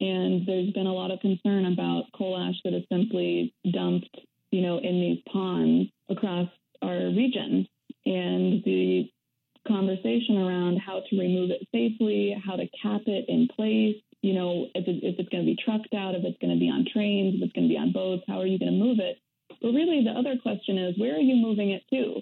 And 0.00 0.46
there's 0.46 0.72
been 0.72 0.86
a 0.86 0.94
lot 0.94 1.10
of 1.10 1.20
concern 1.20 1.66
about 1.72 2.04
coal 2.16 2.38
ash 2.38 2.56
that 2.64 2.74
is 2.74 2.84
simply 2.90 3.54
dumped, 3.70 4.16
you 4.50 4.62
know, 4.62 4.78
in 4.78 5.00
these 5.00 5.22
ponds 5.30 5.90
across 6.08 6.48
our 6.82 6.96
region. 6.96 7.66
And 8.06 8.64
the 8.64 9.10
conversation 9.68 10.38
around 10.38 10.78
how 10.78 11.02
to 11.08 11.18
remove 11.18 11.50
it 11.50 11.66
safely, 11.72 12.34
how 12.44 12.56
to 12.56 12.66
cap 12.82 13.02
it 13.06 13.26
in 13.28 13.48
place, 13.54 13.96
you 14.22 14.34
know, 14.34 14.66
if, 14.74 14.86
it, 14.86 15.00
if 15.02 15.18
it's 15.18 15.28
going 15.28 15.44
to 15.44 15.50
be 15.50 15.56
trucked 15.62 15.94
out, 15.94 16.14
if 16.14 16.24
it's 16.24 16.38
going 16.40 16.52
to 16.52 16.60
be 16.60 16.68
on 16.68 16.84
trains, 16.92 17.36
if 17.36 17.42
it's 17.42 17.52
going 17.52 17.68
to 17.68 17.72
be 17.72 17.78
on 17.78 17.92
boats, 17.92 18.24
how 18.28 18.40
are 18.40 18.46
you 18.46 18.58
going 18.58 18.72
to 18.72 18.78
move 18.78 18.98
it? 19.00 19.18
But 19.62 19.72
really, 19.72 20.04
the 20.04 20.10
other 20.10 20.36
question 20.40 20.78
is, 20.78 20.98
where 20.98 21.16
are 21.16 21.24
you 21.24 21.36
moving 21.36 21.70
it 21.70 21.82
to? 21.90 22.20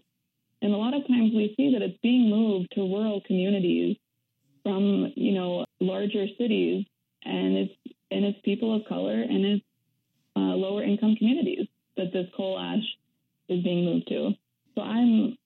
And 0.62 0.72
a 0.72 0.76
lot 0.76 0.94
of 0.94 1.06
times 1.06 1.32
we 1.34 1.54
see 1.56 1.72
that 1.74 1.82
it's 1.82 1.98
being 2.02 2.30
moved 2.30 2.68
to 2.74 2.80
rural 2.80 3.20
communities 3.26 3.96
from, 4.62 5.12
you 5.14 5.32
know, 5.32 5.64
larger 5.80 6.26
cities, 6.38 6.84
and 7.24 7.56
it's 7.56 7.74
and 8.10 8.24
it's 8.24 8.38
people 8.44 8.74
of 8.74 8.88
color 8.88 9.20
and 9.20 9.44
it's 9.44 9.64
uh, 10.36 10.40
lower 10.40 10.82
income 10.82 11.14
communities 11.16 11.66
that 11.96 12.12
this 12.12 12.26
coal 12.36 12.58
ash 12.58 12.84
is 13.48 13.62
being 13.62 13.84
moved 13.84 14.08
to. 14.08 14.30
So 14.74 14.82
I'm 14.82 15.36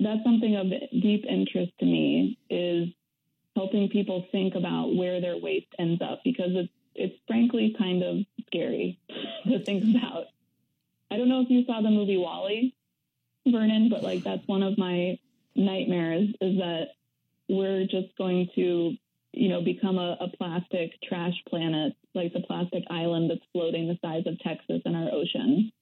that's 0.00 0.24
something 0.24 0.56
of 0.56 0.66
deep 1.02 1.24
interest 1.28 1.72
to 1.80 1.86
me 1.86 2.38
is 2.48 2.88
helping 3.56 3.88
people 3.88 4.26
think 4.32 4.54
about 4.54 4.94
where 4.94 5.20
their 5.20 5.36
waste 5.36 5.74
ends 5.78 6.00
up 6.02 6.20
because 6.24 6.50
it's 6.54 6.72
it's 6.94 7.16
frankly 7.26 7.74
kind 7.78 8.02
of 8.02 8.18
scary 8.46 8.98
to 9.44 9.64
think 9.64 9.96
about. 9.96 10.26
I 11.10 11.16
don't 11.16 11.28
know 11.28 11.40
if 11.40 11.50
you 11.50 11.64
saw 11.64 11.80
the 11.80 11.90
movie 11.90 12.16
WALL-E, 12.16 12.74
Vernon, 13.46 13.88
but 13.88 14.02
like 14.02 14.22
that's 14.22 14.46
one 14.46 14.62
of 14.62 14.78
my 14.78 15.18
nightmares 15.56 16.28
is 16.40 16.58
that 16.58 16.88
we're 17.48 17.84
just 17.84 18.16
going 18.16 18.48
to, 18.54 18.94
you 19.32 19.48
know, 19.48 19.62
become 19.62 19.98
a, 19.98 20.16
a 20.20 20.28
plastic 20.36 20.92
trash 21.02 21.34
planet, 21.48 21.94
like 22.14 22.32
the 22.32 22.40
plastic 22.40 22.84
island 22.90 23.30
that's 23.30 23.44
floating 23.52 23.88
the 23.88 23.98
size 24.02 24.22
of 24.26 24.38
Texas 24.40 24.82
in 24.84 24.94
our 24.94 25.10
ocean. 25.12 25.72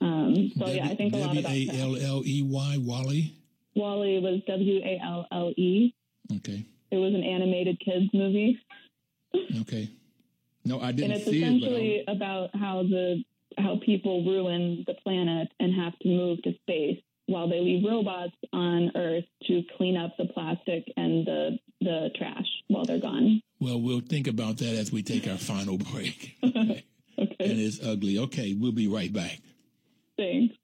Um, 0.00 0.50
so 0.58 0.66
yeah, 0.66 0.86
I 0.86 0.94
think 0.94 1.12
a 1.12 1.18
lot 1.18 1.36
about 1.36 1.42
W 1.42 1.70
A 1.70 1.80
L 1.80 1.96
L 1.96 2.22
E 2.24 2.42
Y 2.42 2.76
WALL-E. 2.78 3.36
WALL-E 3.74 4.18
was 4.20 4.40
W 4.46 4.80
A 4.82 5.00
L 5.04 5.26
L 5.30 5.52
E. 5.56 5.94
Okay. 6.36 6.64
It 6.90 6.96
was 6.96 7.14
an 7.14 7.22
animated 7.22 7.80
kids 7.80 8.06
movie. 8.12 8.58
Okay. 9.62 9.88
No, 10.64 10.80
I 10.80 10.92
didn't 10.92 11.12
and 11.12 11.20
it's 11.20 11.30
see 11.30 11.42
it. 11.42 11.46
essentially 11.46 12.04
about 12.08 12.50
how 12.54 12.82
the 12.82 13.22
how 13.58 13.78
people 13.84 14.24
ruin 14.24 14.84
the 14.86 14.94
planet 15.02 15.48
and 15.58 15.74
have 15.74 15.98
to 16.00 16.08
move 16.08 16.40
to 16.42 16.52
space 16.62 17.00
while 17.26 17.48
they 17.48 17.60
leave 17.60 17.84
robots 17.88 18.34
on 18.52 18.90
Earth 18.96 19.24
to 19.46 19.62
clean 19.76 19.96
up 19.96 20.16
the 20.18 20.26
plastic 20.26 20.84
and 20.96 21.26
the 21.26 21.58
the 21.80 22.10
trash 22.16 22.46
while 22.68 22.84
they're 22.84 23.00
gone. 23.00 23.40
Well, 23.60 23.80
we'll 23.80 24.00
think 24.00 24.26
about 24.28 24.58
that 24.58 24.74
as 24.76 24.92
we 24.92 25.02
take 25.02 25.26
our 25.28 25.38
final 25.38 25.78
break. 25.92 26.36
Okay. 26.44 26.84
Okay, 27.18 27.34
And 27.50 27.60
it's 27.60 27.78
ugly. 27.84 28.16
Okay, 28.18 28.54
we'll 28.54 28.72
be 28.72 28.88
right 28.88 29.12
back. 29.12 29.40
thanks. 30.16 30.54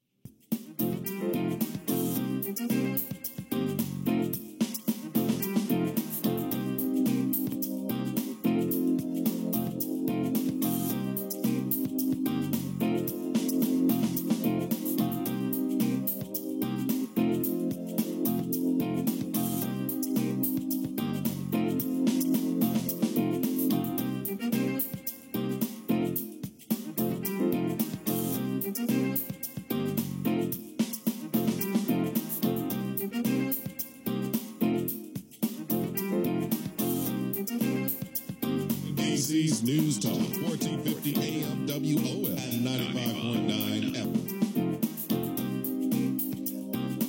1450 41.07 41.23
AM 41.23 41.67
WOL 41.67 42.27
and 42.27 42.67
95.9 42.67 43.95
FM. 43.95 44.29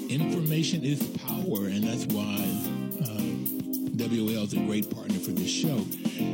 Information 0.09 0.83
is 0.83 1.01
power, 1.25 1.65
and 1.67 1.83
that's 1.83 2.05
why 2.07 2.35
um, 3.09 3.45
WL 3.95 4.43
is 4.43 4.53
a 4.53 4.57
great 4.57 4.89
partner 4.93 5.17
for 5.19 5.31
this 5.31 5.49
show. 5.49 5.83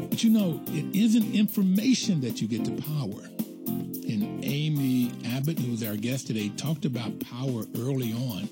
But 0.10 0.24
you 0.24 0.30
know, 0.32 0.62
it 0.68 0.94
isn't 0.96 1.34
information 1.34 2.22
that 2.22 2.42
you 2.42 2.48
get 2.48 2.66
to 2.66 2.72
power. 2.72 3.24
And 3.66 4.44
Amy 4.44 5.12
Abbott, 5.26 5.60
who's 5.60 5.84
our 5.84 5.96
guest 5.96 6.28
today, 6.28 6.50
talked 6.50 6.86
about 6.86 7.20
power 7.22 7.64
early 7.78 8.12
on. 8.14 8.50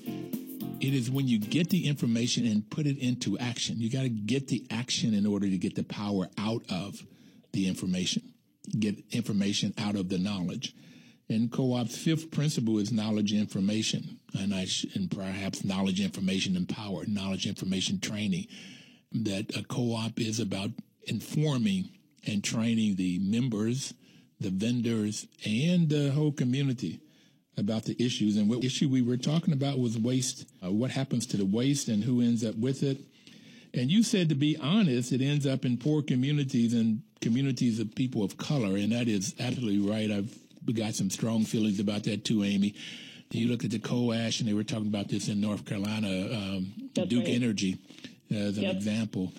It 0.80 0.94
is 0.94 1.10
when 1.10 1.28
you 1.28 1.38
get 1.38 1.68
the 1.70 1.86
information 1.86 2.46
and 2.46 2.68
put 2.70 2.86
it 2.86 2.98
into 2.98 3.38
action. 3.38 3.76
You 3.78 3.90
got 3.90 4.02
to 4.02 4.08
get 4.08 4.48
the 4.48 4.66
action 4.70 5.14
in 5.14 5.26
order 5.26 5.46
to 5.48 5.58
get 5.58 5.74
the 5.76 5.84
power 5.84 6.28
out 6.38 6.64
of 6.70 7.02
the 7.52 7.68
information, 7.68 8.22
get 8.78 9.02
information 9.10 9.74
out 9.78 9.96
of 9.96 10.08
the 10.08 10.18
knowledge. 10.18 10.74
And 11.28 11.50
co-op's 11.50 11.96
fifth 11.96 12.30
principle 12.30 12.78
is 12.78 12.92
knowledge 12.92 13.32
information, 13.32 14.18
and 14.34 14.54
I 14.54 14.66
sh- 14.66 14.86
and 14.94 15.10
perhaps 15.10 15.64
knowledge 15.64 16.00
information 16.00 16.56
and 16.56 16.68
power, 16.68 17.04
knowledge 17.06 17.46
information 17.46 18.00
training. 18.00 18.48
That 19.12 19.56
a 19.56 19.62
co-op 19.62 20.20
is 20.20 20.40
about 20.40 20.70
informing 21.04 21.90
and 22.26 22.42
training 22.42 22.96
the 22.96 23.18
members, 23.18 23.94
the 24.40 24.50
vendors, 24.50 25.26
and 25.44 25.88
the 25.88 26.10
whole 26.12 26.32
community 26.32 27.00
about 27.56 27.84
the 27.84 28.02
issues. 28.02 28.36
And 28.36 28.48
what 28.48 28.64
issue 28.64 28.88
we 28.88 29.02
were 29.02 29.16
talking 29.16 29.52
about 29.52 29.78
was 29.78 29.98
waste. 29.98 30.46
Uh, 30.64 30.70
what 30.70 30.90
happens 30.90 31.26
to 31.26 31.36
the 31.36 31.44
waste 31.44 31.88
and 31.88 32.04
who 32.04 32.20
ends 32.20 32.44
up 32.44 32.56
with 32.56 32.82
it? 32.82 32.98
And 33.74 33.90
you 33.90 34.02
said, 34.02 34.28
to 34.28 34.34
be 34.34 34.56
honest, 34.58 35.12
it 35.12 35.22
ends 35.22 35.46
up 35.46 35.64
in 35.64 35.78
poor 35.78 36.02
communities 36.02 36.74
and 36.74 37.02
communities 37.20 37.80
of 37.80 37.94
people 37.94 38.22
of 38.22 38.36
color, 38.36 38.76
and 38.76 38.92
that 38.92 39.08
is 39.08 39.34
absolutely 39.40 39.78
right. 39.88 40.10
I've 40.10 40.36
got 40.74 40.94
some 40.94 41.08
strong 41.10 41.44
feelings 41.44 41.80
about 41.80 42.04
that 42.04 42.24
too, 42.24 42.44
Amy. 42.44 42.74
You 43.30 43.48
look 43.48 43.64
at 43.64 43.70
the 43.70 43.78
coal 43.78 44.12
ash, 44.12 44.40
and 44.40 44.48
they 44.48 44.52
were 44.52 44.64
talking 44.64 44.88
about 44.88 45.08
this 45.08 45.28
in 45.28 45.40
North 45.40 45.64
Carolina, 45.64 46.08
um, 46.08 46.72
Duke 46.92 47.24
right. 47.24 47.28
Energy 47.28 47.78
as 48.30 48.58
an 48.58 48.64
Yep. 48.64 48.76
example, 48.76 49.32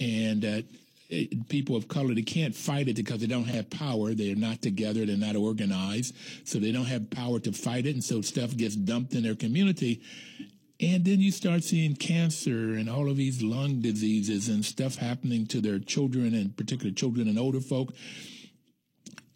and 0.00 0.40
that 0.42 0.64
it, 1.10 1.48
people 1.50 1.76
of 1.76 1.86
color 1.86 2.14
they 2.14 2.22
can't 2.22 2.54
fight 2.54 2.88
it 2.88 2.96
because 2.96 3.20
they 3.20 3.26
don't 3.26 3.44
have 3.44 3.68
power. 3.68 4.14
They're 4.14 4.34
not 4.34 4.62
together. 4.62 5.04
They're 5.04 5.18
not 5.18 5.36
organized, 5.36 6.14
so 6.44 6.58
they 6.58 6.72
don't 6.72 6.86
have 6.86 7.10
power 7.10 7.38
to 7.40 7.52
fight 7.52 7.84
it, 7.84 7.94
and 7.94 8.02
so 8.02 8.22
stuff 8.22 8.56
gets 8.56 8.76
dumped 8.76 9.12
in 9.14 9.22
their 9.24 9.34
community. 9.34 10.00
And 10.80 11.04
then 11.04 11.20
you 11.20 11.30
start 11.30 11.62
seeing 11.62 11.94
cancer 11.94 12.74
and 12.74 12.90
all 12.90 13.08
of 13.08 13.16
these 13.16 13.42
lung 13.42 13.80
diseases 13.80 14.48
and 14.48 14.64
stuff 14.64 14.96
happening 14.96 15.46
to 15.46 15.60
their 15.60 15.78
children, 15.78 16.34
and 16.34 16.56
particular 16.56 16.92
children 16.92 17.28
and 17.28 17.38
older 17.38 17.60
folk. 17.60 17.94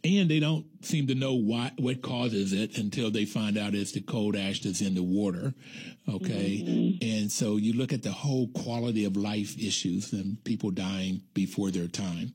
And 0.04 0.28
they 0.30 0.40
don't 0.40 0.64
seem 0.84 1.08
to 1.08 1.14
know 1.14 1.34
why, 1.34 1.72
what 1.78 2.02
causes 2.02 2.52
it 2.52 2.78
until 2.78 3.10
they 3.10 3.24
find 3.24 3.58
out 3.58 3.74
it's 3.74 3.92
the 3.92 4.00
coal 4.00 4.36
ash 4.36 4.60
that's 4.62 4.80
in 4.80 4.94
the 4.94 5.02
water. 5.02 5.54
Okay. 6.08 6.64
Mm-hmm. 6.64 7.04
And 7.04 7.32
so 7.32 7.56
you 7.56 7.72
look 7.72 7.92
at 7.92 8.02
the 8.02 8.12
whole 8.12 8.48
quality 8.48 9.04
of 9.04 9.16
life 9.16 9.58
issues 9.58 10.12
and 10.12 10.42
people 10.44 10.70
dying 10.70 11.22
before 11.34 11.70
their 11.70 11.88
time. 11.88 12.32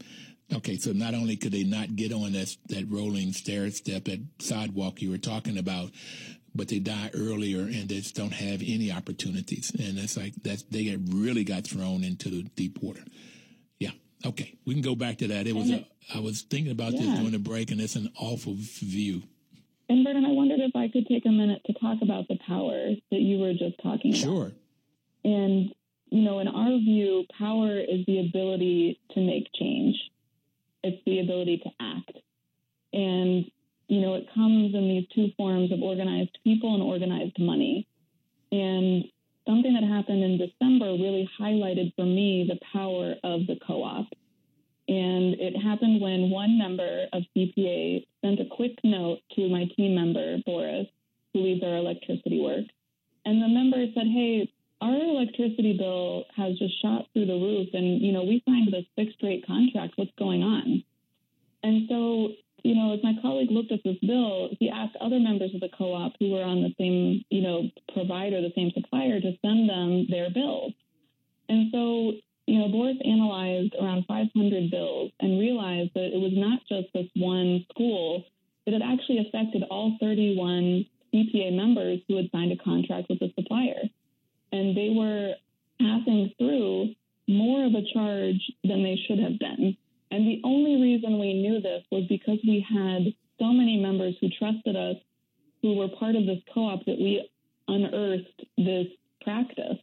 Okay. 0.54 0.78
So 0.78 0.92
not 0.92 1.14
only 1.14 1.38
could 1.38 1.54
they 1.54 1.64
not 1.64 1.96
get 1.96 2.12
on 2.14 2.34
that, 2.34 2.56
that 2.68 2.92
rolling 2.92 3.32
stair 3.32 3.70
step, 3.72 4.06
that 4.06 4.26
sidewalk 4.40 5.02
you 5.02 5.10
were 5.10 5.18
talking 5.18 5.58
about, 5.58 5.92
but 6.56 6.68
they 6.68 6.80
die 6.80 7.10
earlier 7.14 7.62
and 7.62 7.90
they 7.90 8.00
just 8.00 8.16
don't 8.16 8.34
have 8.34 8.62
any 8.62 8.92
opportunities. 8.92 9.72
And 9.72 9.98
it's 9.98 10.16
like 10.18 10.34
that 10.44 10.64
they 10.70 10.84
get 10.86 11.00
really 11.10 11.44
got 11.44 11.66
thrown 11.66 12.04
into 12.04 12.30
the 12.30 12.44
deep 12.56 12.82
water. 12.82 13.04
Yeah. 13.80 13.92
Okay. 14.26 14.56
We 14.66 14.74
can 14.74 14.84
go 14.84 14.96
back 14.96 15.18
to 15.20 15.28
that. 15.30 15.48
It 15.48 15.56
was, 15.56 15.72
a, 15.72 15.86
I 16.14 16.20
was 16.20 16.42
thinking 16.44 16.72
about 16.72 16.92
this 16.92 17.02
during 17.02 17.32
the 17.32 17.40
break 17.40 17.72
and 17.72 17.82
it's 17.82 17.96
an 17.96 18.12
awful 18.20 18.54
view. 18.56 19.24
And 19.90 20.06
Vernon, 20.06 20.26
I 20.26 20.32
wondered 20.32 20.60
if 20.62 20.76
I 20.76 20.88
could 20.88 21.08
take 21.08 21.26
a 21.26 21.32
minute 21.32 21.62
to 21.66 21.74
talk 21.74 21.98
about 22.02 22.28
the 22.28 22.38
power 22.48 22.92
that 23.12 23.20
you 23.20 23.40
were 23.40 23.54
just 23.54 23.82
talking 23.84 24.12
about. 24.12 24.24
Sure. 24.24 24.52
And, 25.26 25.74
you 26.10 26.22
know, 26.22 26.40
in 26.40 26.48
our 26.48 26.78
view, 26.78 27.26
power 27.38 27.80
is 27.80 28.06
the 28.06 28.20
ability 28.20 29.00
to 29.12 29.20
make 29.20 29.48
change. 29.60 29.96
it's 30.84 31.02
the 31.06 31.20
ability 31.20 31.62
to 31.64 31.70
act. 31.80 32.18
And, 32.94 33.46
you 33.88 34.02
know, 34.02 34.16
it 34.16 34.28
comes 34.34 34.74
in 34.74 34.88
these 34.88 35.08
two 35.14 35.32
forms 35.38 35.72
of 35.72 35.82
organized 35.82 36.38
people 36.44 36.74
and 36.74 36.84
organized 36.84 37.38
money. 37.40 37.88
And 38.52 39.06
something 39.48 39.74
that 39.74 39.84
happened 39.84 40.24
in 40.24 40.38
December 40.38 40.92
really 40.92 41.30
highlighted 41.40 41.94
for 41.96 42.06
me 42.06 42.48
the 42.48 42.60
power 42.72 43.16
of 43.24 43.48
the 43.48 43.58
co 43.66 43.84
op. 43.84 44.08
And 44.88 45.36
it 45.40 45.56
happened 45.56 46.02
when 46.02 46.30
one 46.30 46.58
member 46.58 47.06
of 47.14 47.24
CPA 47.36 48.06
sent 48.22 48.40
a 48.40 48.46
quick 48.52 48.78
note 48.84 49.20
to 49.36 49.48
my 49.50 49.66
team 49.78 49.96
member, 49.96 50.38
Boris, 50.46 50.88
who 51.34 51.42
leads 51.42 51.64
our 51.64 51.78
electricity 51.78 52.42
work. 52.42 52.66
And 53.26 53.42
the 53.42 53.48
member 53.48 53.86
said, 53.94 54.08
Hey, 54.08 54.52
our 54.82 54.96
electricity 54.96 55.78
bill 55.78 56.26
has 56.36 56.58
just 56.60 56.82
shot 56.82 57.08
through 57.14 57.28
the 57.28 57.34
roof. 57.34 57.70
And, 57.74 58.02
you 58.02 58.12
know, 58.12 58.24
we 58.24 58.44
signed 58.46 58.68
this 58.72 58.86
fixed 58.98 59.24
rate 59.24 59.48
contract. 59.48 59.94
What's 59.96 60.12
going 60.18 60.44
on? 60.44 60.84
And 61.64 61.88
so, 61.90 62.34
you 62.64 62.76
know, 62.76 62.94
as 62.94 63.04
my 63.04 63.14
colleague 63.22 63.52
looked 63.52 63.72
at 63.72 63.84
this 63.84 63.98
bill, 64.02 64.50
he 64.60 64.70
asked 64.70 64.96
other 65.02 65.20
members 65.20 65.54
of 65.54 65.62
the 65.62 65.70
co 65.78 65.94
op 65.94 66.14
who 66.20 66.32
were 66.32 66.44
on 66.44 66.64
the 66.64 66.74
same, 66.80 67.24
you 67.30 67.42
know, 67.42 67.70
provider, 67.94 68.42
the 68.42 68.54
same 68.56 68.72
supplier, 68.74 69.20
to 69.20 69.38
send 69.42 69.70
them 69.70 70.08
their 70.10 70.30
bills. 70.30 70.74
And 71.50 71.70
so, 71.72 72.14
you 72.48 72.60
know, 72.60 72.70
Boris 72.70 72.98
analyzed 73.04 73.76
around 73.80 74.06
500 74.08 74.72
bills 74.72 75.12
and 75.20 75.40
realized 75.40 75.92
that 75.96 76.16
it 76.16 76.20
was 76.20 76.32
not 76.34 76.60
just 76.70 76.88
this 76.94 77.10
one 77.16 77.66
school, 77.72 78.24
that 78.66 78.74
it 78.74 78.82
actually 78.82 79.20
affected 79.28 79.64
all 79.70 79.98
31 80.00 80.86
CPA 81.14 81.54
members 81.56 82.00
who 82.08 82.18
had 82.18 82.30
signed 82.32 82.52
a 82.52 82.64
contract 82.64 83.08
with 83.10 83.20
the 83.20 83.32
supplier 83.36 83.84
and 84.54 84.78
they 84.78 84.94
were 84.96 85.34
passing 85.82 86.32
through 86.38 86.94
more 87.28 87.66
of 87.66 87.74
a 87.74 87.84
charge 87.94 88.40
than 88.64 88.84
they 88.84 88.98
should 89.08 89.20
have 89.20 89.40
been. 89.40 89.76
And 90.14 90.28
the 90.28 90.42
only 90.44 90.80
reason 90.80 91.18
we 91.18 91.34
knew 91.34 91.60
this 91.60 91.82
was 91.92 92.06
because 92.08 92.38
we 92.46 92.64
had 92.70 93.16
so 93.40 93.52
many 93.52 93.82
members 93.82 94.16
who 94.22 94.30
trusted 94.30 94.76
us, 94.76 94.98
who 95.64 95.76
were 95.76 95.88
part 95.88 96.16
of 96.16 96.28
this 96.28 96.38
co 96.54 96.70
op, 96.70 96.86
that 96.86 97.00
we 97.00 97.28
unearthed 97.68 98.46
this 98.56 98.86
practice. 99.24 99.80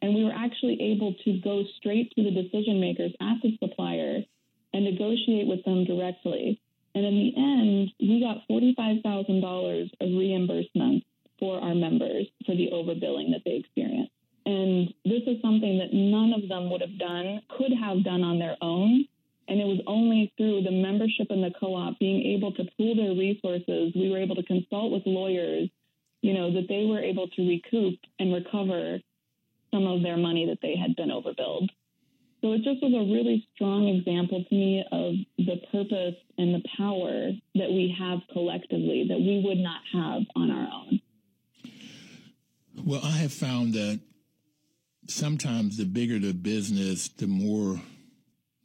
And 0.00 0.14
we 0.14 0.24
were 0.24 0.32
actually 0.32 0.80
able 0.80 1.12
to 1.24 1.40
go 1.44 1.62
straight 1.76 2.10
to 2.16 2.24
the 2.24 2.30
decision 2.30 2.80
makers 2.80 3.12
at 3.20 3.36
the 3.42 3.58
supplier 3.62 4.24
and 4.72 4.84
negotiate 4.84 5.46
with 5.46 5.62
them 5.66 5.84
directly. 5.84 6.58
And 6.94 7.04
in 7.04 7.14
the 7.14 7.32
end, 7.36 7.92
we 8.00 8.20
got 8.24 8.48
$45,000 8.48 9.90
of 10.00 10.18
reimbursement 10.18 11.04
for 11.38 11.60
our 11.60 11.74
members 11.74 12.28
for 12.46 12.56
the 12.56 12.70
overbilling 12.72 13.32
that 13.32 13.42
they 13.44 13.56
experienced. 13.56 14.12
And 14.46 14.88
this 15.04 15.22
is 15.26 15.42
something 15.42 15.76
that 15.84 15.92
none 15.92 16.32
of 16.32 16.48
them 16.48 16.70
would 16.70 16.80
have 16.80 16.98
done, 16.98 17.42
could 17.58 17.72
have 17.78 18.02
done 18.04 18.24
on 18.24 18.38
their 18.38 18.56
own. 18.62 19.06
And 19.48 19.60
it 19.60 19.64
was 19.64 19.80
only 19.86 20.32
through 20.36 20.62
the 20.62 20.72
membership 20.72 21.28
in 21.30 21.40
the 21.40 21.52
co 21.58 21.74
op 21.74 21.98
being 21.98 22.34
able 22.36 22.52
to 22.52 22.64
pool 22.76 22.96
their 22.96 23.14
resources, 23.14 23.92
we 23.94 24.10
were 24.10 24.18
able 24.18 24.34
to 24.34 24.42
consult 24.42 24.92
with 24.92 25.02
lawyers, 25.06 25.68
you 26.22 26.34
know, 26.34 26.52
that 26.52 26.66
they 26.68 26.84
were 26.84 27.00
able 27.00 27.28
to 27.28 27.48
recoup 27.48 27.98
and 28.18 28.34
recover 28.34 28.98
some 29.72 29.86
of 29.86 30.02
their 30.02 30.16
money 30.16 30.46
that 30.46 30.58
they 30.62 30.76
had 30.76 30.96
been 30.96 31.10
overbilled. 31.10 31.68
So 32.40 32.52
it 32.52 32.62
just 32.62 32.82
was 32.82 32.92
a 32.92 33.12
really 33.12 33.48
strong 33.54 33.88
example 33.88 34.44
to 34.44 34.54
me 34.54 34.84
of 34.92 35.14
the 35.38 35.56
purpose 35.72 36.16
and 36.38 36.54
the 36.54 36.62
power 36.76 37.30
that 37.54 37.70
we 37.70 37.94
have 37.98 38.20
collectively 38.32 39.06
that 39.08 39.18
we 39.18 39.42
would 39.44 39.58
not 39.58 39.80
have 39.92 40.22
on 40.36 40.50
our 40.50 40.68
own. 40.72 41.00
Well, 42.84 43.00
I 43.02 43.16
have 43.16 43.32
found 43.32 43.74
that 43.74 44.00
sometimes 45.08 45.76
the 45.76 45.86
bigger 45.86 46.18
the 46.18 46.34
business, 46.34 47.08
the 47.08 47.26
more 47.26 47.80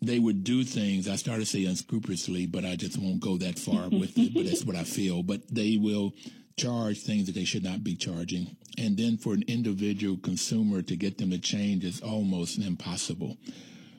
they 0.02 0.20
would 0.20 0.43
do 0.43 0.64
things. 0.64 1.08
I 1.08 1.16
started 1.16 1.41
to 1.41 1.45
say 1.45 1.66
unscrupulously, 1.66 2.47
but 2.47 2.66
I 2.66 2.76
just 2.76 2.97
won't 2.97 3.20
go 3.20 3.38
that 3.38 3.60
far 3.60 3.89
with 3.89 4.18
it. 4.18 4.34
But 4.34 4.45
that's 4.45 4.66
what 4.66 4.76
I 4.76 4.84
feel. 4.84 5.22
But 5.22 5.41
they 5.54 5.78
will 5.78 6.14
charge 6.58 7.02
things 7.02 7.28
that 7.28 7.36
they 7.36 7.45
should 7.45 7.64
not 7.64 7.84
be 7.84 7.95
charging. 7.95 8.56
And 8.78 8.97
then 8.97 9.18
for 9.18 9.34
an 9.34 9.43
individual 9.47 10.18
consumer 10.18 10.82
to 10.82 10.95
get 10.95 11.18
them 11.18 11.30
to 11.32 11.39
change 11.39 11.84
is 11.84 12.02
almost 12.02 12.58
impossible. 12.60 13.38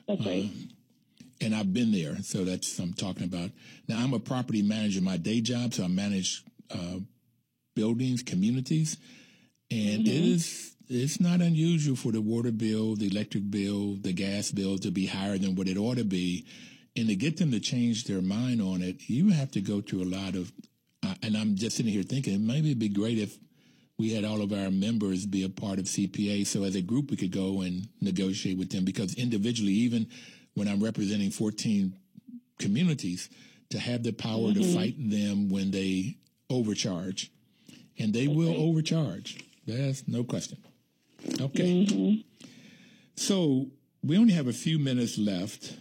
That's 0.07 0.25
right. 0.25 0.45
Uh, 0.45 0.67
and 1.41 1.55
I've 1.55 1.73
been 1.73 1.91
there, 1.91 2.17
so 2.21 2.45
that's 2.45 2.79
what 2.79 2.85
I'm 2.85 2.93
talking 2.93 3.23
about. 3.23 3.51
Now 3.87 3.97
I'm 4.01 4.13
a 4.13 4.19
property 4.19 4.61
manager 4.61 4.99
in 4.99 5.03
my 5.03 5.17
day 5.17 5.41
job, 5.41 5.73
so 5.73 5.83
I 5.83 5.87
manage 5.87 6.43
uh, 6.71 6.99
buildings, 7.75 8.23
communities, 8.23 8.97
and 9.69 10.05
mm-hmm. 10.05 10.07
it 10.07 10.23
is 10.23 10.72
it's 10.89 11.19
not 11.19 11.41
unusual 11.41 11.95
for 11.95 12.11
the 12.11 12.21
water 12.21 12.51
bill, 12.51 12.95
the 12.95 13.07
electric 13.07 13.49
bill, 13.49 13.95
the 14.01 14.13
gas 14.13 14.51
bill 14.51 14.77
to 14.79 14.91
be 14.91 15.05
higher 15.05 15.37
than 15.37 15.55
what 15.55 15.67
it 15.67 15.77
ought 15.77 15.97
to 15.97 16.03
be. 16.03 16.45
And 16.95 17.07
to 17.07 17.15
get 17.15 17.37
them 17.37 17.51
to 17.51 17.59
change 17.59 18.03
their 18.03 18.21
mind 18.21 18.61
on 18.61 18.81
it, 18.81 19.09
you 19.09 19.31
have 19.31 19.51
to 19.51 19.61
go 19.61 19.81
through 19.81 20.03
a 20.03 20.11
lot 20.13 20.35
of, 20.35 20.51
uh, 21.03 21.15
and 21.23 21.35
I'm 21.35 21.55
just 21.55 21.77
sitting 21.77 21.91
here 21.91 22.03
thinking, 22.03 22.45
maybe 22.45 22.67
it'd 22.67 22.79
be 22.79 22.89
great 22.89 23.17
if 23.17 23.37
we 23.97 24.13
had 24.13 24.25
all 24.25 24.41
of 24.41 24.51
our 24.51 24.69
members 24.69 25.25
be 25.25 25.43
a 25.43 25.49
part 25.49 25.79
of 25.79 25.85
CPA. 25.85 26.45
So 26.45 26.63
as 26.63 26.75
a 26.75 26.81
group, 26.81 27.09
we 27.09 27.17
could 27.17 27.31
go 27.31 27.61
and 27.61 27.87
negotiate 28.01 28.57
with 28.57 28.69
them 28.69 28.85
because 28.85 29.15
individually, 29.15 29.71
even 29.71 30.07
when 30.53 30.67
I'm 30.67 30.83
representing 30.83 31.31
14 31.31 31.95
communities, 32.59 33.29
to 33.71 33.79
have 33.79 34.03
the 34.03 34.13
power 34.13 34.51
mm-hmm. 34.51 34.61
to 34.61 34.73
fight 34.75 34.95
them 34.97 35.49
when 35.49 35.71
they 35.71 36.17
overcharge, 36.49 37.31
and 37.97 38.13
they 38.13 38.27
will 38.27 38.55
overcharge. 38.55 39.43
There's 39.65 40.07
no 40.07 40.23
question. 40.23 40.59
Okay. 41.41 41.85
Mm-hmm. 41.85 42.47
So 43.15 43.67
we 44.03 44.17
only 44.17 44.33
have 44.33 44.47
a 44.47 44.53
few 44.53 44.79
minutes 44.79 45.17
left. 45.17 45.77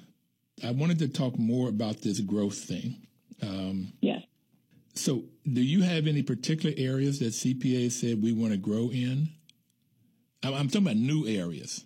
I 0.65 0.71
wanted 0.71 0.99
to 1.01 1.09
talk 1.09 1.39
more 1.39 1.69
about 1.69 2.03
this 2.03 2.21
growth 2.21 2.57
thing. 2.57 3.07
Um, 3.43 3.93
yes. 4.01 4.23
So, 4.95 5.25
do 5.51 5.63
you 5.63 5.83
have 5.83 6.07
any 6.07 6.23
particular 6.23 6.75
areas 6.77 7.19
that 7.21 7.29
CPA 7.33 7.91
said 7.91 8.23
we 8.23 8.33
want 8.33 8.53
to 8.53 8.59
grow 8.59 8.91
in? 8.91 9.31
I'm 10.43 10.69
talking 10.69 10.83
about 10.83 10.97
new 10.97 11.27
areas. 11.27 11.85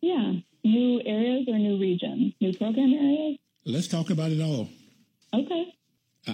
Yeah, 0.00 0.34
new 0.64 1.02
areas 1.04 1.48
or 1.48 1.58
new 1.58 1.78
regions, 1.78 2.34
new 2.40 2.56
program 2.56 2.92
areas. 2.92 3.36
Let's 3.64 3.88
talk 3.88 4.10
about 4.10 4.30
it 4.30 4.40
all. 4.40 4.68
Okay. 5.34 5.74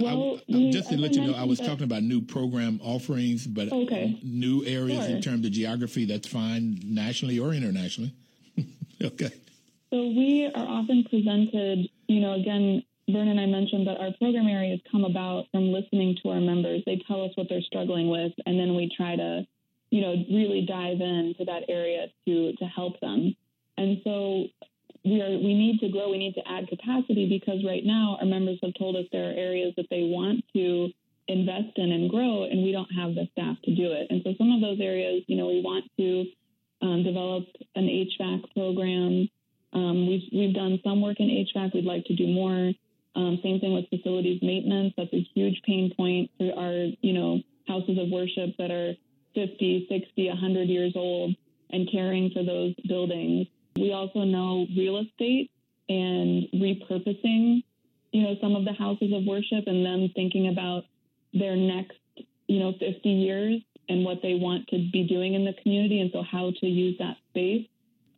Well, 0.00 0.40
I, 0.52 0.68
I, 0.68 0.70
just 0.70 0.90
to 0.90 0.96
let 0.96 1.14
you 1.14 1.26
know, 1.26 1.34
I 1.34 1.44
was 1.44 1.58
talking 1.58 1.84
about 1.84 2.02
new 2.02 2.20
program 2.20 2.80
offerings, 2.82 3.46
but 3.46 3.72
okay. 3.72 4.18
new 4.22 4.64
areas 4.64 5.06
sure. 5.06 5.16
in 5.16 5.22
terms 5.22 5.46
of 5.46 5.52
geography, 5.52 6.04
that's 6.04 6.28
fine 6.28 6.80
nationally 6.84 7.38
or 7.38 7.52
internationally. 7.52 8.12
okay. 9.02 9.30
So 9.90 9.98
we 10.08 10.50
are 10.54 10.66
often 10.66 11.04
presented, 11.04 11.88
you 12.08 12.20
know, 12.20 12.34
again, 12.34 12.82
Vernon, 13.08 13.38
I 13.38 13.46
mentioned 13.46 13.86
that 13.86 13.98
our 13.98 14.10
program 14.18 14.48
areas 14.48 14.80
come 14.90 15.04
about 15.04 15.46
from 15.52 15.72
listening 15.72 16.16
to 16.22 16.30
our 16.30 16.40
members. 16.40 16.82
They 16.86 17.00
tell 17.06 17.24
us 17.24 17.30
what 17.36 17.48
they're 17.48 17.62
struggling 17.62 18.08
with, 18.10 18.32
and 18.46 18.58
then 18.58 18.74
we 18.74 18.90
try 18.96 19.14
to, 19.14 19.46
you 19.90 20.00
know, 20.00 20.14
really 20.28 20.66
dive 20.66 21.00
into 21.00 21.44
that 21.44 21.64
area 21.68 22.08
to 22.26 22.52
to 22.54 22.64
help 22.64 22.98
them. 22.98 23.36
And 23.78 24.00
so 24.02 24.46
we 25.06 25.22
are 25.22 25.30
we 25.30 25.54
need 25.54 25.78
to 25.80 25.88
grow 25.88 26.10
we 26.10 26.18
need 26.18 26.34
to 26.34 26.42
add 26.48 26.68
capacity 26.68 27.28
because 27.28 27.64
right 27.64 27.84
now 27.84 28.18
our 28.20 28.26
members 28.26 28.58
have 28.62 28.74
told 28.78 28.96
us 28.96 29.04
there 29.12 29.30
are 29.30 29.34
areas 29.34 29.72
that 29.76 29.86
they 29.88 30.02
want 30.02 30.44
to 30.52 30.90
invest 31.28 31.76
in 31.76 31.92
and 31.92 32.10
grow 32.10 32.44
and 32.44 32.62
we 32.62 32.72
don't 32.72 32.90
have 32.90 33.14
the 33.14 33.26
staff 33.32 33.56
to 33.64 33.74
do 33.74 33.92
it. 33.92 34.06
And 34.10 34.22
so 34.24 34.34
some 34.38 34.52
of 34.52 34.60
those 34.60 34.80
areas 34.80 35.22
you 35.26 35.36
know 35.36 35.46
we 35.46 35.62
want 35.62 35.84
to 35.98 36.26
um, 36.82 37.02
develop 37.04 37.44
an 37.74 37.86
hvac 37.86 38.42
program. 38.52 39.28
Um, 39.72 40.08
we've, 40.08 40.28
we've 40.32 40.54
done 40.54 40.80
some 40.82 41.00
work 41.00 41.20
in 41.20 41.28
hvac 41.28 41.72
we'd 41.74 41.84
like 41.84 42.04
to 42.06 42.16
do 42.16 42.26
more. 42.26 42.72
Um, 43.14 43.38
same 43.42 43.60
thing 43.60 43.72
with 43.72 43.88
facilities 43.88 44.42
maintenance. 44.42 44.92
That's 44.96 45.12
a 45.12 45.26
huge 45.34 45.62
pain 45.64 45.92
point 45.96 46.30
for 46.36 46.52
our 46.58 46.90
you 47.00 47.12
know 47.12 47.40
houses 47.68 47.98
of 47.98 48.10
worship 48.10 48.56
that 48.58 48.70
are 48.70 48.94
50 49.34 49.86
60 49.88 50.28
100 50.28 50.68
years 50.68 50.92
old 50.96 51.34
and 51.70 51.88
caring 51.90 52.30
for 52.30 52.44
those 52.44 52.74
buildings 52.88 53.46
we 53.76 53.92
also 53.92 54.20
know 54.20 54.66
real 54.76 54.98
estate 54.98 55.50
and 55.88 56.48
repurposing, 56.54 57.62
you 58.12 58.22
know, 58.22 58.34
some 58.40 58.56
of 58.56 58.64
the 58.64 58.72
houses 58.72 59.12
of 59.12 59.24
worship 59.24 59.66
and 59.66 59.84
them 59.84 60.10
thinking 60.14 60.48
about 60.48 60.84
their 61.32 61.56
next, 61.56 61.98
you 62.48 62.60
know, 62.60 62.72
50 62.78 63.08
years 63.08 63.60
and 63.88 64.04
what 64.04 64.18
they 64.22 64.34
want 64.34 64.66
to 64.68 64.88
be 64.92 65.06
doing 65.06 65.34
in 65.34 65.44
the 65.44 65.54
community. 65.62 66.00
And 66.00 66.10
so 66.12 66.22
how 66.22 66.52
to 66.60 66.66
use 66.66 66.96
that 66.98 67.16
space. 67.30 67.66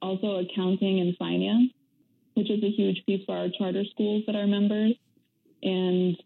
Also 0.01 0.37
accounting 0.37 1.01
and 1.01 1.17
finance, 1.17 1.73
which 2.35 2.51
is 2.51 2.63
a 2.63 2.71
huge 2.71 3.05
piece 3.05 3.25
for 3.27 3.37
our 3.37 3.49
charter 3.49 3.85
schools 3.91 4.23
that 4.27 4.37
are 4.37 4.47
members. 4.47 4.95
And 5.63 6.17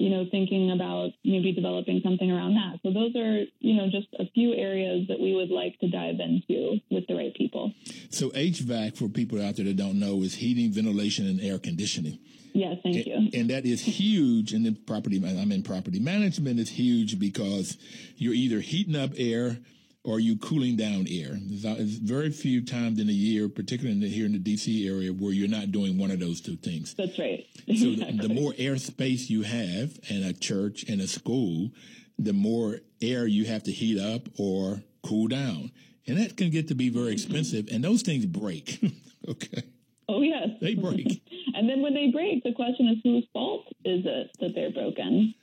you 0.00 0.08
know, 0.08 0.24
thinking 0.30 0.70
about 0.70 1.10
maybe 1.26 1.52
developing 1.52 2.00
something 2.02 2.30
around 2.30 2.54
that. 2.54 2.80
So 2.82 2.90
those 2.90 3.14
are, 3.16 3.44
you 3.58 3.74
know, 3.74 3.90
just 3.90 4.08
a 4.18 4.24
few 4.32 4.54
areas 4.54 5.06
that 5.08 5.20
we 5.20 5.34
would 5.34 5.50
like 5.50 5.78
to 5.80 5.90
dive 5.90 6.18
into 6.18 6.78
with 6.90 7.06
the 7.06 7.14
right 7.14 7.34
people. 7.34 7.74
So 8.08 8.30
HVAC, 8.30 8.96
for 8.96 9.08
people 9.08 9.44
out 9.44 9.56
there 9.56 9.66
that 9.66 9.76
don't 9.76 10.00
know, 10.00 10.22
is 10.22 10.36
heating, 10.36 10.72
ventilation, 10.72 11.26
and 11.26 11.38
air 11.38 11.58
conditioning. 11.58 12.18
Yes, 12.54 12.78
thank 12.82 12.96
and, 12.96 13.06
you. 13.06 13.40
And 13.40 13.50
that 13.50 13.66
is 13.66 13.82
huge. 13.82 14.54
And 14.54 14.64
then 14.64 14.78
property, 14.86 15.22
I'm 15.22 15.52
in 15.52 15.62
property 15.62 16.00
management 16.00 16.58
is 16.58 16.70
huge 16.70 17.18
because 17.18 17.76
you're 18.16 18.32
either 18.32 18.60
heating 18.60 18.96
up 18.96 19.10
air 19.18 19.58
or 20.04 20.16
are 20.16 20.20
you 20.20 20.36
cooling 20.38 20.76
down 20.76 21.06
air? 21.08 21.30
There's 21.32 21.98
very 21.98 22.30
few 22.30 22.64
times 22.64 22.98
in 22.98 23.08
a 23.08 23.12
year, 23.12 23.48
particularly 23.48 23.92
in 23.92 24.00
the, 24.00 24.08
here 24.08 24.26
in 24.26 24.32
the 24.32 24.38
DC 24.38 24.88
area, 24.88 25.12
where 25.12 25.32
you're 25.32 25.48
not 25.48 25.72
doing 25.72 25.98
one 25.98 26.10
of 26.10 26.20
those 26.20 26.40
two 26.40 26.56
things. 26.56 26.94
That's 26.94 27.18
right. 27.18 27.46
So 27.70 27.88
exactly. 27.88 28.16
the, 28.16 28.28
the 28.28 28.34
more 28.34 28.52
air 28.58 28.76
space 28.78 29.30
you 29.30 29.42
have 29.42 29.96
in 30.08 30.24
a 30.24 30.32
church 30.32 30.84
and 30.88 31.00
a 31.00 31.06
school, 31.06 31.70
the 32.18 32.32
more 32.32 32.80
air 33.00 33.26
you 33.26 33.44
have 33.44 33.62
to 33.64 33.70
heat 33.70 34.00
up 34.00 34.22
or 34.38 34.82
cool 35.04 35.28
down. 35.28 35.70
And 36.06 36.18
that 36.18 36.36
can 36.36 36.50
get 36.50 36.68
to 36.68 36.74
be 36.74 36.88
very 36.88 37.12
expensive. 37.12 37.68
And 37.70 37.84
those 37.84 38.02
things 38.02 38.26
break. 38.26 38.82
okay. 39.28 39.62
Oh, 40.08 40.22
yes. 40.22 40.48
They 40.60 40.74
break. 40.74 41.22
and 41.54 41.68
then 41.68 41.80
when 41.80 41.94
they 41.94 42.10
break, 42.10 42.42
the 42.42 42.52
question 42.52 42.88
is 42.88 42.98
whose 43.04 43.26
fault 43.32 43.66
is 43.84 44.04
it 44.04 44.30
that 44.40 44.54
they're 44.54 44.72
broken? 44.72 45.34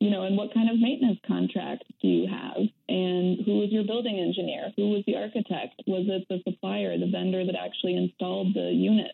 You 0.00 0.10
know, 0.10 0.22
and 0.22 0.36
what 0.36 0.52
kind 0.54 0.70
of 0.70 0.80
maintenance 0.80 1.18
contract 1.26 1.84
do 2.00 2.08
you 2.08 2.26
have? 2.26 2.56
And 2.88 3.44
who 3.44 3.60
was 3.60 3.70
your 3.70 3.84
building 3.84 4.18
engineer? 4.18 4.72
Who 4.76 4.90
was 4.90 5.04
the 5.06 5.16
architect? 5.16 5.82
Was 5.86 6.06
it 6.08 6.26
the 6.28 6.40
supplier, 6.50 6.98
the 6.98 7.06
vendor 7.06 7.44
that 7.44 7.54
actually 7.54 7.96
installed 7.96 8.54
the 8.54 8.72
unit? 8.72 9.12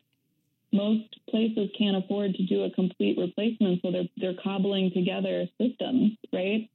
Most 0.72 1.16
places 1.28 1.70
can't 1.76 1.96
afford 1.96 2.34
to 2.34 2.46
do 2.46 2.62
a 2.64 2.70
complete 2.70 3.18
replacement, 3.18 3.82
so 3.82 3.90
they're 3.90 4.08
they're 4.16 4.40
cobbling 4.42 4.92
together 4.92 5.46
systems, 5.60 6.12
right? 6.32 6.68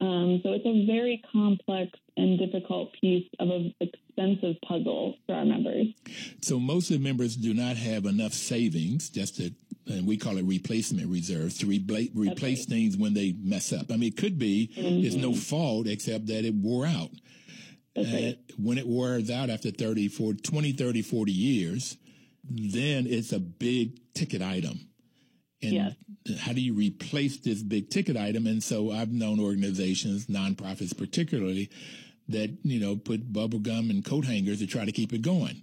Um, 0.00 0.40
so 0.42 0.52
it's 0.52 0.66
a 0.66 0.86
very 0.86 1.22
complex 1.32 1.98
and 2.16 2.38
difficult 2.38 2.92
piece 3.00 3.26
of 3.40 3.48
an 3.48 3.74
expensive 3.80 4.56
puzzle 4.66 5.16
for 5.26 5.34
our 5.34 5.44
members. 5.44 5.86
So 6.42 6.60
most 6.60 6.90
of 6.90 6.98
the 6.98 7.04
members 7.04 7.36
do 7.36 7.54
not 7.54 7.76
have 7.76 8.04
enough 8.04 8.34
savings 8.34 9.08
just 9.08 9.36
to 9.36 9.52
and 9.86 10.06
we 10.06 10.16
call 10.16 10.36
it 10.36 10.44
replacement 10.44 11.08
reserves 11.08 11.58
to 11.58 11.66
replace 11.66 12.10
okay. 12.16 12.54
things 12.56 12.96
when 12.96 13.14
they 13.14 13.34
mess 13.40 13.72
up. 13.72 13.90
I 13.90 13.96
mean, 13.96 14.08
it 14.08 14.16
could 14.16 14.38
be 14.38 14.70
mm-hmm. 14.76 15.02
there's 15.02 15.16
no 15.16 15.34
fault 15.34 15.86
except 15.86 16.26
that 16.26 16.44
it 16.44 16.54
wore 16.54 16.86
out. 16.86 17.10
Okay. 17.96 18.38
when 18.58 18.76
it 18.76 18.86
wears 18.86 19.30
out 19.30 19.48
after 19.48 19.70
30, 19.70 20.08
40, 20.08 20.42
20, 20.42 20.72
30, 20.72 21.00
40 21.00 21.32
years, 21.32 21.96
then 22.44 23.06
it's 23.06 23.32
a 23.32 23.40
big 23.40 23.98
ticket 24.14 24.42
item. 24.42 24.80
And 25.62 25.72
yes. 25.72 25.94
how 26.40 26.52
do 26.52 26.60
you 26.60 26.74
replace 26.74 27.38
this 27.38 27.62
big 27.62 27.88
ticket 27.88 28.16
item? 28.16 28.46
And 28.46 28.62
so 28.62 28.92
I've 28.92 29.12
known 29.12 29.40
organizations, 29.40 30.26
nonprofits 30.26 30.96
particularly, 30.96 31.70
that, 32.28 32.56
you 32.62 32.78
know, 32.80 32.96
put 32.96 33.32
bubble 33.32 33.60
gum 33.60 33.88
and 33.88 34.04
coat 34.04 34.26
hangers 34.26 34.58
to 34.58 34.66
try 34.66 34.84
to 34.84 34.92
keep 34.92 35.12
it 35.12 35.22
going. 35.22 35.62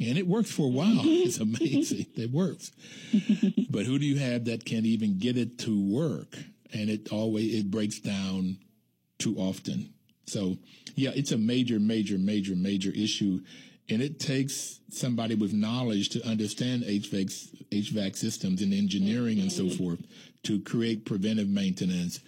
And 0.00 0.18
it 0.18 0.26
works 0.26 0.50
for 0.50 0.66
a 0.66 0.70
while. 0.70 0.88
Mm-hmm. 0.88 1.08
It's 1.22 1.38
amazing. 1.38 2.06
it 2.16 2.30
works. 2.30 2.72
but 3.70 3.86
who 3.86 3.98
do 3.98 4.06
you 4.06 4.18
have 4.18 4.46
that 4.46 4.64
can 4.64 4.84
even 4.84 5.18
get 5.18 5.36
it 5.36 5.58
to 5.60 5.80
work? 5.80 6.36
And 6.72 6.90
it 6.90 7.12
always 7.12 7.54
it 7.54 7.70
breaks 7.70 7.98
down 7.98 8.58
too 9.18 9.36
often. 9.36 9.92
So 10.26 10.56
yeah, 10.94 11.10
it's 11.14 11.32
a 11.32 11.38
major, 11.38 11.78
major, 11.78 12.18
major, 12.18 12.56
major 12.56 12.90
issue. 12.90 13.40
And 13.88 14.00
it 14.00 14.18
takes 14.18 14.80
somebody 14.90 15.34
with 15.34 15.52
knowledge 15.52 16.10
to 16.10 16.26
understand 16.26 16.84
HVAC, 16.84 17.68
HVAC 17.70 18.16
systems 18.16 18.62
and 18.62 18.72
engineering 18.72 19.40
and 19.40 19.52
so 19.52 19.64
mm-hmm. 19.64 19.82
forth 19.82 20.00
to 20.44 20.60
create 20.60 21.04
preventive 21.04 21.48
maintenance 21.48 22.20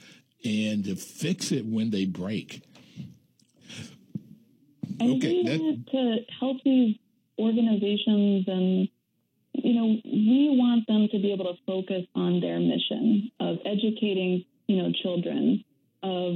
and 0.44 0.84
to 0.84 0.96
fix 0.96 1.52
it 1.52 1.64
when 1.64 1.90
they 1.90 2.04
break. 2.04 2.62
And 5.00 5.16
okay, 5.16 5.42
that, 5.42 5.84
to 5.90 6.18
help 6.38 6.58
these 6.64 6.96
organizations 7.38 8.44
and 8.46 8.88
you 9.52 9.74
know 9.74 10.00
we 10.04 10.56
want 10.58 10.86
them 10.86 11.08
to 11.10 11.18
be 11.18 11.32
able 11.32 11.44
to 11.44 11.60
focus 11.66 12.04
on 12.14 12.40
their 12.40 12.58
mission 12.58 13.30
of 13.40 13.56
educating 13.64 14.44
you 14.66 14.76
know 14.76 14.92
children 15.02 15.64
of 16.02 16.34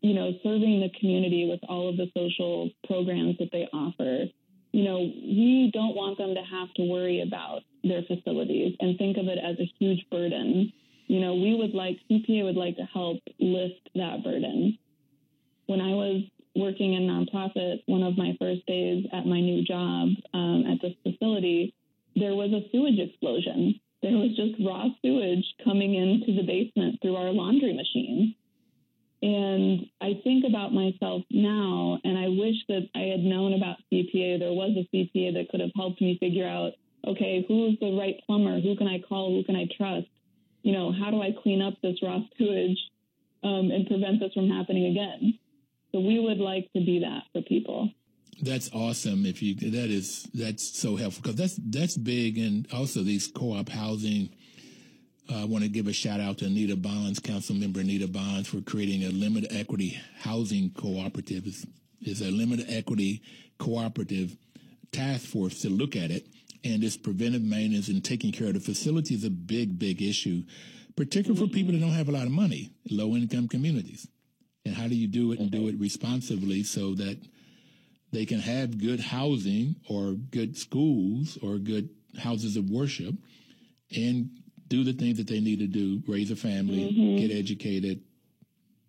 you 0.00 0.14
know 0.14 0.32
serving 0.42 0.80
the 0.80 0.90
community 0.98 1.48
with 1.50 1.60
all 1.68 1.88
of 1.88 1.96
the 1.96 2.06
social 2.16 2.70
programs 2.86 3.36
that 3.38 3.50
they 3.52 3.66
offer. 3.72 4.24
You 4.72 4.84
know 4.84 4.98
we 4.98 5.70
don't 5.72 5.94
want 5.96 6.18
them 6.18 6.34
to 6.34 6.42
have 6.42 6.72
to 6.74 6.82
worry 6.82 7.22
about 7.22 7.62
their 7.82 8.02
facilities 8.02 8.76
and 8.80 8.98
think 8.98 9.16
of 9.16 9.26
it 9.26 9.38
as 9.38 9.58
a 9.58 9.70
huge 9.78 10.04
burden. 10.10 10.72
You 11.06 11.20
know 11.20 11.34
we 11.34 11.54
would 11.54 11.74
like 11.74 11.98
cpa 12.10 12.44
would 12.44 12.56
like 12.56 12.76
to 12.76 12.84
help 12.84 13.18
lift 13.38 13.88
that 13.94 14.22
burden. 14.22 14.78
When 15.66 15.80
i 15.80 15.90
was 15.90 16.22
working 16.54 16.94
in 16.94 17.02
nonprofit, 17.02 17.82
one 17.86 18.02
of 18.02 18.16
my 18.16 18.36
first 18.40 18.66
days 18.66 19.06
at 19.12 19.26
my 19.26 19.40
new 19.40 19.64
job 19.64 20.08
um, 20.32 20.64
at 20.70 20.80
this 20.80 20.94
facility, 21.02 21.74
there 22.16 22.34
was 22.34 22.52
a 22.52 22.68
sewage 22.70 22.98
explosion. 22.98 23.80
There 24.02 24.12
was 24.12 24.36
just 24.36 24.54
raw 24.64 24.86
sewage 25.02 25.44
coming 25.64 25.94
into 25.94 26.34
the 26.34 26.46
basement 26.46 27.00
through 27.02 27.16
our 27.16 27.30
laundry 27.30 27.72
machine. 27.72 28.34
And 29.22 29.86
I 30.02 30.20
think 30.22 30.44
about 30.46 30.74
myself 30.74 31.22
now, 31.30 31.98
and 32.04 32.18
I 32.18 32.28
wish 32.28 32.56
that 32.68 32.88
I 32.94 33.08
had 33.10 33.20
known 33.20 33.54
about 33.54 33.78
CPA. 33.90 34.38
There 34.38 34.52
was 34.52 34.76
a 34.76 34.94
CPA 34.94 35.34
that 35.34 35.48
could 35.50 35.60
have 35.60 35.70
helped 35.74 36.02
me 36.02 36.18
figure 36.20 36.46
out, 36.46 36.72
okay, 37.06 37.44
who's 37.48 37.78
the 37.80 37.96
right 37.98 38.16
plumber? 38.26 38.60
Who 38.60 38.76
can 38.76 38.86
I 38.86 39.00
call? 39.00 39.30
Who 39.34 39.42
can 39.44 39.56
I 39.56 39.66
trust? 39.76 40.08
You 40.62 40.72
know, 40.72 40.92
how 40.92 41.10
do 41.10 41.22
I 41.22 41.30
clean 41.42 41.62
up 41.62 41.74
this 41.82 42.02
raw 42.02 42.20
sewage 42.36 42.78
um, 43.42 43.70
and 43.70 43.86
prevent 43.86 44.20
this 44.20 44.34
from 44.34 44.50
happening 44.50 44.86
again? 44.86 45.38
So 45.94 46.00
we 46.00 46.18
would 46.18 46.38
like 46.38 46.72
to 46.72 46.84
be 46.84 46.98
that 46.98 47.22
for 47.32 47.40
people. 47.42 47.88
That's 48.42 48.68
awesome. 48.72 49.24
If 49.24 49.40
you 49.40 49.54
that 49.54 49.90
is 49.90 50.28
that's 50.34 50.76
so 50.76 50.96
helpful 50.96 51.22
because 51.22 51.36
that's 51.36 51.56
that's 51.70 51.96
big, 51.96 52.36
and 52.36 52.66
also 52.72 53.04
these 53.04 53.28
co-op 53.28 53.68
housing. 53.68 54.30
Uh, 55.30 55.42
I 55.42 55.44
want 55.44 55.62
to 55.62 55.70
give 55.70 55.86
a 55.86 55.92
shout 55.92 56.18
out 56.18 56.38
to 56.38 56.46
Anita 56.46 56.74
Bonds, 56.74 57.20
Council 57.20 57.54
Member 57.54 57.78
Anita 57.78 58.08
Bonds, 58.08 58.48
for 58.48 58.60
creating 58.60 59.04
a 59.04 59.10
limited 59.10 59.52
equity 59.56 59.96
housing 60.18 60.70
cooperative. 60.70 61.46
It's, 61.46 61.64
it's 62.00 62.20
a 62.20 62.30
limited 62.30 62.66
equity 62.68 63.22
cooperative 63.58 64.36
task 64.90 65.26
force 65.26 65.62
to 65.62 65.70
look 65.70 65.94
at 65.94 66.10
it, 66.10 66.26
and 66.64 66.82
this 66.82 66.96
preventive 66.96 67.42
maintenance 67.42 67.86
and 67.86 68.04
taking 68.04 68.32
care 68.32 68.48
of 68.48 68.54
the 68.54 68.60
facility 68.60 69.14
is 69.14 69.22
a 69.22 69.30
big, 69.30 69.78
big 69.78 70.02
issue, 70.02 70.42
particularly 70.96 71.46
for 71.46 71.50
people 71.50 71.72
that 71.72 71.78
don't 71.78 71.90
have 71.90 72.08
a 72.08 72.12
lot 72.12 72.26
of 72.26 72.32
money, 72.32 72.72
low 72.90 73.14
income 73.14 73.46
communities 73.46 74.08
and 74.64 74.74
how 74.74 74.88
do 74.88 74.94
you 74.94 75.06
do 75.06 75.32
it 75.32 75.38
and 75.38 75.50
do 75.50 75.68
it 75.68 75.78
responsibly 75.78 76.62
so 76.62 76.94
that 76.94 77.18
they 78.12 78.24
can 78.24 78.40
have 78.40 78.78
good 78.78 79.00
housing 79.00 79.76
or 79.88 80.12
good 80.12 80.56
schools 80.56 81.36
or 81.42 81.58
good 81.58 81.88
houses 82.18 82.56
of 82.56 82.70
worship 82.70 83.14
and 83.94 84.30
do 84.68 84.84
the 84.84 84.92
things 84.92 85.18
that 85.18 85.26
they 85.26 85.40
need 85.40 85.58
to 85.58 85.66
do 85.66 86.02
raise 86.06 86.30
a 86.30 86.36
family 86.36 86.90
mm-hmm. 86.90 87.26
get 87.26 87.36
educated 87.36 88.00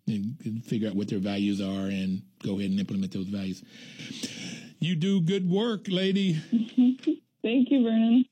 and, 0.06 0.36
and 0.44 0.64
figure 0.64 0.88
out 0.88 0.94
what 0.94 1.08
their 1.08 1.18
values 1.18 1.60
are 1.60 1.88
and 1.88 2.22
go 2.42 2.58
ahead 2.58 2.70
and 2.70 2.78
implement 2.78 3.12
those 3.12 3.26
values. 3.26 3.62
You 4.78 4.94
do 4.94 5.20
good 5.20 5.50
work 5.50 5.86
lady. 5.88 6.34
Thank 7.42 7.70
you 7.70 7.82
vernon 7.82 8.24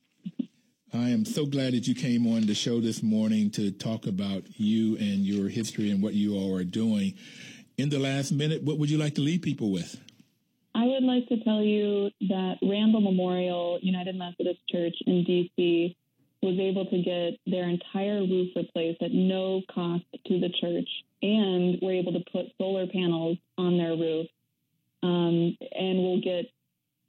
I 0.95 1.11
am 1.11 1.25
so 1.25 1.45
glad 1.45 1.73
that 1.73 1.89
you 1.89 1.95
came 1.97 2.25
on 2.25 2.47
the 2.47 2.55
show 2.55 2.81
this 2.81 3.03
morning 3.03 3.51
to 3.53 3.73
talk 3.73 4.07
about 4.07 4.45
you 4.61 4.97
and 4.99 5.27
your 5.27 5.49
history 5.49 5.91
and 5.91 6.01
what 6.01 6.15
you 6.15 6.37
all 6.37 6.57
are 6.57 6.63
doing. 6.63 7.15
In 7.77 7.89
the 7.89 7.99
last 7.99 8.31
minute, 8.31 8.63
what 8.63 8.79
would 8.79 8.89
you 8.89 8.97
like 8.97 9.17
to 9.17 9.21
leave 9.21 9.43
people 9.43 9.73
with? 9.73 10.01
I 10.73 10.85
would 10.85 11.03
like 11.03 11.27
to 11.31 11.43
tell 11.43 11.63
you 11.63 12.11
that 12.29 12.59
Randall 12.63 13.01
Memorial 13.01 13.81
United 13.83 14.15
Methodist 14.15 14.61
Church 14.71 14.95
in 15.05 15.25
DC 15.25 15.97
was 16.43 16.61
able 16.61 16.87
to 16.87 17.03
get 17.03 17.41
their 17.45 17.69
entire 17.69 18.21
roof 18.21 18.51
replaced 18.55 19.03
at 19.03 19.11
no 19.11 19.63
cost 19.75 20.05
to 20.29 20.39
the 20.39 20.51
church 20.61 20.89
and 21.23 21.77
were 21.83 21.93
able 21.93 22.13
to 22.13 22.23
put 22.31 22.47
solar 22.57 22.87
panels 22.87 23.37
on 23.59 23.79
their 23.79 23.97
roof 23.97 24.29
um, 25.03 25.57
and 25.73 25.99
will 25.99 26.21
get 26.21 26.45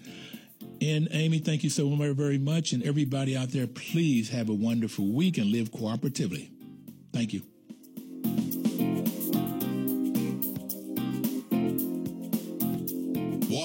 And 0.82 1.08
Amy, 1.12 1.40
thank 1.40 1.64
you 1.64 1.70
so 1.70 1.96
very 1.96 2.40
much. 2.40 2.74
And 2.74 2.84
everybody 2.84 3.38
out 3.38 3.50
there, 3.50 3.68
please 3.68 4.30
have 4.30 4.50
a 4.50 4.54
wonderful 4.54 5.06
week 5.06 5.38
and 5.38 5.52
live 5.52 5.72
cooperatively. 5.72 6.50
Thank 7.14 7.34
you. 7.34 7.44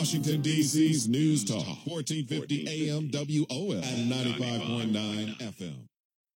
Washington, 0.06 0.40
D.C.'s 0.40 1.08
News 1.08 1.42
Talk, 1.42 1.66
1450 1.84 2.68
AM 2.88 3.10
WOL 3.12 3.72
and 3.72 4.08
95.9 4.08 5.36
FM. 5.38 5.85